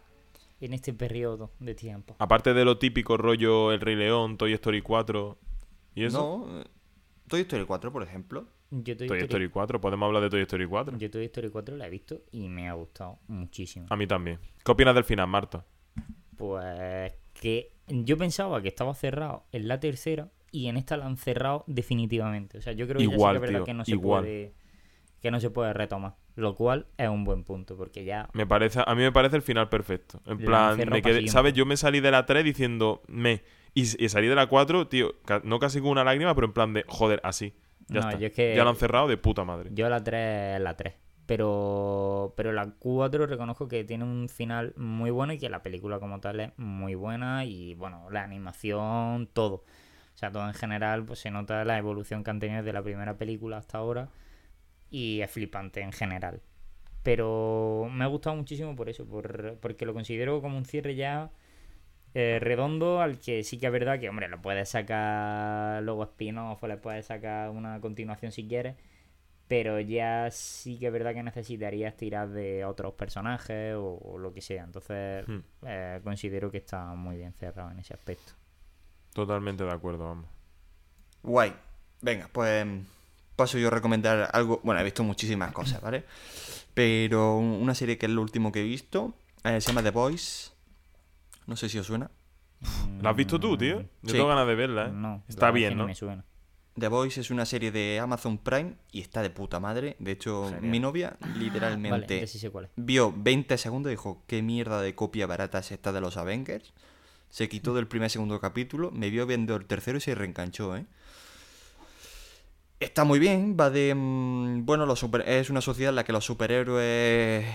En 0.60 0.72
este 0.72 0.94
periodo 0.94 1.50
de 1.58 1.74
tiempo. 1.74 2.14
Aparte 2.18 2.54
de 2.54 2.64
lo 2.64 2.78
típico 2.78 3.16
rollo 3.16 3.72
El 3.72 3.80
Rey 3.80 3.94
León, 3.96 4.38
Toy 4.38 4.52
Story 4.54 4.80
4 4.80 5.36
y 5.94 6.04
eso. 6.04 6.46
No, 6.48 6.60
eh, 6.60 6.64
Toy 7.28 7.40
Story 7.42 7.64
4, 7.66 7.92
por 7.92 8.02
ejemplo. 8.02 8.46
Yo 8.70 8.96
Toy, 8.96 9.06
Toy 9.06 9.20
Story 9.20 9.48
4, 9.48 9.80
podemos 9.80 10.06
hablar 10.06 10.22
de 10.22 10.30
Toy 10.30 10.40
Story 10.42 10.66
4. 10.66 10.98
Yo 10.98 11.10
Toy 11.10 11.24
Story 11.26 11.50
4 11.50 11.76
la 11.76 11.86
he 11.86 11.90
visto 11.90 12.22
y 12.32 12.48
me 12.48 12.68
ha 12.68 12.72
gustado 12.72 13.18
muchísimo. 13.28 13.86
A 13.90 13.96
mí 13.96 14.06
también. 14.06 14.38
¿Qué 14.64 14.72
opinas 14.72 14.94
del 14.94 15.04
final, 15.04 15.28
Marta? 15.28 15.64
Pues 16.36 17.12
que 17.34 17.72
yo 17.88 18.16
pensaba 18.16 18.60
que 18.62 18.68
estaba 18.68 18.94
cerrado 18.94 19.44
en 19.52 19.68
la 19.68 19.78
tercera 19.80 20.30
y 20.50 20.68
en 20.68 20.76
esta 20.76 20.96
la 20.96 21.06
han 21.06 21.16
cerrado 21.16 21.64
definitivamente. 21.66 22.58
O 22.58 22.62
sea, 22.62 22.72
yo 22.72 22.86
creo 22.86 22.98
que 22.98 23.06
sí 23.06 23.12
Igual, 23.12 23.34
que 23.34 23.36
es 23.36 23.40
verdad 23.42 23.58
tío, 23.60 23.64
que 23.64 23.74
no 23.74 23.84
se 23.84 23.90
igual. 23.92 24.22
puede 24.24 24.54
que 25.22 25.30
no 25.30 25.40
se 25.40 25.50
puede 25.50 25.72
retomar, 25.72 26.14
lo 26.36 26.54
cual 26.54 26.86
es 26.98 27.08
un 27.08 27.24
buen 27.24 27.42
punto 27.42 27.76
porque 27.76 28.04
ya 28.04 28.28
Me 28.34 28.46
parece, 28.46 28.80
a 28.86 28.94
mí 28.94 29.02
me 29.02 29.10
parece 29.12 29.34
el 29.36 29.42
final 29.42 29.68
perfecto. 29.68 30.20
En 30.26 30.38
La 30.38 30.44
plan, 30.44 30.88
me 30.90 31.02
quedé-. 31.02 31.26
¿sabes? 31.28 31.54
Yo 31.54 31.66
me 31.66 31.76
salí 31.76 32.00
de 32.00 32.10
la 32.10 32.26
3 32.26 32.44
diciendo 32.44 33.02
me. 33.08 33.42
Y, 33.74 33.82
y 34.04 34.08
salí 34.08 34.28
de 34.28 34.34
la 34.34 34.46
4, 34.46 34.88
tío, 34.88 35.14
no 35.42 35.58
casi 35.58 35.80
con 35.80 35.90
una 35.90 36.04
lágrima, 36.04 36.34
pero 36.34 36.46
en 36.46 36.52
plan 36.52 36.74
de 36.74 36.84
joder, 36.86 37.20
así. 37.24 37.54
Ya 37.88 38.00
No, 38.00 38.08
está. 38.08 38.18
yo 38.20 38.26
es 38.28 38.32
que- 38.32 38.54
Ya 38.56 38.64
lo 38.64 38.70
han 38.70 38.76
cerrado 38.76 39.08
de 39.08 39.16
puta 39.16 39.44
madre. 39.44 39.70
yo 39.72 39.88
la 39.88 40.02
3 40.02 40.56
es 40.56 40.60
la 40.60 40.76
3. 40.76 40.94
Pero, 41.26 42.34
pero 42.36 42.52
la 42.52 42.70
4 42.78 43.26
reconozco 43.26 43.66
que 43.68 43.82
tiene 43.84 44.04
un 44.04 44.28
final 44.28 44.72
muy 44.76 45.10
bueno 45.10 45.32
y 45.32 45.38
que 45.38 45.48
la 45.48 45.62
película 45.62 45.98
como 45.98 46.20
tal 46.20 46.38
es 46.40 46.52
muy 46.56 46.94
buena 46.94 47.44
y 47.44 47.74
bueno, 47.74 48.08
la 48.10 48.22
animación, 48.22 49.28
todo. 49.32 49.56
O 50.14 50.18
sea, 50.18 50.30
todo 50.30 50.46
en 50.46 50.54
general, 50.54 51.04
pues 51.04 51.18
se 51.18 51.30
nota 51.30 51.64
la 51.64 51.78
evolución 51.78 52.22
que 52.24 52.30
han 52.30 52.38
tenido 52.38 52.62
desde 52.62 52.72
la 52.72 52.82
primera 52.82 53.16
película 53.18 53.56
hasta 53.58 53.78
ahora 53.78 54.08
y 54.88 55.20
es 55.20 55.30
flipante 55.30 55.80
en 55.80 55.92
general. 55.92 56.40
Pero 57.02 57.88
me 57.92 58.04
ha 58.04 58.08
gustado 58.08 58.34
muchísimo 58.36 58.74
por 58.74 58.88
eso, 58.88 59.04
por, 59.06 59.58
porque 59.60 59.84
lo 59.84 59.94
considero 59.94 60.40
como 60.40 60.56
un 60.56 60.64
cierre 60.64 60.94
ya 60.94 61.30
eh, 62.18 62.38
redondo 62.40 63.02
al 63.02 63.18
que 63.18 63.44
sí 63.44 63.58
que 63.58 63.66
es 63.66 63.72
verdad 63.72 64.00
que, 64.00 64.08
hombre, 64.08 64.26
le 64.28 64.38
puedes 64.38 64.70
sacar 64.70 65.82
luego 65.82 66.04
spin-off 66.04 66.62
o 66.62 66.66
le 66.66 66.78
puedes 66.78 67.04
sacar 67.04 67.50
una 67.50 67.78
continuación 67.82 68.32
si 68.32 68.48
quieres, 68.48 68.74
pero 69.48 69.78
ya 69.80 70.30
sí 70.30 70.78
que 70.78 70.86
es 70.86 70.92
verdad 70.92 71.12
que 71.12 71.22
necesitarías 71.22 71.94
tirar 71.96 72.28
de 72.30 72.64
otros 72.64 72.94
personajes 72.94 73.74
o, 73.74 73.98
o 74.02 74.18
lo 74.18 74.32
que 74.32 74.40
sea. 74.40 74.64
Entonces, 74.64 75.28
Hmm. 75.28 75.40
eh, 75.66 76.00
considero 76.02 76.50
que 76.50 76.56
está 76.58 76.94
muy 76.94 77.16
bien 77.16 77.34
cerrado 77.34 77.70
en 77.70 77.80
ese 77.80 77.92
aspecto. 77.92 78.32
Totalmente 79.12 79.64
de 79.64 79.70
acuerdo, 79.72 80.04
vamos. 80.04 80.26
Guay. 81.22 81.52
Venga, 82.00 82.28
pues 82.32 82.66
paso 83.36 83.58
yo 83.58 83.68
a 83.68 83.70
recomendar 83.72 84.30
algo. 84.32 84.60
Bueno, 84.64 84.80
he 84.80 84.84
visto 84.84 85.02
muchísimas 85.04 85.52
cosas, 85.52 85.80
¿vale? 85.82 86.04
Pero 86.74 87.36
una 87.38 87.74
serie 87.74 87.98
que 87.98 88.06
es 88.06 88.12
lo 88.12 88.22
último 88.22 88.52
que 88.52 88.60
he 88.60 88.64
visto 88.64 89.14
eh, 89.44 89.60
se 89.60 89.68
llama 89.68 89.82
The 89.82 89.90
Voice. 89.90 90.50
No 91.46 91.56
sé 91.56 91.68
si 91.68 91.78
os 91.78 91.86
suena. 91.86 92.10
¿La 93.02 93.10
has 93.10 93.16
visto 93.16 93.38
tú, 93.38 93.56
tío? 93.56 93.80
Yo 93.80 93.86
Sí. 94.10 94.12
tengo 94.12 94.28
ganas 94.28 94.46
de 94.46 94.54
verla, 94.54 94.86
¿eh? 94.86 94.92
No, 94.92 95.22
Está 95.28 95.50
bien, 95.50 95.76
¿no? 95.76 95.86
me 95.86 95.94
suena. 95.94 96.24
The 96.78 96.88
Voice 96.88 97.20
es 97.22 97.30
una 97.30 97.46
serie 97.46 97.70
de 97.72 97.98
Amazon 98.00 98.36
Prime 98.36 98.74
y 98.92 99.00
está 99.00 99.22
de 99.22 99.30
puta 99.30 99.60
madre. 99.60 99.96
De 99.98 100.12
hecho, 100.12 100.52
mi 100.60 100.78
novia 100.78 101.16
literalmente 101.38 102.26
sí 102.26 102.38
sé 102.38 102.50
cuál 102.50 102.66
es. 102.66 102.70
vio 102.76 103.14
20 103.16 103.56
segundos 103.56 103.90
y 103.90 103.94
dijo, 103.94 104.22
qué 104.26 104.42
mierda 104.42 104.82
de 104.82 104.94
copia 104.94 105.26
barata 105.26 105.60
es 105.60 105.72
esta 105.72 105.92
de 105.92 106.00
los 106.02 106.16
Avengers. 106.18 106.74
Se 107.30 107.48
quitó 107.48 107.74
del 107.74 107.86
primer 107.86 108.10
segundo 108.10 108.38
capítulo, 108.40 108.90
me 108.90 109.08
vio 109.10 109.26
viendo 109.26 109.56
el 109.56 109.64
tercero 109.66 109.96
y 109.98 110.00
se 110.02 110.14
reenganchó, 110.14 110.76
¿eh? 110.76 110.84
Está 112.78 113.04
muy 113.04 113.18
bien, 113.18 113.56
va 113.58 113.70
de... 113.70 113.94
mm, 113.94 114.66
Bueno, 114.66 114.84
los 114.84 114.98
super- 114.98 115.26
es 115.26 115.48
una 115.48 115.62
sociedad 115.62 115.90
en 115.90 115.96
la 115.96 116.04
que 116.04 116.12
los 116.12 116.24
superhéroes 116.26 117.46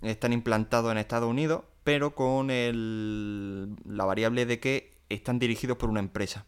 están 0.00 0.32
implantados 0.32 0.90
en 0.92 0.98
Estados 0.98 1.28
Unidos, 1.28 1.62
pero 1.86 2.16
con 2.16 2.50
el, 2.50 3.76
la 3.84 4.04
variable 4.04 4.44
de 4.44 4.58
que 4.58 4.90
están 5.08 5.38
dirigidos 5.38 5.76
por 5.76 5.88
una 5.88 6.00
empresa. 6.00 6.44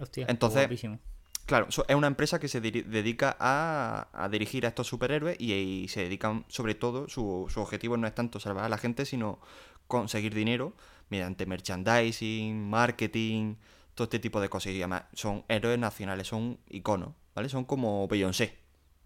Hostia, 0.00 0.26
Entonces- 0.28 0.62
guapísimo. 0.62 0.98
Claro, 1.46 1.68
es 1.68 1.94
una 1.94 2.08
empresa 2.08 2.40
que 2.40 2.48
se 2.48 2.60
dedica 2.60 3.36
a, 3.38 4.08
a 4.12 4.28
dirigir 4.28 4.64
a 4.64 4.68
estos 4.70 4.86
superhéroes 4.88 5.36
y, 5.40 5.52
y 5.52 5.88
se 5.88 6.02
dedican, 6.02 6.44
sobre 6.48 6.74
todo, 6.74 7.08
su, 7.08 7.46
su 7.52 7.60
objetivo 7.60 7.96
no 7.96 8.06
es 8.08 8.14
tanto 8.14 8.40
salvar 8.40 8.64
a 8.64 8.68
la 8.68 8.78
gente, 8.78 9.04
sino 9.04 9.38
conseguir 9.86 10.34
dinero 10.34 10.72
mediante 11.08 11.46
merchandising, 11.46 12.68
marketing, 12.68 13.56
todo 13.94 14.04
este 14.04 14.18
tipo 14.18 14.40
de 14.40 14.48
cosas. 14.48 14.72
Y 14.72 14.78
además 14.78 15.04
son 15.14 15.44
héroes 15.48 15.78
nacionales, 15.78 16.26
son 16.28 16.58
iconos, 16.68 17.10
¿vale? 17.34 17.48
Son 17.48 17.64
como 17.64 18.06
Beyoncé, 18.08 18.58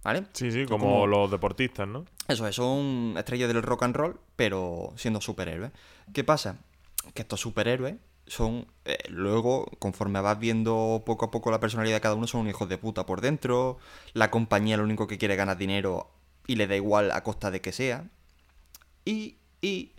¿vale? 0.07 0.23
Sí, 0.35 0.53
sí, 0.53 0.67
como, 0.67 1.05
los 1.09 1.29
deportistas, 1.33 1.89
¿no? 1.89 2.05
Eso 2.29 2.47
es, 2.47 2.55
son 2.55 3.15
estrellas 3.19 3.49
del 3.49 3.61
rock 3.61 3.83
and 3.83 3.97
roll, 3.97 4.21
pero 4.37 4.93
siendo 4.95 5.21
superhéroes. 5.21 5.73
¿Qué 6.13 6.23
pasa? 6.23 6.59
Que 7.13 7.23
estos 7.23 7.41
superhéroes 7.41 7.97
son, 8.29 8.69
eh, 8.85 8.99
luego, 9.09 9.67
conforme 9.81 10.21
vas 10.21 10.39
viendo 10.39 11.03
poco 11.05 11.27
a 11.27 11.31
poco 11.33 11.51
la 11.51 11.59
personalidad 11.59 11.97
de 11.97 12.01
cada 12.01 12.15
uno, 12.15 12.29
son 12.29 12.43
un 12.43 12.49
hijos 12.49 12.69
de 12.69 12.79
puta 12.79 13.05
por 13.05 13.21
dentro. 13.21 13.79
La 14.13 14.31
compañía 14.31 14.77
lo 14.77 14.85
único 14.85 15.09
que 15.09 15.19
quiere 15.19 15.35
es 15.35 15.39
ganar 15.39 15.59
dinero 15.59 16.13
y 16.47 16.55
le 16.55 16.69
da 16.69 16.77
igual 16.77 17.11
a 17.11 17.25
costa 17.25 17.51
de 17.51 17.61
que 17.61 17.73
sea. 17.73 18.09
Y, 19.05 19.39
y 19.61 19.93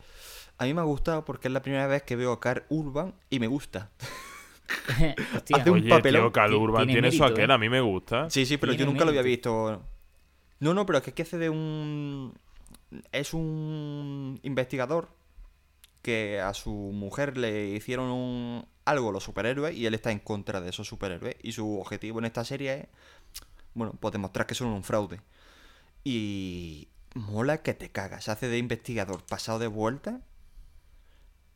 a 0.58 0.64
mí 0.64 0.74
me 0.74 0.80
ha 0.80 0.86
gustado 0.86 1.26
porque 1.26 1.50
es 1.50 1.54
la 1.54 1.62
primera 1.62 1.86
vez 1.88 2.04
que 2.04 2.16
veo 2.16 2.32
a 2.32 2.40
Carl 2.40 2.64
Urban 2.70 3.14
y 3.30 3.40
me 3.40 3.48
gusta. 3.48 3.92
Hostia, 5.36 5.58
Hace 5.58 5.70
un 5.70 5.80
Oye, 5.80 5.90
papelón. 5.90 6.24
tío, 6.24 6.32
Cal 6.32 6.54
Urban 6.54 6.86
tiene 6.86 7.10
tiene 7.10 7.12
su 7.12 7.26
aquel, 7.26 7.50
¿eh? 7.50 7.54
a 7.54 7.58
mí 7.58 7.68
me 7.68 7.82
gusta. 7.82 8.30
Sí, 8.30 8.46
sí, 8.46 8.56
pero 8.56 8.72
yo 8.72 8.86
nunca 8.86 9.04
lo 9.04 9.10
había 9.10 9.22
visto. 9.22 9.84
No, 10.60 10.74
no, 10.74 10.86
pero 10.86 10.98
es 10.98 11.04
que, 11.04 11.12
es 11.12 11.16
que 11.16 11.22
hace 11.24 11.38
de 11.38 11.50
un. 11.50 12.34
Es 13.12 13.34
un 13.34 14.40
investigador 14.44 15.10
que 16.02 16.40
a 16.40 16.54
su 16.54 16.72
mujer 16.72 17.38
le 17.38 17.68
hicieron 17.68 18.10
un... 18.10 18.66
algo 18.86 19.12
los 19.12 19.24
superhéroes 19.24 19.76
y 19.76 19.86
él 19.86 19.94
está 19.94 20.12
en 20.12 20.20
contra 20.20 20.62
de 20.62 20.70
esos 20.70 20.88
superhéroes. 20.88 21.36
Y 21.44 21.52
su 21.52 21.80
objetivo 21.80 22.20
en 22.20 22.26
esta 22.26 22.46
serie 22.46 22.74
es, 22.74 22.88
bueno, 23.74 23.94
pues 24.00 24.14
demostrar 24.14 24.48
que 24.48 24.56
son 24.56 24.70
un 24.70 24.84
fraude. 24.84 25.20
Y 26.04 26.88
mola 27.14 27.62
que 27.62 27.74
te 27.74 27.92
cagas. 27.92 28.24
Se 28.24 28.32
hace 28.32 28.48
de 28.48 28.58
investigador 28.58 29.22
pasado 29.24 29.60
de 29.60 29.68
vuelta. 29.68 30.22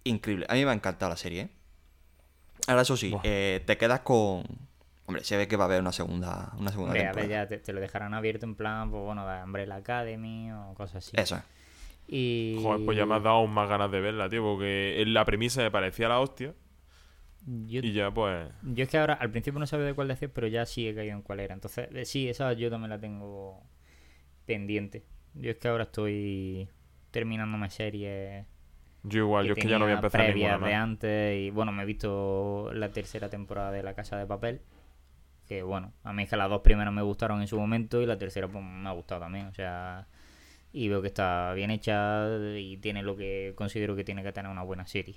Increíble. 0.04 0.45
A 0.49 0.56
mí 0.56 0.66
me 0.66 0.72
ha 0.72 0.74
encantado 0.74 1.10
la 1.10 1.18
serie, 1.18 1.41
¿eh? 1.43 1.49
Ahora, 2.68 2.82
eso 2.82 2.97
sí, 2.97 3.16
eh, 3.24 3.64
te 3.66 3.78
quedas 3.78 4.02
con... 4.02 4.43
Hombre, 5.12 5.24
se 5.24 5.38
ve 5.38 5.47
que 5.47 5.57
va 5.57 5.66
a 5.66 5.68
haber 5.68 5.82
una 5.82 5.91
segunda, 5.91 6.51
una 6.57 6.72
segunda 6.72 6.91
Hombre, 6.91 7.01
a 7.01 7.12
ver, 7.12 7.16
temporada. 7.16 7.43
ya 7.43 7.47
te, 7.47 7.57
te 7.59 7.74
lo 7.74 7.82
dejarán 7.82 8.14
abierto 8.14 8.45
en 8.45 8.55
plan, 8.55 8.89
pues 8.89 9.03
bueno, 9.03 9.28
de 9.28 9.43
Umbrella 9.43 9.76
Academy 9.76 10.51
o 10.51 10.74
cosas 10.74 11.05
así. 11.05 11.12
Eso 11.16 11.36
es. 11.36 11.43
Y... 12.07 12.59
Joder, 12.62 12.86
pues 12.86 12.97
ya 12.97 13.05
me 13.05 13.16
has 13.16 13.24
dado 13.24 13.45
más 13.47 13.70
ganas 13.70 13.91
de 13.91 14.01
verla, 14.01 14.28
tío, 14.30 14.41
porque 14.41 15.01
en 15.01 15.14
la 15.14 15.24
premisa 15.26 15.62
me 15.62 15.72
parecía 15.72 16.09
la 16.09 16.20
hostia 16.20 16.53
Yo, 17.45 17.80
y 17.82 17.93
ya 17.93 18.12
pues... 18.12 18.49
yo 18.64 18.84
es 18.84 18.89
que 18.89 18.97
ahora, 18.97 19.14
al 19.14 19.32
principio 19.32 19.59
no 19.59 19.66
sabía 19.68 19.86
de 19.86 19.93
cuál 19.93 20.07
decir, 20.07 20.30
pero 20.30 20.47
ya 20.47 20.66
sí 20.66 20.88
he 20.88 20.95
caído 20.95 21.14
en 21.14 21.22
cuál 21.22 21.39
era. 21.39 21.53
Entonces, 21.53 21.88
eh, 21.93 22.05
sí, 22.05 22.28
esa 22.28 22.53
yo 22.53 22.70
también 22.70 22.89
la 22.89 22.99
tengo 22.99 23.64
pendiente. 24.45 25.05
Yo 25.36 25.51
es 25.51 25.57
que 25.57 25.68
ahora 25.68 25.84
estoy 25.84 26.68
terminándome 27.12 27.70
series 27.70 28.45
Yo 29.03 29.20
igual, 29.20 29.45
yo 29.45 29.53
es 29.53 29.59
que 29.59 29.70
ya 29.70 29.80
no 29.80 29.86
voy 29.86 29.93
a 29.93 29.95
empezar 29.95 30.34
ninguna 30.36 30.57
de 30.57 30.74
antes 30.74 31.39
y 31.39 31.49
bueno, 31.49 31.72
me 31.72 31.84
he 31.84 31.86
visto 31.86 32.72
la 32.74 32.91
tercera 32.91 33.30
temporada 33.30 33.72
de 33.72 33.84
La 33.84 33.93
Casa 33.93 34.18
de 34.18 34.26
Papel, 34.26 34.62
Que 35.52 35.64
bueno, 35.64 35.91
a 36.06 36.14
mí 36.14 36.24
es 36.24 36.30
que 36.30 36.38
las 36.38 36.49
dos 36.49 36.62
primeras 36.62 36.93
me 36.93 37.02
gustaron 37.02 37.41
en 37.41 37.47
su 37.49 37.60
momento 37.60 38.02
y 38.02 38.06
la 38.06 38.18
tercera 38.18 38.47
pues 38.47 38.64
me 38.64 38.88
ha 38.88 38.93
gustado 38.93 39.20
también. 39.20 39.47
O 39.47 39.54
sea, 39.54 40.08
y 40.72 40.88
veo 40.88 41.02
que 41.02 41.10
está 41.10 41.52
bien 41.54 41.72
hecha 41.72 42.26
y 42.58 42.78
tiene 42.78 43.04
lo 43.04 43.18
que 43.18 43.52
considero 43.54 43.93
que 43.93 44.06
tiene 44.06 44.24
que 44.24 44.32
tener 44.32 44.49
una 44.49 44.64
buena 44.64 44.88
serie. 44.88 45.16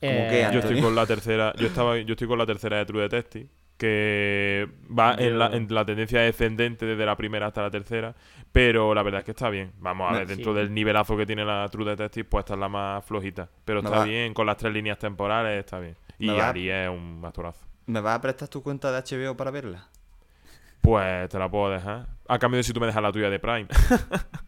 ¿Cómo 0.00 0.12
Eh, 0.12 0.28
qué, 0.30 0.52
Yo 0.52 0.58
estoy 0.58 0.82
con 0.82 0.94
la 0.94 1.06
tercera, 1.06 1.54
yo 1.56 1.68
estaba, 1.68 1.96
yo 1.96 2.12
estoy 2.12 2.28
con 2.28 2.36
la 2.36 2.44
tercera 2.44 2.76
de 2.76 2.84
True 2.84 3.00
Detective, 3.00 3.48
que 3.78 4.68
va 4.86 5.14
en, 5.14 5.38
la, 5.38 5.46
en 5.46 5.66
la 5.74 5.86
tendencia 5.86 6.20
descendente 6.20 6.84
desde 6.84 7.06
la 7.06 7.16
primera 7.16 7.46
hasta 7.46 7.62
la 7.62 7.70
tercera, 7.70 8.14
pero 8.52 8.94
la 8.94 9.02
verdad 9.02 9.20
es 9.20 9.24
que 9.24 9.30
está 9.30 9.48
bien. 9.48 9.72
Vamos 9.78 10.12
a 10.12 10.18
ver, 10.18 10.26
dentro 10.26 10.52
sí. 10.52 10.58
del 10.58 10.74
nivelazo 10.74 11.16
que 11.16 11.24
tiene 11.24 11.46
la 11.46 11.66
True 11.70 11.86
Detective, 11.88 12.28
pues 12.28 12.42
esta 12.42 12.52
es 12.52 12.60
la 12.60 12.68
más 12.68 13.02
flojita. 13.02 13.48
Pero 13.64 13.78
está 13.78 14.00
va- 14.00 14.04
bien, 14.04 14.34
con 14.34 14.44
las 14.44 14.58
tres 14.58 14.74
líneas 14.74 14.98
temporales 14.98 15.58
está 15.58 15.80
bien. 15.80 15.96
Y 16.18 16.28
va- 16.28 16.50
Ari 16.50 16.68
es 16.68 16.90
un 16.90 17.22
actorazo. 17.24 17.67
¿Me 17.88 18.02
vas 18.02 18.18
a 18.18 18.20
prestar 18.20 18.48
tu 18.48 18.62
cuenta 18.62 18.92
de 18.92 18.98
HBO 19.00 19.34
para 19.34 19.50
verla? 19.50 19.88
Pues 20.82 21.26
te 21.30 21.38
la 21.38 21.50
puedo 21.50 21.70
dejar. 21.70 22.06
A 22.28 22.38
cambio 22.38 22.58
de 22.58 22.62
si 22.62 22.74
tú 22.74 22.80
me 22.80 22.86
dejas 22.86 23.02
la 23.02 23.10
tuya 23.10 23.30
de 23.30 23.38
Prime. 23.38 23.66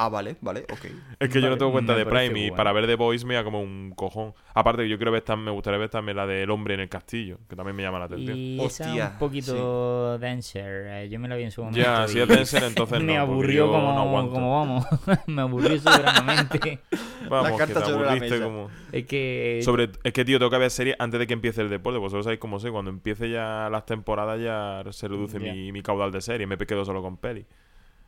Ah, 0.00 0.08
vale, 0.08 0.36
vale, 0.40 0.60
ok. 0.70 0.84
Es 1.18 1.28
que 1.28 1.40
yo 1.40 1.50
no 1.50 1.58
tengo 1.58 1.72
cuenta 1.72 1.92
de 1.96 2.06
Prime 2.06 2.46
y 2.46 2.50
para 2.52 2.70
ver 2.72 2.86
The 2.86 2.94
Voice 2.94 3.26
me 3.26 3.34
da 3.34 3.42
como 3.42 3.60
un 3.60 3.92
cojón. 3.96 4.32
Aparte 4.54 4.82
que 4.84 4.88
yo 4.88 4.96
quiero 4.96 5.10
ver 5.10 5.22
también, 5.22 5.46
me 5.46 5.50
gustaría 5.50 5.76
ver 5.76 5.88
también 5.88 6.16
la 6.16 6.24
del 6.24 6.48
hombre 6.50 6.74
en 6.74 6.80
el 6.80 6.88
castillo, 6.88 7.38
que 7.48 7.56
también 7.56 7.74
me 7.74 7.82
llama 7.82 7.98
la 7.98 8.04
atención. 8.04 8.36
Y 8.38 8.64
esa 8.64 8.84
Hostia, 8.84 9.08
un 9.14 9.18
poquito 9.18 10.16
denser. 10.18 10.86
eh, 10.86 11.08
Yo 11.10 11.18
me 11.18 11.26
la 11.26 11.34
vi 11.34 11.42
en 11.42 11.50
su 11.50 11.62
momento. 11.64 11.80
Ya, 11.80 12.06
si 12.06 12.18
y 12.18 12.20
es 12.20 12.28
Denser, 12.28 12.62
entonces 12.62 13.00
me 13.02 13.14
no, 13.14 13.20
aburrió 13.22 13.66
como, 13.72 13.92
no 13.92 14.30
como 14.30 14.56
vamos. 14.56 14.86
me 15.26 15.42
aburrió 15.42 15.76
soberanamente. 15.80 16.78
Vamos, 17.28 17.60
que 17.60 17.66
te 17.66 17.74
sobre 17.74 18.04
la 18.06 18.12
aburriste 18.12 18.30
mesa. 18.36 18.44
como... 18.44 18.70
es 18.92 19.04
que. 19.04 19.60
Sobre, 19.62 19.90
es 20.04 20.12
que, 20.12 20.24
tío, 20.24 20.38
tengo 20.38 20.50
que 20.50 20.58
ver 20.58 20.70
series 20.70 20.96
antes 21.00 21.18
de 21.20 21.26
que 21.26 21.34
empiece 21.34 21.60
el 21.60 21.68
deporte. 21.68 21.98
Vosotros 21.98 22.24
sabéis 22.24 22.40
cómo 22.40 22.58
soy. 22.60 22.70
Cuando 22.70 22.90
empiece 22.90 23.28
ya 23.28 23.68
las 23.70 23.84
temporadas 23.84 24.40
ya 24.40 24.82
se 24.92 25.08
reduce 25.08 25.38
mi 25.40 25.82
caudal 25.82 26.12
de 26.12 26.20
series. 26.20 26.48
Me 26.48 26.56
quedo 26.56 26.84
solo 26.84 27.02
con 27.02 27.16
peli. 27.16 27.44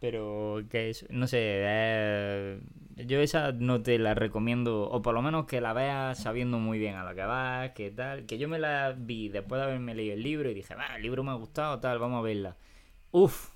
Pero 0.00 0.62
que 0.70 0.90
es, 0.90 1.06
no 1.10 1.26
sé, 1.26 1.38
eh, 1.42 2.60
yo 2.96 3.20
esa 3.20 3.52
no 3.52 3.82
te 3.82 3.98
la 3.98 4.14
recomiendo, 4.14 4.88
o 4.90 5.02
por 5.02 5.14
lo 5.14 5.20
menos 5.22 5.44
que 5.46 5.60
la 5.60 5.72
veas 5.74 6.18
sabiendo 6.18 6.58
muy 6.58 6.78
bien 6.78 6.94
a 6.96 7.04
lo 7.04 7.14
que 7.14 7.22
vas, 7.22 7.70
que 7.72 7.90
tal, 7.90 8.24
que 8.26 8.38
yo 8.38 8.48
me 8.48 8.58
la 8.58 8.94
vi 8.96 9.28
después 9.28 9.60
de 9.60 9.66
haberme 9.66 9.94
leído 9.94 10.14
el 10.14 10.22
libro 10.22 10.50
y 10.50 10.54
dije, 10.54 10.74
va, 10.74 10.96
el 10.96 11.02
libro 11.02 11.22
me 11.22 11.30
ha 11.30 11.34
gustado, 11.34 11.80
tal, 11.80 11.98
vamos 11.98 12.18
a 12.20 12.22
verla. 12.22 12.56
Uf, 13.10 13.50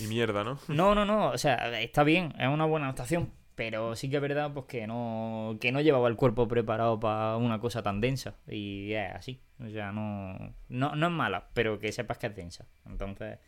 Y 0.00 0.06
mierda, 0.08 0.42
¿no? 0.44 0.58
no, 0.68 0.94
no, 0.94 1.04
no, 1.04 1.30
o 1.30 1.38
sea, 1.38 1.80
está 1.80 2.02
bien, 2.02 2.34
es 2.38 2.48
una 2.48 2.64
buena 2.64 2.86
adaptación, 2.86 3.30
pero 3.54 3.94
sí 3.96 4.10
que 4.10 4.16
es 4.16 4.22
verdad 4.22 4.52
pues 4.52 4.66
que 4.66 4.86
no, 4.88 5.56
que 5.60 5.70
no 5.70 5.80
llevaba 5.80 6.08
el 6.08 6.16
cuerpo 6.16 6.48
preparado 6.48 6.98
para 6.98 7.36
una 7.36 7.60
cosa 7.60 7.82
tan 7.82 8.00
densa, 8.00 8.34
y 8.48 8.92
es 8.92 9.14
así, 9.14 9.40
o 9.64 9.68
sea, 9.70 9.92
no, 9.92 10.36
no, 10.68 10.96
no 10.96 11.06
es 11.06 11.12
mala, 11.12 11.48
pero 11.54 11.78
que 11.78 11.92
sepas 11.92 12.18
que 12.18 12.26
es 12.26 12.34
densa, 12.36 12.66
entonces 12.86 13.38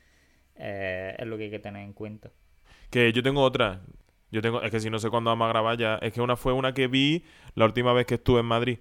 eh, 0.60 1.16
es 1.18 1.26
lo 1.26 1.36
que 1.36 1.44
hay 1.44 1.50
que 1.50 1.58
tener 1.58 1.82
en 1.82 1.92
cuenta. 1.92 2.30
Que 2.90 3.12
yo 3.12 3.22
tengo 3.22 3.42
otra. 3.42 3.80
Yo 4.30 4.42
tengo, 4.42 4.62
es 4.62 4.70
que 4.70 4.78
si 4.80 4.90
no 4.90 4.98
sé 4.98 5.10
cuándo 5.10 5.30
vamos 5.30 5.46
a 5.46 5.48
grabar 5.48 5.76
ya. 5.76 5.96
Es 5.96 6.12
que 6.12 6.20
una 6.20 6.36
fue 6.36 6.52
una 6.52 6.72
que 6.74 6.86
vi 6.86 7.24
la 7.54 7.64
última 7.64 7.92
vez 7.92 8.06
que 8.06 8.14
estuve 8.14 8.40
en 8.40 8.46
Madrid. 8.46 8.78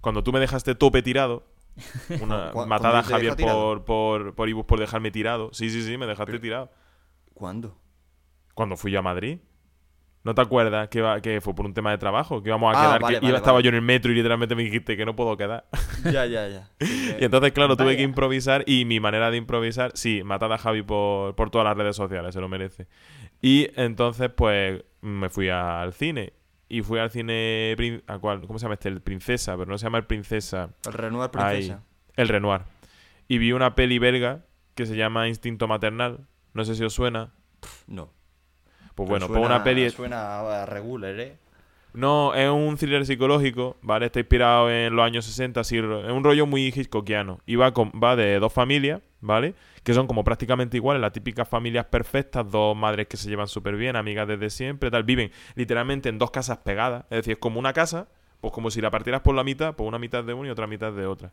Cuando 0.00 0.22
tú 0.22 0.32
me 0.32 0.40
dejaste 0.40 0.74
tope 0.74 1.02
tirado. 1.02 1.46
Una 2.20 2.50
¿Cu- 2.50 2.66
matada 2.66 2.98
a 2.98 3.02
Javier 3.02 3.36
por, 3.36 3.84
por, 3.84 4.34
por 4.34 4.48
ibus 4.48 4.64
por 4.66 4.78
dejarme 4.80 5.10
tirado. 5.10 5.50
Sí, 5.52 5.70
sí, 5.70 5.82
sí, 5.82 5.96
me 5.96 6.06
dejaste 6.06 6.38
tirado. 6.38 6.70
¿Cuándo? 7.32 7.78
Cuando 8.54 8.76
fui 8.76 8.90
yo 8.90 8.98
a 8.98 9.02
Madrid. 9.02 9.38
¿No 10.22 10.34
te 10.34 10.42
acuerdas 10.42 10.88
que, 10.88 10.98
iba- 10.98 11.18
que 11.22 11.40
fue 11.40 11.54
por 11.54 11.64
un 11.64 11.72
tema 11.72 11.90
de 11.92 11.98
trabajo? 11.98 12.42
Que 12.42 12.50
íbamos 12.50 12.74
a 12.74 12.78
Ah, 12.78 12.82
quedar. 12.84 13.00
vale, 13.00 13.14
que 13.14 13.20
vale, 13.20 13.28
iba- 13.30 13.38
estaba 13.38 13.54
vale. 13.54 13.64
yo 13.64 13.68
en 13.70 13.74
el 13.76 13.82
metro 13.82 14.12
y 14.12 14.14
literalmente 14.14 14.54
me 14.54 14.62
dijiste 14.64 14.96
que 14.96 15.06
no 15.06 15.16
puedo 15.16 15.34
quedar. 15.38 15.64
ya, 16.04 16.26
ya, 16.26 16.46
ya. 16.48 16.68
Sí, 16.80 17.14
Y 17.20 17.24
entonces, 17.24 17.52
claro, 17.52 17.74
tuve 17.76 17.96
que 17.96 18.02
improvisar 18.02 18.62
y 18.66 18.84
mi 18.84 19.00
manera 19.00 19.30
de 19.30 19.38
improvisar, 19.38 19.92
sí, 19.94 20.22
matada 20.22 20.56
a 20.56 20.58
Javi 20.58 20.82
por, 20.82 21.34
por 21.36 21.50
todas 21.50 21.64
las 21.66 21.76
redes 21.76 21.96
sociales, 21.96 22.34
se 22.34 22.40
lo 22.40 22.48
merece. 22.48 22.86
Y 23.40 23.68
entonces, 23.76 24.28
pues, 24.34 24.84
me 25.00 25.30
fui 25.30 25.48
al 25.48 25.94
cine. 25.94 26.34
Y 26.68 26.82
fui 26.82 26.98
al 27.00 27.10
cine... 27.10 27.74
¿a 28.06 28.18
cuál? 28.18 28.42
¿Cómo 28.46 28.58
se 28.58 28.64
llama 28.64 28.74
este? 28.74 28.88
El 28.90 29.00
Princesa, 29.00 29.56
pero 29.56 29.70
no 29.70 29.78
se 29.78 29.84
llama 29.86 29.98
el 29.98 30.04
Princesa. 30.04 30.68
El 30.86 30.92
Renoir 30.92 31.30
Ahí. 31.34 31.56
Princesa. 31.56 31.82
El 32.16 32.28
Renoir. 32.28 32.60
Y 33.26 33.38
vi 33.38 33.52
una 33.52 33.74
peli 33.74 33.98
belga 33.98 34.44
que 34.74 34.84
se 34.86 34.96
llama 34.96 35.26
Instinto 35.28 35.66
Maternal. 35.66 36.26
No 36.52 36.64
sé 36.64 36.74
si 36.74 36.84
os 36.84 36.92
suena. 36.92 37.32
No. 37.88 38.12
Pues 39.06 39.10
bueno, 39.10 39.26
pues 39.28 39.44
una 39.46 39.64
peli... 39.64 39.90
Suena 39.90 40.62
a 40.62 40.66
regular, 40.66 41.18
¿eh? 41.18 41.36
No, 41.92 42.34
es 42.34 42.48
un 42.48 42.76
thriller 42.76 43.04
psicológico, 43.04 43.76
¿vale? 43.82 44.06
Está 44.06 44.20
inspirado 44.20 44.70
en 44.70 44.94
los 44.94 45.04
años 45.04 45.24
60, 45.24 45.60
así, 45.60 45.76
es 45.78 45.82
un 45.82 46.22
rollo 46.22 46.46
muy 46.46 46.68
hitchcockiano. 46.68 47.40
Y 47.46 47.56
va, 47.56 47.72
con- 47.72 47.90
va 47.92 48.14
de 48.14 48.38
dos 48.38 48.52
familias, 48.52 49.00
¿vale? 49.20 49.54
Que 49.82 49.92
son 49.92 50.06
como 50.06 50.22
prácticamente 50.22 50.76
iguales, 50.76 51.00
las 51.00 51.12
típicas 51.12 51.48
familias 51.48 51.86
perfectas, 51.86 52.48
dos 52.48 52.76
madres 52.76 53.08
que 53.08 53.16
se 53.16 53.28
llevan 53.28 53.48
súper 53.48 53.74
bien, 53.74 53.96
amigas 53.96 54.28
desde 54.28 54.50
siempre, 54.50 54.90
tal. 54.90 55.02
Viven 55.02 55.32
literalmente 55.56 56.08
en 56.08 56.18
dos 56.18 56.30
casas 56.30 56.58
pegadas, 56.58 57.04
es 57.10 57.16
decir, 57.18 57.32
es 57.32 57.38
como 57.38 57.58
una 57.58 57.72
casa, 57.72 58.06
pues 58.40 58.52
como 58.52 58.70
si 58.70 58.80
la 58.80 58.90
partieras 58.92 59.22
por 59.22 59.34
la 59.34 59.42
mitad, 59.42 59.74
pues 59.74 59.88
una 59.88 59.98
mitad 59.98 60.22
de 60.22 60.32
una 60.32 60.48
y 60.48 60.52
otra 60.52 60.68
mitad 60.68 60.92
de 60.92 61.06
otra. 61.06 61.32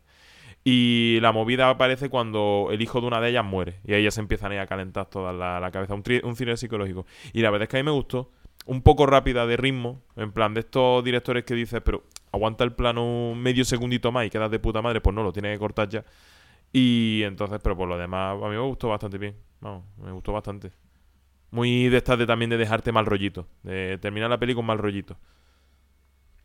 Y 0.64 1.18
la 1.20 1.32
movida 1.32 1.70
aparece 1.70 2.10
cuando 2.10 2.68
el 2.70 2.82
hijo 2.82 3.00
de 3.00 3.06
una 3.06 3.20
de 3.20 3.30
ellas 3.30 3.44
muere. 3.44 3.80
Y 3.84 3.94
ahí 3.94 4.04
ya 4.04 4.10
se 4.10 4.20
empiezan 4.20 4.52
a 4.52 4.66
calentar 4.66 5.06
toda 5.06 5.32
la, 5.32 5.70
cabeza. 5.70 5.94
Un, 5.94 6.02
un 6.24 6.34
thriller 6.34 6.58
psicológico. 6.58 7.06
Y 7.32 7.40
la 7.40 7.50
verdad 7.50 7.64
es 7.64 7.68
que 7.68 7.78
a 7.78 7.82
mí 7.82 7.84
me 7.84 7.92
gustó. 7.92 8.30
Un 8.66 8.82
poco 8.82 9.06
rápida 9.06 9.46
de 9.46 9.56
ritmo. 9.56 10.02
En 10.16 10.32
plan, 10.32 10.52
de 10.52 10.60
estos 10.60 11.02
directores 11.04 11.44
que 11.44 11.54
dices, 11.54 11.80
pero 11.82 12.04
aguanta 12.32 12.64
el 12.64 12.72
plano 12.72 13.34
medio 13.34 13.64
segundito 13.64 14.12
más 14.12 14.26
y 14.26 14.30
quedas 14.30 14.50
de 14.50 14.58
puta 14.58 14.82
madre. 14.82 15.00
Pues 15.00 15.14
no, 15.14 15.22
lo 15.22 15.32
tiene 15.32 15.52
que 15.52 15.58
cortar 15.58 15.88
ya. 15.88 16.04
Y 16.72 17.22
entonces, 17.24 17.60
pero 17.62 17.76
por 17.76 17.88
lo 17.88 17.96
demás, 17.96 18.36
a 18.42 18.46
mí 18.48 18.54
me 18.54 18.58
gustó 18.58 18.88
bastante 18.88 19.16
bien. 19.16 19.36
Vamos, 19.60 19.84
me 20.02 20.12
gustó 20.12 20.32
bastante. 20.32 20.72
Muy 21.50 21.88
de 21.88 21.96
estas 21.96 22.18
de 22.18 22.26
también 22.26 22.50
de 22.50 22.58
dejarte 22.58 22.92
mal 22.92 23.06
rollito. 23.06 23.46
De 23.62 23.96
terminar 23.98 24.28
la 24.28 24.38
peli 24.38 24.54
con 24.54 24.66
mal 24.66 24.78
rollito. 24.78 25.16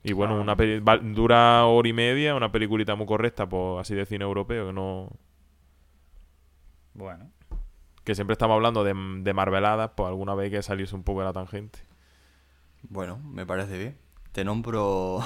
Y 0.04 0.12
bueno, 0.14 0.40
una 0.40 0.56
peli 0.56 0.80
va- 0.80 0.98
dura 0.98 1.66
hora 1.66 1.88
y 1.88 1.94
media, 1.94 2.36
una 2.36 2.52
peliculita 2.52 2.96
muy 2.96 3.06
correcta, 3.06 3.48
pues 3.48 3.80
así 3.82 3.96
de 3.96 4.06
cine 4.06 4.26
europeo, 4.26 4.68
que 4.68 4.74
no. 4.74 5.10
Bueno. 6.94 7.32
Que 8.04 8.16
siempre 8.16 8.34
estamos 8.34 8.56
hablando 8.56 8.84
de, 8.84 8.94
de 9.22 9.34
marveladas, 9.34 9.92
pues 9.96 10.08
alguna 10.08 10.36
vez 10.36 10.46
hay 10.46 10.52
que 10.52 10.62
salirse 10.64 10.94
un 10.96 11.04
poco 11.04 11.20
de 11.22 11.26
la 11.28 11.34
tangente. 11.34 11.80
Bueno, 12.82 13.18
me 13.20 13.46
parece 13.46 13.78
bien. 13.78 13.98
Te 14.32 14.44
nombro. 14.44 15.20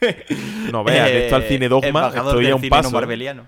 No 0.72 0.82
veas, 0.82 1.06
de 1.12 1.24
esto 1.24 1.36
al 1.36 1.42
eh, 1.44 1.48
cine 1.48 1.68
dogma 1.68 2.08
estoy 2.08 2.50
a 2.50 2.56
un 2.56 2.60
cine 2.60 2.70
paso. 2.70 2.90
no 2.90 2.94
marveliano. 2.98 3.46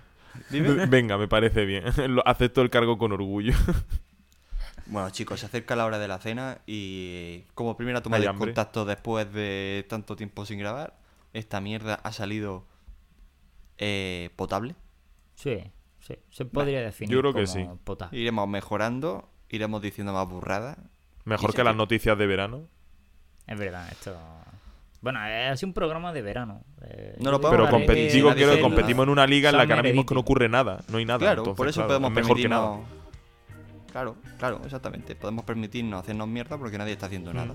Dime. 0.51 0.87
Venga, 0.87 1.19
me 1.19 1.27
parece 1.27 1.65
bien. 1.65 1.83
Lo- 2.15 2.27
Acepto 2.27 2.63
el 2.63 2.71
cargo 2.71 2.97
con 2.97 3.11
orgullo. 3.11 3.55
Bueno, 4.87 5.11
chicos, 5.11 5.41
se 5.41 5.47
acerca 5.47 5.77
la 5.77 5.87
hora 5.87 5.99
de 5.99 6.09
la 6.09 6.19
cena 6.19 6.59
y 6.67 7.45
como 7.55 7.77
primera 7.77 8.03
toma 8.03 8.19
de 8.19 8.33
contacto 8.35 8.85
después 8.85 9.33
de 9.33 9.87
tanto 9.89 10.15
tiempo 10.17 10.45
sin 10.45 10.59
grabar, 10.59 10.95
esta 11.33 11.61
mierda 11.61 11.95
ha 12.03 12.13
salido 12.13 12.67
eh, 13.79 14.31
potable. 14.37 14.75
Sí, 15.37 15.59
sí. 16.01 16.17
Se 16.31 16.45
podría 16.45 16.83
definir 16.83 17.15
yo 17.15 17.21
creo 17.21 17.33
que 17.33 17.45
como 17.45 17.75
sí. 17.75 17.81
potable. 17.85 18.19
Iremos 18.19 18.49
mejorando, 18.49 19.29
iremos 19.49 19.81
diciendo 19.81 20.13
más 20.13 20.29
burradas. 20.29 20.77
Mejor 21.25 21.55
que 21.55 21.65
las 21.65 21.77
noticias 21.77 22.19
de 22.19 22.27
verano. 22.27 22.69
Es 23.47 23.59
verdad, 23.59 23.89
esto... 23.91 24.17
Bueno, 25.01 25.23
es 25.27 25.63
un 25.63 25.75
programa 25.75 26.15
de 26.15 26.23
verano. 26.23 26.63
eh, 26.81 27.17
No 27.21 27.31
lo 27.31 27.39
podemos 27.39 27.69
Pero 27.87 28.13
digo 28.13 28.35
que 28.35 28.61
competimos 28.61 29.05
en 29.05 29.11
una 29.11 29.27
liga 29.27 29.51
en 29.51 29.59
la 29.59 29.67
que 29.67 29.73
ahora 29.75 29.83
mismo 29.83 30.05
no 30.11 30.21
ocurre 30.21 30.49
nada. 30.49 30.83
No 30.89 30.97
hay 30.97 31.05
nada. 31.05 31.19
claro, 31.19 31.43
entonces, 31.43 31.57
por 31.59 31.69
eso 31.69 31.81
claro, 31.81 31.89
podemos 31.89 32.11
es 32.11 32.15
mejor 32.17 32.37
que 32.39 32.49
nada. 32.49 32.79
Claro, 33.95 34.17
claro, 34.41 34.61
exactamente. 34.65 35.15
Podemos 35.15 35.45
permitirnos 35.45 36.03
hacernos 36.03 36.27
mierda 36.27 36.59
porque 36.59 36.77
nadie 36.77 36.95
está 36.95 37.07
haciendo 37.07 37.33
nada. 37.33 37.55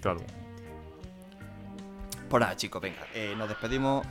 Claro. 0.00 0.22
Pues 2.30 2.40
nada, 2.40 2.56
chicos, 2.56 2.80
venga, 2.80 3.06
eh, 3.14 3.34
nos 3.36 3.50
despedimos. 3.50 4.06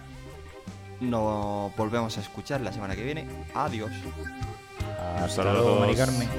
Nos 1.00 1.76
volvemos 1.76 2.16
a 2.16 2.22
escuchar 2.22 2.62
la 2.62 2.72
semana 2.72 2.96
que 2.96 3.04
viene. 3.04 3.28
Adiós. 3.56 3.90
Hasta 5.18 5.52
luego, 5.52 5.80
Mari 5.80 5.96
Carmen. 5.96 6.30